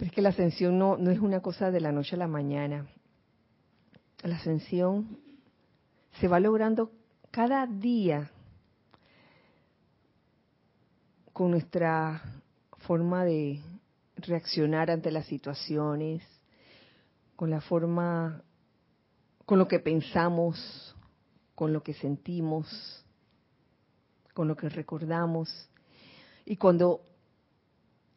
Es 0.00 0.10
que 0.12 0.22
la 0.22 0.30
ascensión 0.30 0.78
no, 0.78 0.96
no 0.96 1.10
es 1.10 1.18
una 1.18 1.40
cosa 1.40 1.70
de 1.70 1.80
la 1.80 1.92
noche 1.92 2.16
a 2.16 2.18
la 2.18 2.26
mañana. 2.26 2.86
La 4.22 4.36
ascensión 4.36 5.18
se 6.18 6.26
va 6.26 6.40
logrando 6.40 6.90
cada 7.30 7.66
día 7.66 8.30
con 11.34 11.50
nuestra 11.50 12.22
forma 12.78 13.24
de 13.24 13.60
reaccionar 14.16 14.90
ante 14.90 15.10
las 15.10 15.26
situaciones, 15.26 16.22
con 17.36 17.50
la 17.50 17.60
forma, 17.60 18.42
con 19.44 19.58
lo 19.58 19.68
que 19.68 19.80
pensamos, 19.80 20.96
con 21.54 21.74
lo 21.74 21.82
que 21.82 21.92
sentimos, 21.92 23.04
con 24.32 24.48
lo 24.48 24.56
que 24.56 24.70
recordamos. 24.70 25.68
Y 26.46 26.56
cuando 26.56 27.02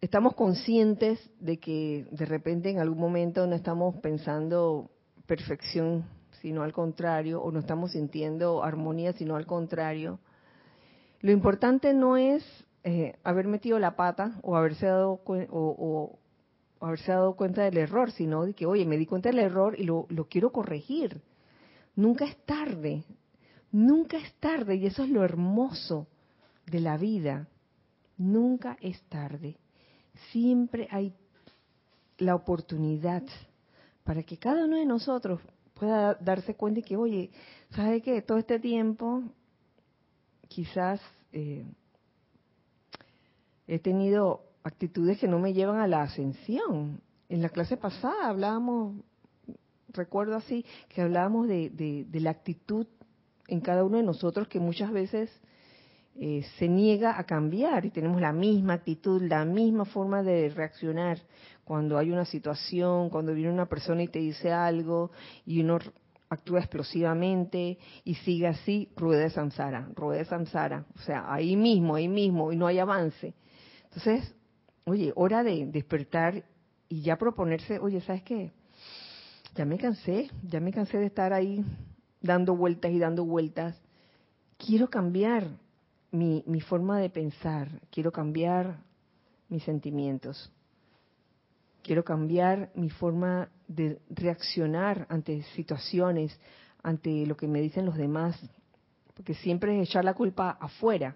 estamos 0.04 0.36
conscientes 0.36 1.18
de 1.40 1.60
que 1.60 2.06
de 2.12 2.26
repente 2.26 2.70
en 2.70 2.80
algún 2.80 3.00
momento 3.00 3.48
no 3.48 3.56
estamos 3.56 3.96
pensando 4.02 4.92
perfección, 5.28 6.04
sino 6.42 6.62
al 6.64 6.74
contrario, 6.74 7.42
o 7.42 7.54
no 7.54 7.60
estamos 7.60 7.94
sintiendo 7.94 8.66
armonía, 8.66 9.14
sino 9.14 9.38
al 9.38 9.46
contrario, 9.46 10.20
lo 11.22 11.32
importante 11.32 11.94
no 11.94 12.18
es 12.18 12.44
eh, 12.84 13.16
haber 13.24 13.48
metido 13.48 13.80
la 13.80 13.96
pata 13.96 14.42
o 14.42 14.58
haberse 14.58 14.88
dado 14.88 15.22
o, 15.26 16.20
haberse 16.82 17.14
dado 17.14 17.38
cuenta 17.38 17.64
del 17.64 17.78
error, 17.78 18.12
sino 18.12 18.46
de 18.46 18.54
que, 18.54 18.66
oye, 18.66 18.86
me 18.86 18.98
di 18.98 19.06
cuenta 19.06 19.30
del 19.30 19.40
error 19.40 19.80
y 19.80 19.84
lo, 19.84 20.06
lo 20.10 20.28
quiero 20.28 20.52
corregir. 20.52 21.22
Nunca 21.96 22.26
es 22.26 22.36
tarde, 22.44 23.06
nunca 23.72 24.18
es 24.18 24.34
tarde 24.42 24.76
y 24.76 24.86
eso 24.86 25.04
es 25.04 25.10
lo 25.10 25.24
hermoso 25.24 26.08
de 26.66 26.82
la 26.82 26.98
vida. 26.98 27.48
Nunca 28.18 28.78
es 28.82 29.02
tarde. 29.04 29.63
Siempre 30.32 30.88
hay 30.92 31.14
la 32.18 32.36
oportunidad 32.36 33.24
para 34.04 34.24
que 34.24 34.38
cada 34.38 34.66
uno 34.66 34.78
de 34.78 34.86
nosotros 34.86 35.40
pueda 35.74 36.16
darse 36.16 36.56
cuenta 36.56 36.82
de 36.82 36.84
que, 36.84 36.98
oye, 36.98 37.32
¿sabe 37.72 38.02
qué? 38.02 38.22
Todo 38.22 38.38
este 38.38 38.60
tiempo 38.60 39.24
quizás 40.48 41.02
eh, 41.32 41.66
he 43.68 43.80
tenido 43.80 44.44
actitudes 44.64 45.20
que 45.20 45.28
no 45.28 45.40
me 45.40 45.54
llevan 45.54 45.80
a 45.80 45.88
la 45.88 46.04
ascensión. 46.04 47.02
En 47.30 47.42
la 47.42 47.50
clase 47.50 47.78
pasada 47.78 48.30
hablábamos, 48.30 48.96
recuerdo 49.90 50.36
así, 50.36 50.66
que 50.90 51.02
hablábamos 51.02 51.48
de, 51.48 51.70
de, 51.70 52.20
la 52.20 52.32
actitud 52.32 52.88
en 53.48 53.62
cada 53.62 53.84
uno 53.84 53.98
de 53.98 54.04
nosotros 54.04 54.48
que 54.48 54.60
muchas 54.60 54.92
veces 54.92 55.30
eh, 56.16 56.46
se 56.60 56.68
niega 56.68 57.18
a 57.18 57.24
cambiar 57.24 57.86
y 57.86 57.90
tenemos 57.90 58.22
la 58.22 58.32
misma 58.32 58.74
actitud, 58.74 59.22
la 59.22 59.46
misma 59.46 59.86
forma 59.86 60.22
de 60.22 60.50
reaccionar 60.50 61.18
cuando 61.64 61.98
hay 61.98 62.12
una 62.12 62.26
situación, 62.26 63.10
cuando 63.10 63.34
viene 63.34 63.52
una 63.52 63.68
persona 63.68 64.04
y 64.04 64.08
te 64.08 64.20
dice 64.20 64.52
algo 64.52 65.12
y 65.46 65.62
uno 65.62 65.80
actúa 66.30 66.60
explosivamente 66.60 67.78
y 68.04 68.16
sigue 68.16 68.48
así, 68.48 68.90
rueda 68.96 69.24
de 69.24 69.30
samsara, 69.30 69.90
rueda 69.96 70.20
de 70.20 70.26
samsara, 70.26 70.86
o 70.96 71.00
sea, 71.00 71.32
ahí 71.34 71.56
mismo, 71.56 71.96
ahí 71.96 72.08
mismo, 72.08 72.52
y 72.52 72.58
no 72.58 72.68
hay 72.68 72.80
avance. 72.80 73.34
Entonces, 73.86 74.36
oye, 74.86 75.14
hora 75.16 75.44
de 75.44 75.66
despertar 75.68 76.44
y 76.90 77.02
ya 77.02 77.18
proponerse, 77.18 77.80
oye, 77.80 78.02
¿sabes 78.02 78.24
qué? 78.24 78.52
Ya 79.56 79.66
me 79.66 79.78
cansé, 79.78 80.30
ya 80.44 80.60
me 80.60 80.72
cansé 80.72 80.98
de 80.98 81.06
estar 81.06 81.34
ahí 81.34 81.64
dando 82.22 82.56
vueltas 82.56 82.92
y 82.92 83.00
dando 83.00 83.26
vueltas. 83.26 83.80
Quiero 84.58 84.90
cambiar 84.90 85.48
mi, 86.14 86.62
forma 86.62 87.00
de 87.00 87.10
pensar, 87.10 87.82
quiero 87.90 88.12
cambiar 88.12 88.78
mis 89.50 89.64
sentimientos, 89.64 90.52
quiero 91.82 92.04
cambiar 92.04 92.72
mi 92.76 92.92
forma 92.92 93.50
de 93.68 94.00
reaccionar 94.10 95.08
ante 95.10 95.42
situaciones, 95.56 96.40
ante 96.84 97.26
lo 97.26 97.36
que 97.36 97.48
me 97.48 97.62
dicen 97.62 97.86
los 97.86 97.98
demás, 97.98 98.40
porque 99.16 99.34
siempre 99.34 99.76
es 99.82 99.90
echar 99.90 100.06
la 100.06 100.14
culpa 100.14 100.52
afuera, 100.52 101.16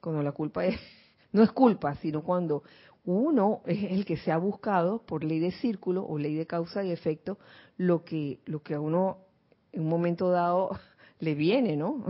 cuando 0.00 0.22
la 0.22 0.32
culpa 0.32 0.64
es, 0.64 0.78
no 1.32 1.42
es 1.42 1.50
culpa, 1.50 1.96
sino 1.96 2.22
cuando 2.22 2.62
uno 3.04 3.62
es 3.66 3.90
el 3.90 4.04
que 4.04 4.16
se 4.16 4.30
ha 4.30 4.36
buscado 4.36 5.02
por 5.02 5.24
ley 5.24 5.40
de 5.40 5.50
círculo 5.50 6.06
o 6.06 6.18
ley 6.18 6.36
de 6.36 6.46
causa 6.46 6.84
y 6.84 6.92
efecto 6.92 7.36
lo 7.76 8.04
que, 8.04 8.38
lo 8.44 8.62
que 8.62 8.74
a 8.74 8.80
uno 8.80 9.18
en 9.72 9.82
un 9.82 9.88
momento 9.88 10.30
dado 10.30 10.78
le 11.18 11.34
viene, 11.34 11.76
¿no? 11.76 12.04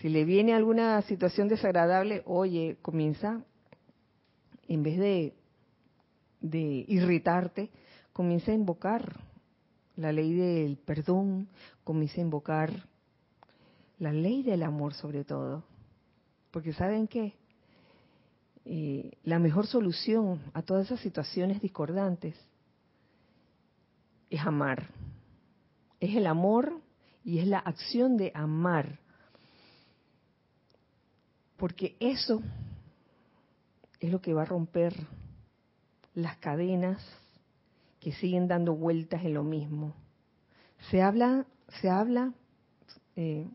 Si 0.00 0.08
le 0.08 0.24
viene 0.24 0.54
alguna 0.54 1.02
situación 1.02 1.48
desagradable, 1.48 2.22
oye, 2.24 2.78
comienza, 2.82 3.44
en 4.68 4.82
vez 4.82 4.98
de, 4.98 5.34
de 6.40 6.84
irritarte, 6.88 7.70
comienza 8.12 8.52
a 8.52 8.54
invocar 8.54 9.20
la 9.96 10.12
ley 10.12 10.32
del 10.32 10.76
perdón, 10.76 11.48
comienza 11.82 12.20
a 12.20 12.24
invocar 12.24 12.88
la 13.98 14.12
ley 14.12 14.42
del 14.44 14.62
amor 14.62 14.94
sobre 14.94 15.24
todo. 15.24 15.64
Porque 16.52 16.72
¿saben 16.72 17.08
qué? 17.08 17.34
Eh, 18.64 19.12
la 19.24 19.38
mejor 19.38 19.66
solución 19.66 20.40
a 20.54 20.62
todas 20.62 20.86
esas 20.86 21.00
situaciones 21.00 21.60
discordantes 21.60 22.36
es 24.30 24.40
amar. 24.40 24.90
Es 25.98 26.14
el 26.14 26.26
amor 26.26 26.80
y 27.24 27.38
es 27.38 27.46
la 27.48 27.58
acción 27.58 28.16
de 28.16 28.30
amar. 28.34 29.00
Porque 31.58 31.96
eso 32.00 32.40
es 34.00 34.10
lo 34.10 34.22
que 34.22 34.32
va 34.32 34.42
a 34.42 34.46
romper 34.46 34.94
las 36.14 36.38
cadenas 36.38 37.04
que 38.00 38.12
siguen 38.12 38.48
dando 38.48 38.74
vueltas 38.74 39.24
en 39.24 39.34
lo 39.34 39.42
mismo. 39.42 39.92
Se 40.90 41.02
habla, 41.02 41.46
se 41.80 41.90
habla, 41.90 42.32
eh, 43.16 43.46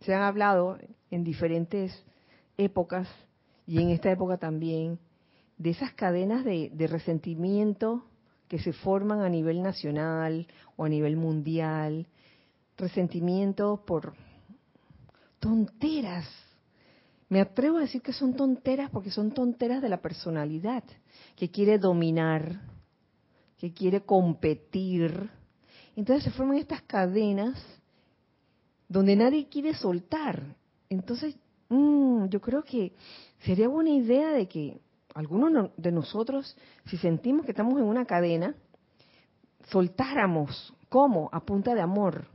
se 0.00 0.14
han 0.14 0.22
hablado 0.22 0.78
en 1.10 1.24
diferentes 1.24 2.04
épocas 2.56 3.08
y 3.66 3.82
en 3.82 3.90
esta 3.90 4.10
época 4.10 4.38
también 4.38 4.98
de 5.58 5.70
esas 5.70 5.92
cadenas 5.94 6.44
de, 6.44 6.70
de 6.72 6.86
resentimiento 6.86 8.04
que 8.46 8.60
se 8.60 8.72
forman 8.72 9.20
a 9.20 9.28
nivel 9.28 9.62
nacional 9.62 10.46
o 10.76 10.84
a 10.84 10.88
nivel 10.88 11.16
mundial, 11.16 12.06
resentimiento 12.76 13.84
por 13.84 14.14
tonteras. 15.40 16.47
Me 17.28 17.40
atrevo 17.40 17.76
a 17.76 17.82
decir 17.82 18.00
que 18.00 18.12
son 18.12 18.34
tonteras 18.34 18.90
porque 18.90 19.10
son 19.10 19.32
tonteras 19.32 19.82
de 19.82 19.88
la 19.88 20.00
personalidad, 20.00 20.82
que 21.36 21.50
quiere 21.50 21.78
dominar, 21.78 22.62
que 23.58 23.72
quiere 23.72 24.02
competir. 24.02 25.30
Entonces 25.94 26.24
se 26.24 26.30
forman 26.30 26.56
estas 26.56 26.82
cadenas 26.82 27.62
donde 28.88 29.14
nadie 29.14 29.48
quiere 29.48 29.74
soltar. 29.74 30.56
Entonces, 30.88 31.36
mm, 31.68 32.26
yo 32.26 32.40
creo 32.40 32.62
que 32.62 32.92
sería 33.44 33.68
buena 33.68 33.90
idea 33.90 34.30
de 34.30 34.48
que 34.48 34.80
algunos 35.14 35.70
de 35.76 35.92
nosotros, 35.92 36.56
si 36.86 36.96
sentimos 36.96 37.44
que 37.44 37.52
estamos 37.52 37.78
en 37.78 37.84
una 37.84 38.06
cadena, 38.06 38.54
soltáramos. 39.66 40.72
¿Cómo? 40.88 41.28
A 41.32 41.40
punta 41.40 41.74
de 41.74 41.82
amor. 41.82 42.26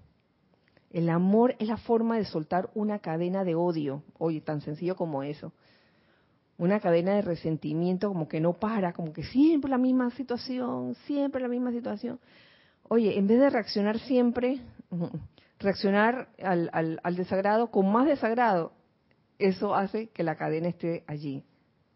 El 0.94 1.10
amor 1.10 1.56
es 1.58 1.68
la 1.68 1.78
forma 1.78 2.18
de 2.18 2.26
soltar 2.26 2.70
una 2.76 3.00
cadena 3.00 3.44
de 3.44 3.56
odio. 3.56 4.04
Oye, 4.20 4.42
tan 4.42 4.62
sencillo 4.62 4.96
como 4.96 5.24
eso. 5.24 5.52
Una 6.60 6.80
cadena 6.80 7.16
de 7.16 7.24
resentimiento 7.24 8.10
como 8.10 8.28
que 8.28 8.40
no 8.40 8.54
para, 8.54 8.94
como 8.94 9.12
que 9.12 9.24
siempre 9.24 9.72
la 9.72 9.80
misma 9.80 10.12
situación, 10.12 10.94
siempre 11.08 11.42
la 11.42 11.48
misma 11.48 11.72
situación. 11.72 12.20
Oye, 12.88 13.18
en 13.18 13.26
vez 13.26 13.40
de 13.40 13.50
reaccionar 13.50 13.98
siempre, 14.00 14.62
reaccionar 15.60 16.30
al, 16.42 16.70
al, 16.72 17.00
al 17.04 17.16
desagrado 17.16 17.72
con 17.72 17.92
más 17.92 18.06
desagrado, 18.06 18.74
eso 19.40 19.74
hace 19.74 20.10
que 20.10 20.22
la 20.22 20.36
cadena 20.36 20.68
esté 20.68 21.04
allí. 21.08 21.44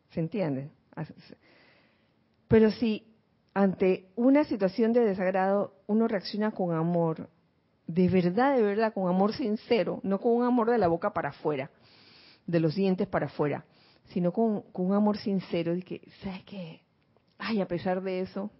¿Se 0.09 0.19
entiende? 0.19 0.71
Pero 2.47 2.71
si 2.71 3.05
ante 3.53 4.09
una 4.15 4.43
situación 4.43 4.91
de 4.91 5.01
desagrado 5.01 5.73
uno 5.85 6.07
reacciona 6.07 6.51
con 6.51 6.73
amor, 6.73 7.29
de 7.87 8.09
verdad, 8.09 8.55
de 8.55 8.61
verdad, 8.61 8.93
con 8.93 9.07
amor 9.07 9.33
sincero, 9.33 9.99
no 10.03 10.19
con 10.19 10.33
un 10.33 10.43
amor 10.43 10.69
de 10.69 10.77
la 10.77 10.87
boca 10.87 11.13
para 11.13 11.29
afuera, 11.29 11.71
de 12.45 12.59
los 12.59 12.75
dientes 12.75 13.07
para 13.07 13.27
afuera, 13.27 13.65
sino 14.09 14.31
con, 14.33 14.65
un 14.73 14.93
amor 14.93 15.17
sincero 15.17 15.73
de 15.73 15.81
que, 15.81 16.01
¿sabes 16.21 16.43
qué? 16.43 16.81
Ay, 17.37 17.61
a 17.61 17.67
pesar 17.67 18.01
de 18.01 18.21
eso, 18.21 18.51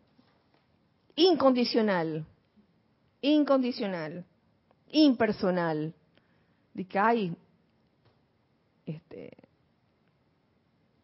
incondicional, 1.16 2.26
incondicional, 3.22 4.26
impersonal, 4.92 5.94
de 6.74 6.86
que, 6.86 7.00
ay, 7.00 7.36
este, 8.86 9.32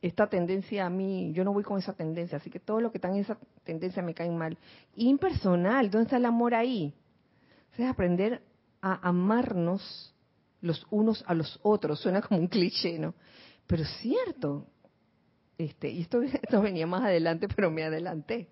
esta 0.02 0.28
tendencia 0.28 0.86
a 0.86 0.90
mí, 0.90 1.34
yo 1.34 1.44
no 1.44 1.52
voy 1.52 1.64
con 1.64 1.78
esa 1.78 1.94
tendencia, 1.94 2.38
así 2.38 2.50
que 2.50 2.60
todo 2.60 2.80
lo 2.80 2.92
que 2.92 3.00
está 3.00 3.10
en 3.10 3.16
esa 3.16 3.38
tendencia 3.66 4.02
me 4.02 4.14
cae 4.14 4.30
mal. 4.30 4.58
Impersonal, 4.96 5.90
¿dónde 5.90 6.06
está 6.06 6.18
el 6.18 6.26
amor 6.26 6.54
ahí? 6.54 6.94
Es 7.78 7.90
aprender 7.90 8.42
a 8.82 9.08
amarnos 9.08 10.14
los 10.62 10.86
unos 10.92 11.24
a 11.28 11.34
los 11.34 11.60
otros. 11.64 12.00
Suena 12.00 12.22
como 12.22 12.40
un 12.40 12.48
cliché, 12.48 13.00
¿no? 13.00 13.14
Pero 13.68 13.84
es 13.84 13.90
cierto. 14.02 14.68
Este, 15.58 15.90
y 15.90 16.02
esto, 16.02 16.22
esto 16.22 16.62
venía 16.62 16.88
más 16.88 17.04
adelante, 17.04 17.48
pero 17.48 17.72
me 17.72 17.84
adelanté. 17.84 18.50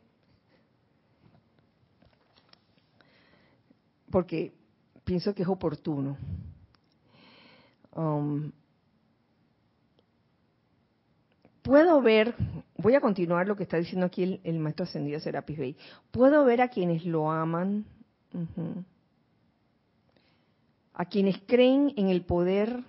Porque 4.09 4.53
pienso 5.03 5.33
que 5.33 5.43
es 5.43 5.47
oportuno. 5.47 6.17
Um, 7.93 8.51
puedo 11.61 12.01
ver, 12.01 12.35
voy 12.77 12.95
a 12.95 13.01
continuar 13.01 13.47
lo 13.47 13.55
que 13.55 13.63
está 13.63 13.77
diciendo 13.77 14.05
aquí 14.05 14.39
el, 14.43 14.59
maestro 14.59 14.83
ascendido 14.83 15.19
Serapis 15.19 15.57
Bey. 15.57 15.77
Puedo 16.11 16.43
ver 16.45 16.61
a 16.61 16.69
quienes 16.69 17.05
lo 17.05 17.31
aman, 17.31 17.85
a 20.93 21.05
quienes 21.05 21.39
creen 21.47 21.93
en 21.95 22.09
el 22.09 22.23
poder 22.23 22.83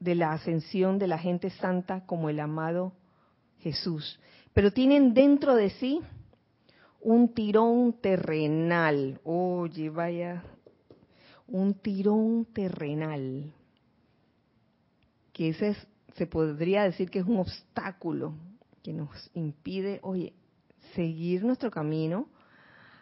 de 0.00 0.14
la 0.14 0.32
ascensión 0.32 0.98
de 0.98 1.06
la 1.06 1.18
gente 1.18 1.50
santa 1.50 2.04
como 2.06 2.28
el 2.28 2.40
amado 2.40 2.92
Jesús, 3.60 4.20
pero 4.52 4.72
tienen 4.72 5.14
dentro 5.14 5.54
de 5.54 5.70
sí 5.70 6.00
un 7.00 7.32
tirón 7.32 7.94
terrenal. 8.00 9.20
Oye, 9.24 9.90
vaya, 9.90 10.42
un 11.46 11.74
tirón 11.74 12.46
terrenal. 12.52 13.52
Que 15.32 15.50
ese 15.50 15.68
es 15.68 15.86
se 16.16 16.26
podría 16.26 16.82
decir 16.82 17.10
que 17.10 17.18
es 17.18 17.26
un 17.26 17.38
obstáculo 17.38 18.34
que 18.82 18.92
nos 18.92 19.30
impide, 19.34 20.00
oye, 20.02 20.32
seguir 20.94 21.44
nuestro 21.44 21.70
camino 21.70 22.28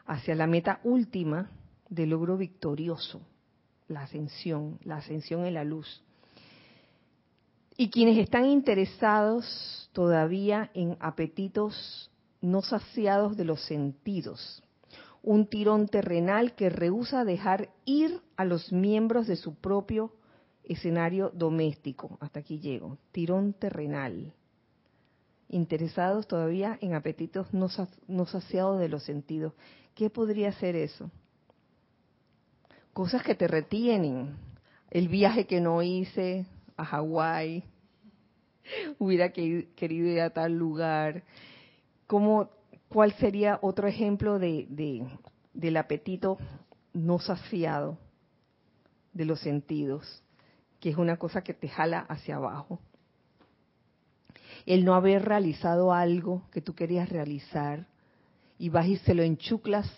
hacia 0.07 0.35
la 0.35 0.47
meta 0.47 0.81
última 0.83 1.51
del 1.89 2.11
logro 2.11 2.37
victorioso, 2.37 3.21
la 3.89 4.03
ascensión, 4.03 4.79
la 4.83 4.97
ascensión 4.97 5.45
en 5.47 5.55
la 5.55 5.65
luz. 5.65 6.03
Y 7.77 7.91
quienes 7.91 8.19
están 8.19 8.47
interesados 8.47 9.91
todavía 9.93 10.71
en 10.75 10.97
apetitos 11.01 12.11
no 12.41 12.63
saciados 12.63 13.37
de 13.37 13.45
los 13.45 13.65
sentidos, 13.65 14.63
un 15.23 15.47
tirón 15.47 15.89
terrenal 15.89 16.55
que 16.55 16.69
rehúsa 16.69 17.25
dejar 17.25 17.71
ir 17.85 18.21
a 18.37 18.45
los 18.45 18.73
miembros 18.73 19.27
de 19.27 19.37
su 19.37 19.55
propio 19.55 20.13
escenario 20.65 21.31
doméstico. 21.31 22.19
Hasta 22.21 22.41
aquí 22.41 22.61
llego. 22.61 22.99
Tirón 23.13 23.55
terrenal. 23.55 24.35
Interesados 25.49 26.27
todavía 26.27 26.79
en 26.81 26.95
apetitos 26.95 27.53
no, 27.55 27.69
no 28.07 28.27
saciados 28.27 28.79
de 28.79 28.89
los 28.89 29.03
sentidos. 29.05 29.55
¿Qué 29.95 30.11
podría 30.11 30.53
ser 30.53 30.77
eso? 30.77 31.11
Cosas 32.95 33.25
que 33.25 33.35
te 33.35 33.49
retienen. 33.49 34.37
El 34.89 35.09
viaje 35.09 35.47
que 35.47 35.61
no 35.61 35.83
hice 35.83 36.47
a 36.77 36.85
Hawái. 36.85 37.65
Hubiera 38.99 39.31
querido 39.31 40.09
ir 40.09 40.21
a 40.21 40.31
tal 40.31 40.57
lugar. 40.57 41.25
¿Cómo 42.07 42.51
¿cuál 42.89 43.13
sería 43.15 43.59
otro 43.61 43.89
ejemplo 43.89 44.39
de, 44.39 44.69
del 45.53 45.77
apetito 45.77 46.39
no 46.93 47.19
saciado 47.19 47.99
de 49.13 49.25
los 49.25 49.41
sentidos? 49.41 50.23
Que 50.79 50.91
es 50.91 50.97
una 50.97 51.17
cosa 51.17 51.43
que 51.43 51.53
te 51.53 51.69
jala 51.69 51.99
hacia 52.09 52.37
abajo. 52.37 52.79
El 54.67 54.85
no 54.85 54.95
haber 54.95 55.25
realizado 55.25 55.93
algo 55.93 56.49
que 56.53 56.61
tú 56.61 56.77
querías 56.77 57.09
realizar 57.09 57.89
y 58.57 58.69
vas 58.69 58.87
y 58.87 58.99
se 58.99 59.15
lo 59.15 59.25
enchuclas 59.25 59.91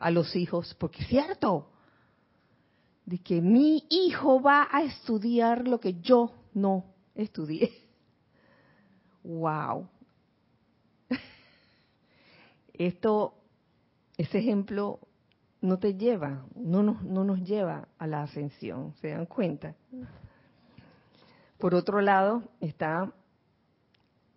a 0.00 0.10
los 0.10 0.34
hijos, 0.34 0.74
porque 0.80 1.02
es 1.02 1.08
cierto, 1.08 1.70
de 3.04 3.18
que 3.18 3.40
mi 3.40 3.84
hijo 3.90 4.40
va 4.40 4.68
a 4.70 4.82
estudiar 4.82 5.66
lo 5.66 5.80
que 5.80 6.00
yo 6.00 6.32
no 6.54 6.84
estudié. 7.14 7.70
¡Wow! 9.22 9.88
esto, 12.74 13.34
ese 14.16 14.38
ejemplo 14.38 15.00
no 15.60 15.78
te 15.78 15.94
lleva, 15.94 16.46
no 16.54 16.82
nos, 16.82 17.02
no 17.02 17.24
nos 17.24 17.40
lleva 17.42 17.88
a 17.98 18.06
la 18.06 18.22
ascensión, 18.22 18.94
¿se 19.00 19.08
dan 19.08 19.26
cuenta? 19.26 19.74
Por 21.58 21.74
otro 21.74 22.00
lado 22.00 22.42
está 22.60 23.12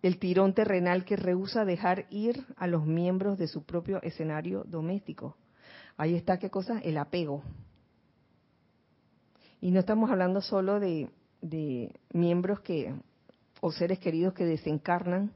el 0.02 0.18
tirón 0.18 0.52
terrenal 0.52 1.06
que 1.06 1.16
rehúsa 1.16 1.64
dejar 1.64 2.06
ir 2.10 2.44
a 2.56 2.66
los 2.66 2.84
miembros 2.84 3.38
de 3.38 3.48
su 3.48 3.64
propio 3.64 4.02
escenario 4.02 4.64
doméstico. 4.64 5.36
Ahí 5.96 6.14
está, 6.14 6.38
¿qué 6.38 6.50
cosa? 6.50 6.78
El 6.80 6.98
apego. 6.98 7.42
Y 9.64 9.70
no 9.70 9.80
estamos 9.80 10.10
hablando 10.10 10.42
solo 10.42 10.78
de, 10.78 11.08
miembros 12.12 12.60
que, 12.60 12.94
o 13.62 13.72
seres 13.72 13.98
queridos 13.98 14.34
que 14.34 14.44
desencarnan, 14.44 15.32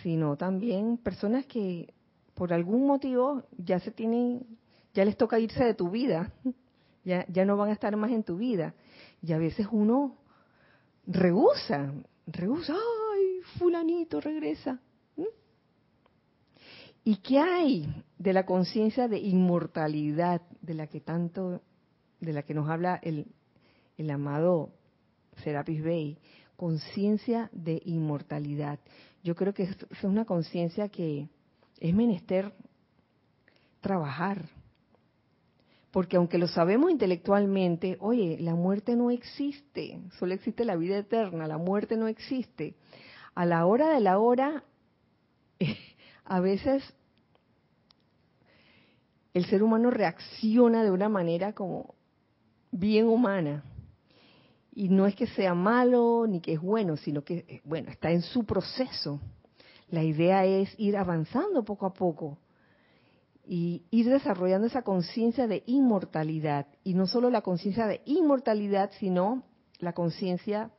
sino 0.00 0.36
también 0.36 0.96
personas 0.96 1.44
que 1.46 1.92
por 2.34 2.52
algún 2.52 2.86
motivo 2.86 3.42
ya 3.58 3.80
se 3.80 3.90
tienen, 3.90 4.46
ya 4.94 5.04
les 5.04 5.16
toca 5.16 5.40
irse 5.40 5.64
de 5.64 5.74
tu 5.74 5.90
vida, 5.90 6.32
ya, 7.04 7.26
ya 7.26 7.44
no 7.44 7.56
van 7.56 7.70
a 7.70 7.72
estar 7.72 7.96
más 7.96 8.12
en 8.12 8.22
tu 8.22 8.36
vida. 8.36 8.74
Y 9.20 9.32
a 9.32 9.38
veces 9.38 9.66
uno 9.72 10.18
rehúsa, 11.08 11.92
rehúsa, 12.28 12.74
ay, 12.74 13.40
fulanito 13.58 14.20
regresa. 14.20 14.78
¿Y 17.02 17.16
qué 17.16 17.40
hay 17.40 18.04
de 18.18 18.32
la 18.32 18.46
conciencia 18.46 19.08
de 19.08 19.18
inmortalidad 19.18 20.42
de 20.62 20.74
la 20.74 20.86
que 20.86 21.00
tanto, 21.00 21.60
de 22.20 22.32
la 22.32 22.44
que 22.44 22.54
nos 22.54 22.70
habla 22.70 23.00
el, 23.02 23.26
el 23.96 24.10
amado 24.10 24.70
Serapis 25.42 25.82
Bey? 25.82 26.18
Conciencia 26.56 27.50
de 27.52 27.82
inmortalidad. 27.84 28.78
Yo 29.22 29.34
creo 29.34 29.54
que 29.54 29.64
es 29.64 30.04
una 30.04 30.24
conciencia 30.24 30.88
que, 30.88 31.28
es 31.80 31.94
menester 31.94 32.52
trabajar. 33.80 34.48
Porque 35.90 36.16
aunque 36.16 36.38
lo 36.38 36.48
sabemos 36.48 36.90
intelectualmente, 36.90 37.96
oye, 38.00 38.38
la 38.40 38.54
muerte 38.54 38.96
no 38.96 39.10
existe, 39.10 40.00
solo 40.18 40.34
existe 40.34 40.64
la 40.64 40.76
vida 40.76 40.98
eterna, 40.98 41.46
la 41.46 41.58
muerte 41.58 41.96
no 41.96 42.08
existe. 42.08 42.74
A 43.34 43.44
la 43.44 43.66
hora 43.66 43.90
de 43.90 44.00
la 44.00 44.18
hora, 44.18 44.64
a 46.24 46.40
veces 46.40 46.82
el 49.34 49.44
ser 49.46 49.62
humano 49.62 49.90
reacciona 49.90 50.82
de 50.82 50.90
una 50.90 51.08
manera 51.08 51.52
como 51.52 51.94
bien 52.72 53.06
humana. 53.06 53.62
Y 54.74 54.88
no 54.88 55.06
es 55.06 55.14
que 55.14 55.28
sea 55.28 55.54
malo 55.54 56.26
ni 56.26 56.40
que 56.40 56.54
es 56.54 56.60
bueno, 56.60 56.96
sino 56.96 57.22
que, 57.22 57.44
eh, 57.48 57.62
bueno, 57.64 57.90
está 57.90 58.10
en 58.10 58.22
su 58.22 58.44
proceso. 58.44 59.20
La 59.88 60.02
idea 60.02 60.44
es 60.44 60.74
ir 60.78 60.96
avanzando 60.96 61.64
poco 61.64 61.86
a 61.86 61.94
poco 61.94 62.38
y 63.46 63.84
ir 63.90 64.08
desarrollando 64.08 64.66
esa 64.66 64.82
conciencia 64.82 65.46
de 65.46 65.62
inmortalidad. 65.66 66.66
Y 66.82 66.94
no 66.94 67.06
solo 67.06 67.30
la 67.30 67.42
conciencia 67.42 67.86
de 67.86 68.00
inmortalidad, 68.04 68.90
sino 68.98 69.44
la 69.78 69.92
conciencia 69.92 70.70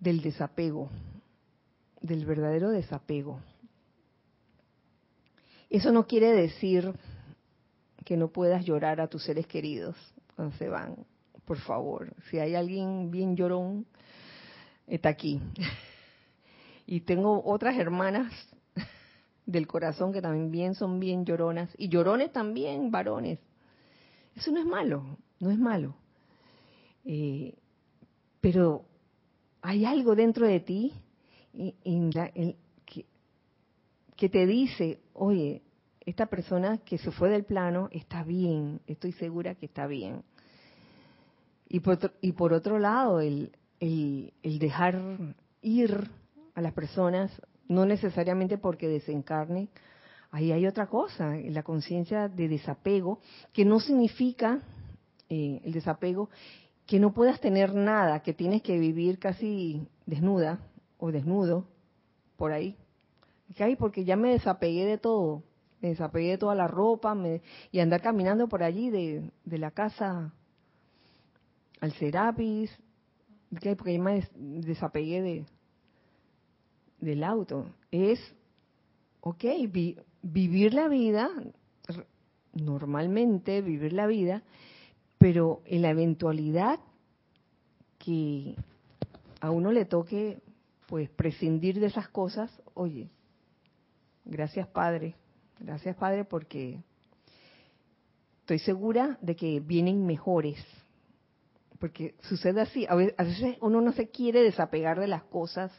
del 0.00 0.20
desapego, 0.20 0.88
del 2.00 2.24
verdadero 2.24 2.70
desapego. 2.70 3.40
Eso 5.70 5.92
no 5.92 6.06
quiere 6.06 6.32
decir 6.32 6.92
que 8.04 8.16
no 8.16 8.28
puedas 8.28 8.64
llorar 8.64 9.00
a 9.00 9.08
tus 9.08 9.22
seres 9.24 9.46
queridos 9.46 9.96
cuando 10.34 10.56
se 10.56 10.68
van. 10.68 10.96
Por 11.48 11.56
favor, 11.60 12.14
si 12.28 12.38
hay 12.38 12.54
alguien 12.54 13.10
bien 13.10 13.34
llorón, 13.34 13.86
está 14.86 15.08
aquí. 15.08 15.40
Y 16.84 17.00
tengo 17.00 17.42
otras 17.42 17.78
hermanas 17.78 18.30
del 19.46 19.66
corazón 19.66 20.12
que 20.12 20.20
también 20.20 20.74
son 20.74 21.00
bien 21.00 21.24
lloronas. 21.24 21.70
Y 21.78 21.88
llorones 21.88 22.32
también, 22.32 22.90
varones. 22.90 23.38
Eso 24.36 24.52
no 24.52 24.60
es 24.60 24.66
malo, 24.66 25.18
no 25.40 25.50
es 25.50 25.58
malo. 25.58 25.96
Eh, 27.06 27.54
pero 28.42 28.84
hay 29.62 29.86
algo 29.86 30.14
dentro 30.14 30.46
de 30.46 30.60
ti 30.60 30.92
que, 31.52 33.06
que 34.16 34.28
te 34.28 34.46
dice, 34.46 35.00
oye, 35.14 35.62
esta 36.04 36.26
persona 36.26 36.76
que 36.76 36.98
se 36.98 37.10
fue 37.10 37.30
del 37.30 37.44
plano 37.44 37.88
está 37.90 38.22
bien, 38.22 38.82
estoy 38.86 39.12
segura 39.12 39.54
que 39.54 39.64
está 39.64 39.86
bien. 39.86 40.24
Y 41.68 41.80
por, 41.80 41.98
y 42.20 42.32
por 42.32 42.52
otro 42.52 42.78
lado, 42.78 43.20
el, 43.20 43.52
el, 43.80 44.58
dejar 44.58 45.00
ir 45.60 46.10
a 46.54 46.62
las 46.62 46.72
personas, 46.72 47.30
no 47.68 47.84
necesariamente 47.84 48.56
porque 48.58 48.88
desencarne, 48.88 49.68
ahí 50.30 50.52
hay 50.52 50.66
otra 50.66 50.86
cosa, 50.86 51.36
la 51.36 51.62
conciencia 51.62 52.28
de 52.28 52.48
desapego, 52.48 53.20
que 53.52 53.64
no 53.64 53.80
significa 53.80 54.60
eh, 55.28 55.60
el 55.64 55.72
desapego 55.72 56.30
que 56.86 56.98
no 56.98 57.12
puedas 57.12 57.38
tener 57.40 57.74
nada, 57.74 58.22
que 58.22 58.32
tienes 58.32 58.62
que 58.62 58.78
vivir 58.78 59.18
casi 59.18 59.86
desnuda 60.06 60.58
o 60.96 61.12
desnudo 61.12 61.66
por 62.36 62.50
ahí. 62.50 62.76
¿Okay? 63.50 63.76
Porque 63.76 64.06
ya 64.06 64.16
me 64.16 64.30
desapegué 64.30 64.86
de 64.86 64.96
todo, 64.96 65.42
me 65.82 65.90
desapegué 65.90 66.30
de 66.30 66.38
toda 66.38 66.54
la 66.54 66.66
ropa 66.66 67.14
y 67.70 67.80
andar 67.80 68.00
caminando 68.00 68.48
por 68.48 68.62
allí 68.62 68.88
de, 68.88 69.30
de 69.44 69.58
la 69.58 69.70
casa 69.70 70.32
al 71.80 71.92
Serapis, 71.92 72.70
porque 73.50 73.94
ya 73.94 74.02
me 74.02 74.26
desapegué 74.36 75.22
de, 75.22 75.46
del 77.00 77.24
auto. 77.24 77.66
Es, 77.90 78.20
ok, 79.20 79.44
vivir 80.22 80.74
la 80.74 80.88
vida, 80.88 81.30
normalmente 82.52 83.62
vivir 83.62 83.92
la 83.92 84.06
vida, 84.06 84.42
pero 85.18 85.62
en 85.64 85.82
la 85.82 85.90
eventualidad 85.90 86.78
que 87.98 88.54
a 89.40 89.50
uno 89.50 89.72
le 89.72 89.84
toque 89.84 90.38
pues 90.86 91.10
prescindir 91.10 91.80
de 91.80 91.86
esas 91.86 92.08
cosas, 92.08 92.50
oye, 92.74 93.10
gracias 94.24 94.66
Padre, 94.68 95.14
gracias 95.58 95.96
Padre 95.96 96.24
porque 96.24 96.80
estoy 98.40 98.58
segura 98.58 99.18
de 99.20 99.36
que 99.36 99.60
vienen 99.60 100.06
mejores. 100.06 100.58
Porque 101.78 102.14
sucede 102.22 102.60
así, 102.60 102.86
a 102.88 102.94
veces 102.94 103.56
uno 103.60 103.80
no 103.80 103.92
se 103.92 104.08
quiere 104.08 104.42
desapegar 104.42 104.98
de 104.98 105.06
las 105.06 105.22
cosas 105.24 105.72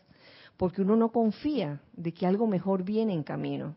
porque 0.59 0.81
uno 0.81 0.97
no 0.97 1.13
confía 1.13 1.81
de 1.93 2.13
que 2.13 2.25
algo 2.25 2.45
mejor 2.45 2.83
viene 2.83 3.13
en 3.13 3.23
camino. 3.23 3.75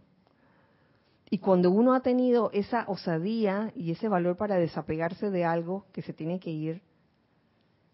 Y 1.30 1.38
cuando 1.38 1.70
uno 1.70 1.94
ha 1.94 2.00
tenido 2.00 2.50
esa 2.52 2.84
osadía 2.88 3.72
y 3.76 3.92
ese 3.92 4.08
valor 4.08 4.36
para 4.36 4.56
desapegarse 4.56 5.30
de 5.30 5.44
algo 5.44 5.86
que 5.92 6.02
se 6.02 6.12
tiene 6.12 6.40
que 6.40 6.50
ir, 6.50 6.82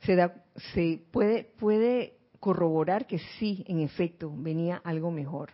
se 0.00 0.16
da, 0.16 0.42
se 0.72 1.02
puede, 1.10 1.44
puede 1.44 2.16
corroborar 2.40 3.06
que 3.06 3.18
sí, 3.38 3.62
en 3.68 3.80
efecto, 3.80 4.32
venía 4.34 4.80
algo 4.82 5.10
mejor. 5.10 5.50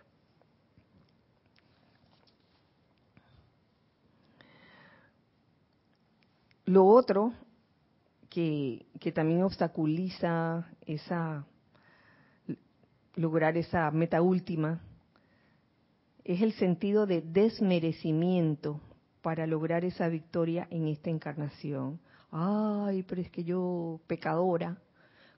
Lo 6.63 6.85
otro 6.85 7.33
que, 8.35 9.11
también 9.13 9.43
obstaculiza 9.43 10.67
esa 10.85 11.45
lograr 13.15 13.55
esa 13.55 13.89
meta 13.91 14.21
última 14.21 14.81
es 16.25 16.41
el 16.41 16.51
sentido 16.51 17.05
de 17.05 17.21
desmerecimiento 17.21 18.81
para 19.21 19.47
lograr 19.47 19.85
esa 19.85 20.09
victoria 20.09 20.67
en 20.69 20.89
esta 20.89 21.09
encarnación. 21.09 22.01
Ay, 22.29 23.03
pero 23.03 23.21
es 23.21 23.29
que 23.29 23.45
yo, 23.45 24.01
pecadora, 24.05 24.77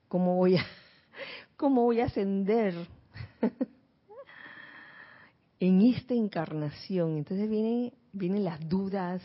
¿cómo 0.08 0.38
voy 0.38 0.56
a, 0.56 0.66
cómo 1.56 1.84
voy 1.84 2.00
a 2.00 2.06
ascender 2.06 2.74
en 5.60 5.82
esta 5.82 6.16
encarnación? 6.16 7.18
Entonces 7.18 7.48
vienen, 7.48 7.94
vienen 8.12 8.44
las 8.44 8.68
dudas, 8.68 9.22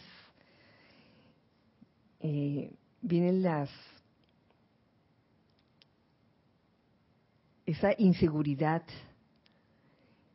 eh, 2.20 2.70
vienen 3.02 3.42
las 3.42 3.68
esa 7.66 7.92
inseguridad, 7.98 8.82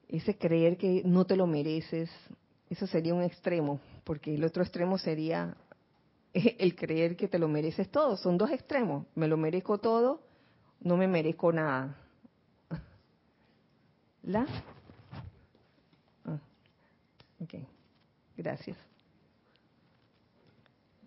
ese 0.07 0.38
creer 0.38 0.78
que 0.78 1.01
no 1.03 1.26
te 1.26 1.36
lo 1.36 1.47
mereces, 1.47 2.09
eso 2.70 2.88
sería 2.88 3.13
un 3.13 3.24
extremo, 3.24 3.80
porque 4.03 4.36
el 4.36 4.43
otro 4.43 4.63
extremo 4.63 4.97
sería 4.97 5.55
el 6.34 6.76
creer 6.76 7.15
que 7.15 7.28
te 7.28 7.39
lo 7.39 7.47
mereces 7.47 7.89
todo. 7.89 8.18
Son 8.18 8.38
dos 8.38 8.51
extremos. 8.51 9.05
Me 9.15 9.28
lo 9.28 9.38
merezco 9.38 9.78
todo, 9.78 10.22
no 10.82 10.97
me 10.97 11.07
merezco 11.07 11.51
nada. 11.51 11.97
¿La? 14.24 14.45
Ah, 16.26 16.39
ok, 17.41 17.53
gracias. 18.36 18.78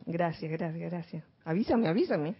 Gracias, 0.06 0.50
gracias, 0.50 0.90
gracias. 0.90 1.29
Avísame, 1.44 1.88
avísame. 1.88 2.34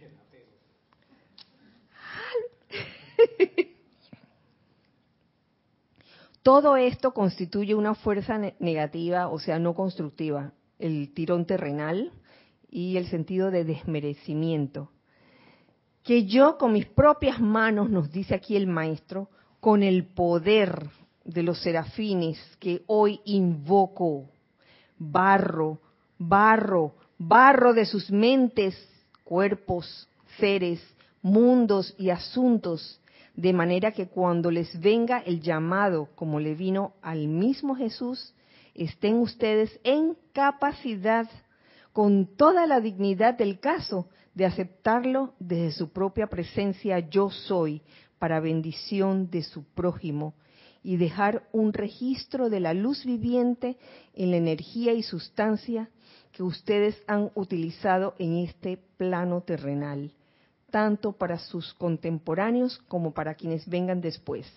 Todo 6.43 6.75
esto 6.75 7.13
constituye 7.13 7.75
una 7.75 7.93
fuerza 7.93 8.39
negativa, 8.59 9.27
o 9.27 9.37
sea, 9.39 9.59
no 9.59 9.75
constructiva, 9.75 10.53
el 10.79 11.13
tirón 11.13 11.45
terrenal 11.45 12.11
y 12.69 12.97
el 12.97 13.07
sentido 13.07 13.51
de 13.51 13.63
desmerecimiento. 13.63 14.89
Que 16.03 16.25
yo 16.25 16.57
con 16.57 16.73
mis 16.73 16.87
propias 16.87 17.39
manos, 17.39 17.91
nos 17.91 18.11
dice 18.11 18.33
aquí 18.33 18.55
el 18.55 18.65
maestro, 18.65 19.29
con 19.59 19.83
el 19.83 20.05
poder 20.05 20.89
de 21.23 21.43
los 21.43 21.61
serafines 21.61 22.39
que 22.59 22.81
hoy 22.87 23.21
invoco, 23.25 24.31
barro, 24.97 25.79
barro, 26.17 26.95
barro 27.19 27.73
de 27.73 27.85
sus 27.85 28.09
mentes, 28.09 28.75
cuerpos, 29.31 30.09
seres, 30.39 30.81
mundos 31.21 31.95
y 31.97 32.09
asuntos 32.09 32.99
de 33.33 33.53
manera 33.53 33.93
que 33.93 34.09
cuando 34.09 34.51
les 34.51 34.77
venga 34.77 35.19
el 35.19 35.39
llamado, 35.39 36.09
como 36.15 36.41
le 36.41 36.53
vino 36.53 36.95
al 37.01 37.29
mismo 37.29 37.73
Jesús, 37.73 38.33
estén 38.75 39.15
ustedes 39.19 39.79
en 39.85 40.17
capacidad, 40.33 41.29
con 41.93 42.35
toda 42.35 42.67
la 42.67 42.81
dignidad 42.81 43.37
del 43.37 43.61
caso, 43.61 44.09
de 44.35 44.45
aceptarlo 44.45 45.33
desde 45.39 45.71
su 45.77 45.93
propia 45.93 46.27
presencia 46.27 46.99
yo 46.99 47.29
soy, 47.29 47.81
para 48.19 48.41
bendición 48.41 49.29
de 49.29 49.43
su 49.43 49.63
prójimo, 49.63 50.33
y 50.83 50.97
dejar 50.97 51.47
un 51.53 51.71
registro 51.71 52.49
de 52.49 52.59
la 52.59 52.73
luz 52.73 53.05
viviente 53.05 53.77
en 54.13 54.31
la 54.31 54.35
energía 54.35 54.91
y 54.91 55.03
sustancia 55.03 55.89
que 56.31 56.43
ustedes 56.43 57.01
han 57.07 57.31
utilizado 57.35 58.15
en 58.17 58.37
este 58.37 58.77
plano 58.97 59.41
terrenal 59.41 60.13
tanto 60.71 61.11
para 61.11 61.37
sus 61.37 61.73
contemporáneos 61.73 62.79
como 62.87 63.13
para 63.13 63.35
quienes 63.35 63.67
vengan 63.67 64.01
después. 64.01 64.51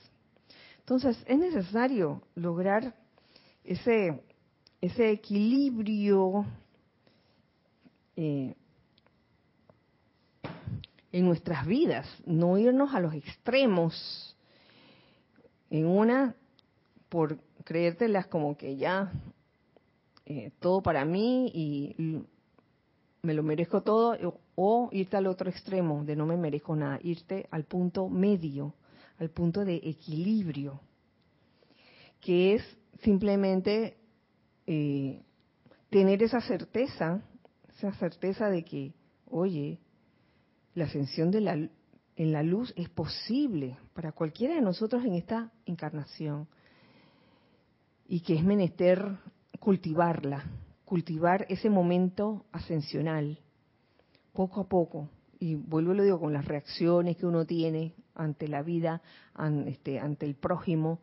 Entonces, 0.79 1.23
es 1.27 1.39
necesario 1.39 2.23
lograr 2.37 2.95
ese, 3.65 4.23
ese 4.81 5.11
equilibrio 5.11 6.47
eh, 8.17 8.55
en 11.11 11.25
nuestras 11.25 11.67
vidas, 11.67 12.07
no 12.27 12.59
irnos 12.59 12.95
a 12.95 13.01
los 13.01 13.15
extremos. 13.15 14.37
En 15.71 15.87
una, 15.87 16.35
por 17.09 17.39
creértelas 17.65 18.27
como 18.27 18.57
que 18.57 18.77
ya 18.77 19.13
eh, 20.27 20.53
todo 20.59 20.83
para 20.83 21.05
mí 21.05 21.51
y 21.55 22.25
me 23.23 23.35
lo 23.35 23.43
merezco 23.43 23.83
todo, 23.83 24.17
o 24.55 24.89
irte 24.93 25.17
al 25.17 25.27
otro 25.27 25.51
extremo 25.51 26.05
de 26.05 26.17
no 26.17 26.27
me 26.27 26.37
merezco 26.37 26.77
nada, 26.77 26.99
irte 27.03 27.47
al 27.51 27.65
punto 27.65 28.09
medio, 28.09 28.75
al 29.19 29.31
punto 29.31 29.65
de 29.65 29.77
equilibrio, 29.77 30.81
que 32.21 32.55
es 32.55 32.63
simplemente 33.03 33.97
eh, 34.67 35.23
tener 35.91 36.23
esa 36.23 36.41
certeza, 36.41 37.23
esa 37.77 37.93
certeza 37.95 38.49
de 38.49 38.65
que, 38.65 38.95
oye, 39.27 39.79
la 40.75 40.85
ascensión 40.85 41.31
de 41.31 41.41
la, 41.41 41.55
en 41.55 42.33
la 42.33 42.43
luz 42.43 42.73
es 42.77 42.89
posible 42.89 43.77
para 43.93 44.13
cualquiera 44.13 44.55
de 44.55 44.61
nosotros 44.61 45.05
en 45.05 45.15
esta 45.15 45.53
encarnación 45.67 46.49
y 48.07 48.21
que 48.21 48.35
es 48.35 48.45
menester 48.45 49.19
cultivarla, 49.61 50.45
cultivar 50.85 51.47
ese 51.49 51.71
momento 51.71 52.45
ascensional 52.53 53.39
poco 54.33 54.61
a 54.61 54.69
poco, 54.69 55.09
y 55.39 55.55
vuelvo 55.55 55.93
y 55.93 55.97
lo 55.97 56.03
digo 56.03 56.21
con 56.21 56.33
las 56.33 56.45
reacciones 56.45 57.17
que 57.17 57.27
uno 57.27 57.45
tiene 57.45 57.95
ante 58.15 58.49
la 58.49 58.63
vida, 58.63 59.03
este, 59.67 60.01
ante 60.01 60.27
el 60.27 60.35
prójimo, 60.35 61.01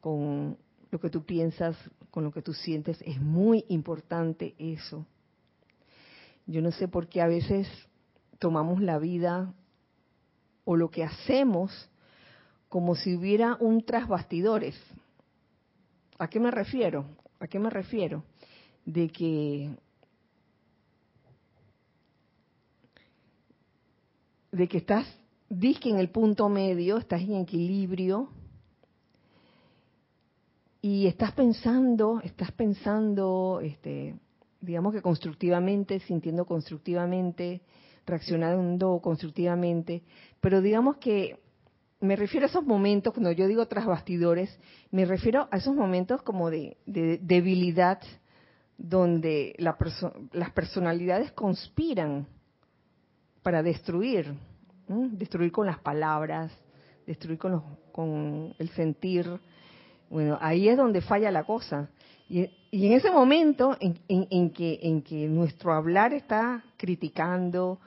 con 0.00 0.58
lo 0.90 1.00
que 1.00 1.10
tú 1.10 1.24
piensas, 1.24 1.76
con 2.10 2.24
lo 2.24 2.32
que 2.32 2.42
tú 2.42 2.52
sientes, 2.52 3.00
es 3.02 3.20
muy 3.20 3.64
importante 3.68 4.54
eso. 4.58 5.06
Yo 6.46 6.60
no 6.60 6.72
sé 6.72 6.88
por 6.88 7.08
qué 7.08 7.22
a 7.22 7.26
veces 7.26 7.66
tomamos 8.38 8.82
la 8.82 8.98
vida 8.98 9.54
o 10.64 10.76
lo 10.76 10.90
que 10.90 11.04
hacemos 11.04 11.90
como 12.68 12.96
si 12.96 13.14
hubiera 13.14 13.56
un 13.60 13.84
tras 13.84 14.08
bastidores. 14.08 14.74
¿A 16.18 16.28
qué 16.28 16.40
me 16.40 16.50
refiero? 16.50 17.06
¿A 17.44 17.46
qué 17.46 17.58
me 17.58 17.68
refiero? 17.68 18.24
De 18.86 19.10
que 19.10 19.76
de 24.50 24.66
que 24.66 24.78
estás, 24.78 25.06
disque 25.50 25.90
en 25.90 25.98
el 25.98 26.08
punto 26.08 26.48
medio, 26.48 26.96
estás 26.96 27.20
en 27.20 27.34
equilibrio 27.34 28.30
y 30.80 31.06
estás 31.06 31.32
pensando, 31.32 32.22
estás 32.24 32.50
pensando, 32.52 33.60
este, 33.62 34.14
digamos 34.62 34.94
que 34.94 35.02
constructivamente, 35.02 36.00
sintiendo 36.00 36.46
constructivamente, 36.46 37.60
reaccionando 38.06 39.00
constructivamente, 39.02 40.02
pero 40.40 40.62
digamos 40.62 40.96
que 40.96 41.43
me 42.04 42.16
refiero 42.16 42.46
a 42.46 42.48
esos 42.48 42.64
momentos, 42.64 43.12
cuando 43.12 43.32
yo 43.32 43.46
digo 43.46 43.66
tras 43.66 43.86
bastidores, 43.86 44.56
me 44.90 45.04
refiero 45.04 45.48
a 45.50 45.56
esos 45.56 45.74
momentos 45.74 46.22
como 46.22 46.50
de, 46.50 46.76
debilidad, 46.86 48.00
donde 48.76 49.54
la 49.58 49.76
las 50.32 50.50
personalidades 50.50 51.32
conspiran 51.32 52.26
para 53.42 53.62
destruir, 53.62 54.34
destruir 54.88 55.52
con 55.52 55.66
las 55.66 55.78
palabras, 55.78 56.52
destruir 57.06 57.38
con, 57.38 57.62
con 57.92 58.54
el 58.58 58.68
sentir. 58.70 59.28
Bueno, 60.10 60.38
ahí 60.40 60.68
es 60.68 60.76
donde 60.76 61.00
falla 61.00 61.30
la 61.30 61.44
cosa. 61.44 61.88
Y, 62.28 62.50
en 62.72 62.92
ese 62.92 63.10
momento 63.10 63.76
en, 63.78 64.50
que, 64.50 64.78
en 64.82 65.02
que 65.02 65.28
nuestro 65.28 65.72
hablar 65.72 66.12
está 66.12 66.64
criticando 66.76 67.78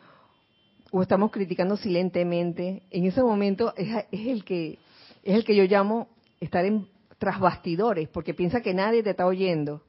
o 0.92 1.02
estamos 1.02 1.32
criticando 1.32 1.78
silentemente, 1.78 2.84
en 2.92 3.06
ese 3.06 3.22
momento 3.22 3.74
es, 3.76 4.06
el 4.12 4.44
que 4.44 4.80
es 5.24 5.36
el 5.36 5.44
que 5.44 5.56
yo 5.56 5.64
llamo 5.66 6.08
estar 6.40 6.66
en 6.66 6.88
tras 7.18 7.40
bastidores, 7.40 8.08
porque 8.10 8.34
piensa 8.34 8.62
que 8.62 8.74
nadie 8.74 9.02
te 9.02 9.10
está 9.10 9.26
oyendo, 9.26 9.82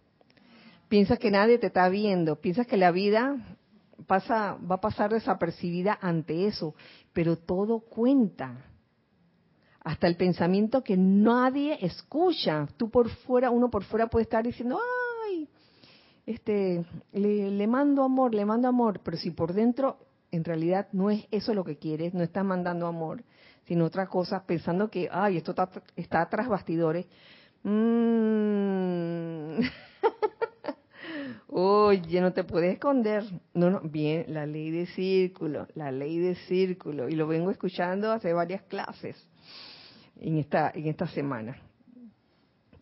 piensa 0.89 1.17
que 1.19 1.31
nadie 1.31 1.59
te 1.59 1.67
está 1.67 1.89
viendo, 1.89 2.37
piensa 2.37 2.65
que 2.65 2.77
la 2.77 2.91
vida 2.91 3.37
pasa, 4.07 4.57
va 4.71 4.77
a 4.77 4.81
pasar 4.81 5.13
desapercibida 5.13 5.99
ante 6.01 6.47
eso, 6.47 6.75
pero 7.13 7.37
todo 7.37 7.81
cuenta. 7.81 8.65
Hasta 9.81 10.07
el 10.07 10.17
pensamiento 10.17 10.83
que 10.83 10.97
nadie 10.97 11.79
escucha. 11.81 12.67
Tú 12.77 12.91
por 12.91 13.09
fuera, 13.09 13.51
uno 13.51 13.71
por 13.71 13.85
fuera 13.85 14.09
puede 14.09 14.25
estar 14.25 14.45
diciendo, 14.45 14.79
ay, 15.27 15.49
este, 16.27 16.85
le, 17.13 17.51
le 17.51 17.67
mando 17.67 18.03
amor, 18.03 18.35
le 18.35 18.45
mando 18.45 18.69
amor, 18.69 19.01
pero 19.03 19.17
si 19.17 19.31
por 19.31 19.53
dentro 19.53 19.99
en 20.31 20.45
realidad 20.45 20.89
no 20.93 21.11
es 21.11 21.27
eso 21.31 21.55
lo 21.55 21.65
que 21.65 21.77
quieres, 21.77 22.15
no 22.15 22.23
estás 22.23 22.45
mandando 22.45 22.87
amor, 22.87 23.23
sino 23.67 23.85
otra 23.85 24.07
cosa, 24.07 24.45
pensando 24.47 24.91
que, 24.91 25.09
ay, 25.11 25.37
esto 25.37 25.53
está, 25.53 25.71
está 25.97 26.29
tras 26.29 26.49
bastidores. 26.49 27.07
Mm. 27.63 29.59
Oye, 31.49 32.21
no 32.21 32.33
te 32.33 32.45
puedes 32.45 32.75
esconder. 32.75 33.25
No, 33.55 33.71
no, 33.71 33.81
bien, 33.81 34.27
la 34.29 34.47
ley 34.47 34.71
de 34.71 34.87
círculo, 34.87 35.67
la 35.75 35.91
ley 35.91 36.19
de 36.19 36.35
círculo. 36.47 37.09
Y 37.09 37.13
lo 37.13 37.27
vengo 37.27 37.51
escuchando 37.51 38.13
hace 38.13 38.33
varias 38.33 38.63
clases 38.63 39.17
en 40.21 40.39
esta, 40.39 40.71
en 40.75 40.87
esta 40.87 41.07
semana. 41.09 41.57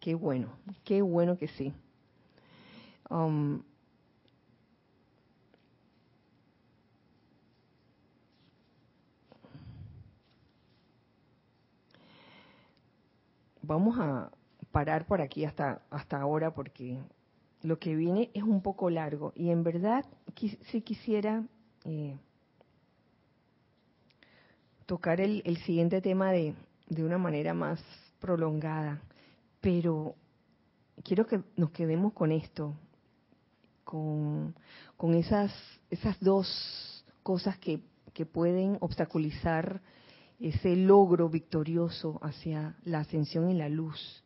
Qué 0.00 0.14
bueno, 0.14 0.52
qué 0.84 1.02
bueno 1.02 1.36
que 1.36 1.48
sí. 1.48 1.72
Um, 3.08 3.62
vamos 13.66 13.98
a 13.98 14.30
parar 14.70 15.06
por 15.06 15.20
aquí 15.20 15.44
hasta, 15.44 15.82
hasta 15.90 16.20
ahora 16.20 16.52
porque 16.52 16.98
lo 17.62 17.78
que 17.78 17.94
viene 17.94 18.30
es 18.34 18.42
un 18.42 18.62
poco 18.62 18.90
largo. 18.90 19.32
Y 19.34 19.50
en 19.50 19.62
verdad 19.62 20.04
si 20.70 20.82
quisiera 20.82 21.44
eh, 21.84 22.16
tocar 24.86 25.20
el, 25.20 25.42
el, 25.44 25.56
siguiente 25.58 26.00
tema 26.00 26.30
de, 26.30 26.54
de 26.88 27.04
una 27.04 27.18
manera 27.18 27.54
más 27.54 27.82
prolongada, 28.20 29.00
pero 29.60 30.14
quiero 31.02 31.26
que 31.26 31.42
nos 31.56 31.70
quedemos 31.70 32.12
con 32.12 32.32
esto, 32.32 32.74
con, 33.84 34.54
con 34.96 35.14
esas, 35.14 35.52
esas 35.90 36.18
dos 36.20 37.04
cosas 37.22 37.58
que, 37.58 37.80
que 38.12 38.26
pueden 38.26 38.78
obstaculizar 38.80 39.80
ese 40.40 40.76
logro 40.76 41.28
victorioso 41.28 42.18
hacia 42.22 42.76
la 42.84 43.00
ascensión 43.00 43.48
en 43.48 43.58
la 43.58 43.68
luz. 43.68 44.22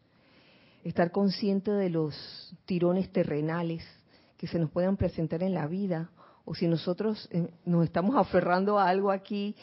Estar 0.85 1.11
consciente 1.13 1.71
de 1.71 1.91
los 1.91 2.55
tirones 2.65 3.13
terrenales 3.13 3.85
que 4.37 4.47
se 4.47 4.59
nos 4.59 4.71
puedan 4.71 4.97
presentar 4.97 5.43
en 5.43 5.55
la 5.55 5.67
vida, 5.67 6.11
o 6.47 6.55
si 6.55 6.67
nosotros 6.67 7.29
eh, 7.31 7.53
nos 7.67 7.85
estamos 7.85 8.17
aferrando 8.17 8.79
a 8.79 8.89
algo 8.89 9.11
aquí 9.11 9.55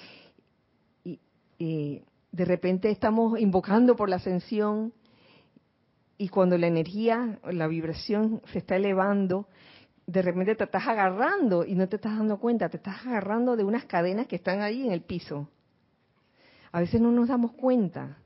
y 1.04 1.20
eh, 1.58 2.04
de 2.32 2.46
repente 2.46 2.92
estamos 2.92 3.40
invocando 3.40 3.96
por 3.96 4.10
la 4.10 4.18
ascensión 4.18 4.94
y 6.20 6.30
cuando 6.30 6.58
la 6.58 6.68
energía, 6.68 7.40
la 7.52 7.68
vibración 7.68 8.42
se 8.52 8.60
está 8.60 8.76
elevando, 8.76 9.48
de 10.06 10.22
repente 10.22 10.56
te 10.56 10.64
estás 10.64 10.88
agarrando 10.88 11.66
y 11.66 11.74
no 11.74 11.90
te 11.90 11.96
estás 11.96 12.16
dando 12.16 12.40
cuenta, 12.40 12.70
te 12.70 12.78
estás 12.78 13.06
agarrando 13.06 13.56
de 13.56 13.64
unas 13.64 13.86
cadenas 13.86 14.28
que 14.28 14.36
están 14.36 14.62
ahí 14.62 14.86
en 14.86 14.92
el 14.92 15.02
piso 15.02 15.50
a 16.78 16.82
veces 16.82 17.02
no 17.02 17.12
nos 17.12 17.30
damos 17.30 17.54
cuenta. 17.54 18.20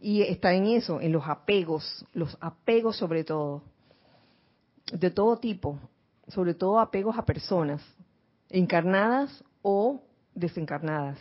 Y 0.00 0.22
está 0.22 0.54
en 0.54 0.64
eso, 0.64 0.98
en 0.98 1.12
los 1.12 1.28
apegos, 1.28 2.06
los 2.14 2.38
apegos 2.40 2.96
sobre 2.96 3.22
todo, 3.22 3.64
de 4.90 5.10
todo 5.10 5.36
tipo, 5.36 5.78
sobre 6.26 6.54
todo 6.54 6.80
apegos 6.80 7.18
a 7.18 7.26
personas, 7.26 7.82
encarnadas 8.48 9.44
o 9.60 10.00
desencarnadas. 10.34 11.18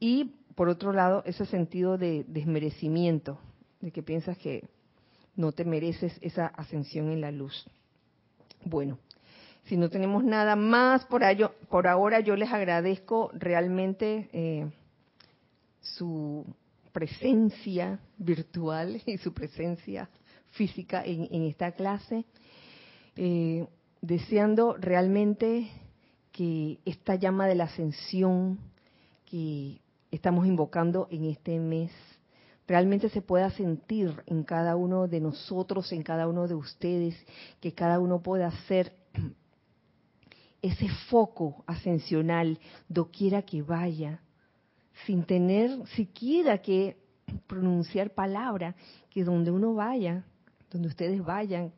Y 0.00 0.36
por 0.54 0.70
otro 0.70 0.94
lado, 0.94 1.22
ese 1.26 1.44
sentido 1.44 1.98
de 1.98 2.24
desmerecimiento, 2.26 3.38
de 3.82 3.90
que 3.90 4.02
piensas 4.02 4.38
que 4.38 4.66
no 5.36 5.52
te 5.52 5.66
mereces 5.66 6.16
esa 6.22 6.46
ascensión 6.46 7.10
en 7.10 7.20
la 7.20 7.30
luz. 7.30 7.66
Bueno, 8.64 8.96
si 9.64 9.76
no 9.76 9.90
tenemos 9.90 10.24
nada 10.24 10.56
más 10.56 11.04
por, 11.04 11.20
por 11.68 11.86
ahora, 11.86 12.20
yo 12.20 12.36
les 12.36 12.50
agradezco 12.50 13.30
realmente 13.34 14.30
eh, 14.32 14.66
su 15.96 16.44
presencia 16.92 18.00
virtual 18.16 19.00
y 19.06 19.18
su 19.18 19.32
presencia 19.32 20.08
física 20.52 21.02
en, 21.04 21.42
esta 21.44 21.72
clase, 21.72 22.24
eh, 23.16 23.66
deseando 24.00 24.74
realmente 24.74 25.68
que 26.32 26.78
esta 26.84 27.14
llama 27.16 27.46
de 27.46 27.54
la 27.54 27.64
ascensión 27.64 28.58
que 29.24 29.80
estamos 30.10 30.46
invocando 30.46 31.08
en 31.10 31.24
este 31.24 31.58
mes 31.58 31.90
realmente 32.68 33.08
se 33.08 33.22
pueda 33.22 33.50
sentir 33.50 34.22
en 34.26 34.44
cada 34.44 34.76
uno 34.76 35.08
de 35.08 35.20
nosotros, 35.20 35.90
en 35.92 36.02
cada 36.02 36.28
uno 36.28 36.46
de 36.46 36.54
ustedes, 36.54 37.16
que 37.60 37.72
cada 37.72 37.98
uno 37.98 38.20
pueda 38.20 38.50
ser 38.68 38.92
ese 40.62 40.88
foco 41.08 41.64
ascensional 41.66 42.58
doquiera 42.88 43.42
que 43.42 43.62
vaya, 43.62 44.20
sin 45.06 45.24
tener 45.24 45.86
siquiera 45.88 46.58
que 46.58 46.96
pronunciar 47.46 48.14
palabra, 48.14 48.74
que 49.10 49.24
donde 49.24 49.50
uno 49.50 49.74
vaya, 49.74 50.24
donde 50.70 50.88
ustedes 50.88 51.22
vayan, 51.24 51.72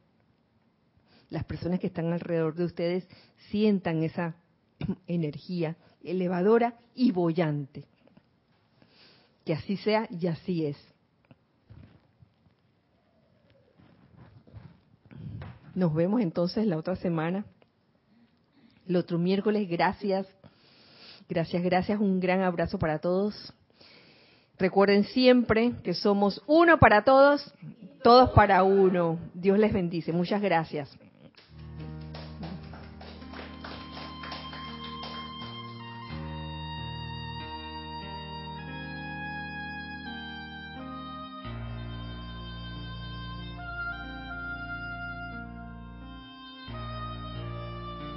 las 1.28 1.44
personas 1.44 1.78
que 1.78 1.86
están 1.86 2.12
alrededor 2.12 2.54
de 2.54 2.64
ustedes 2.64 3.08
sientan 3.50 4.02
esa 4.02 4.34
energía 5.06 5.76
elevadora 6.02 6.78
y 6.94 7.12
bollante. 7.12 7.84
Que 9.44 9.54
así 9.54 9.76
sea 9.76 10.08
y 10.10 10.26
así 10.26 10.66
es. 10.66 10.76
Nos 15.74 15.94
vemos 15.94 16.20
entonces 16.20 16.66
la 16.66 16.76
otra 16.76 16.96
semana. 16.96 17.46
El 18.86 18.96
otro 18.96 19.18
miércoles, 19.18 19.68
gracias 19.68 20.26
Gracias, 21.30 21.62
gracias. 21.62 22.00
Un 22.00 22.18
gran 22.18 22.42
abrazo 22.42 22.76
para 22.76 22.98
todos. 22.98 23.54
Recuerden 24.58 25.04
siempre 25.04 25.74
que 25.84 25.94
somos 25.94 26.42
uno 26.48 26.78
para 26.78 27.04
todos, 27.04 27.54
todos 28.02 28.30
para 28.30 28.64
uno. 28.64 29.16
Dios 29.32 29.56
les 29.56 29.72
bendice. 29.72 30.12
Muchas 30.12 30.42
gracias. 30.42 30.90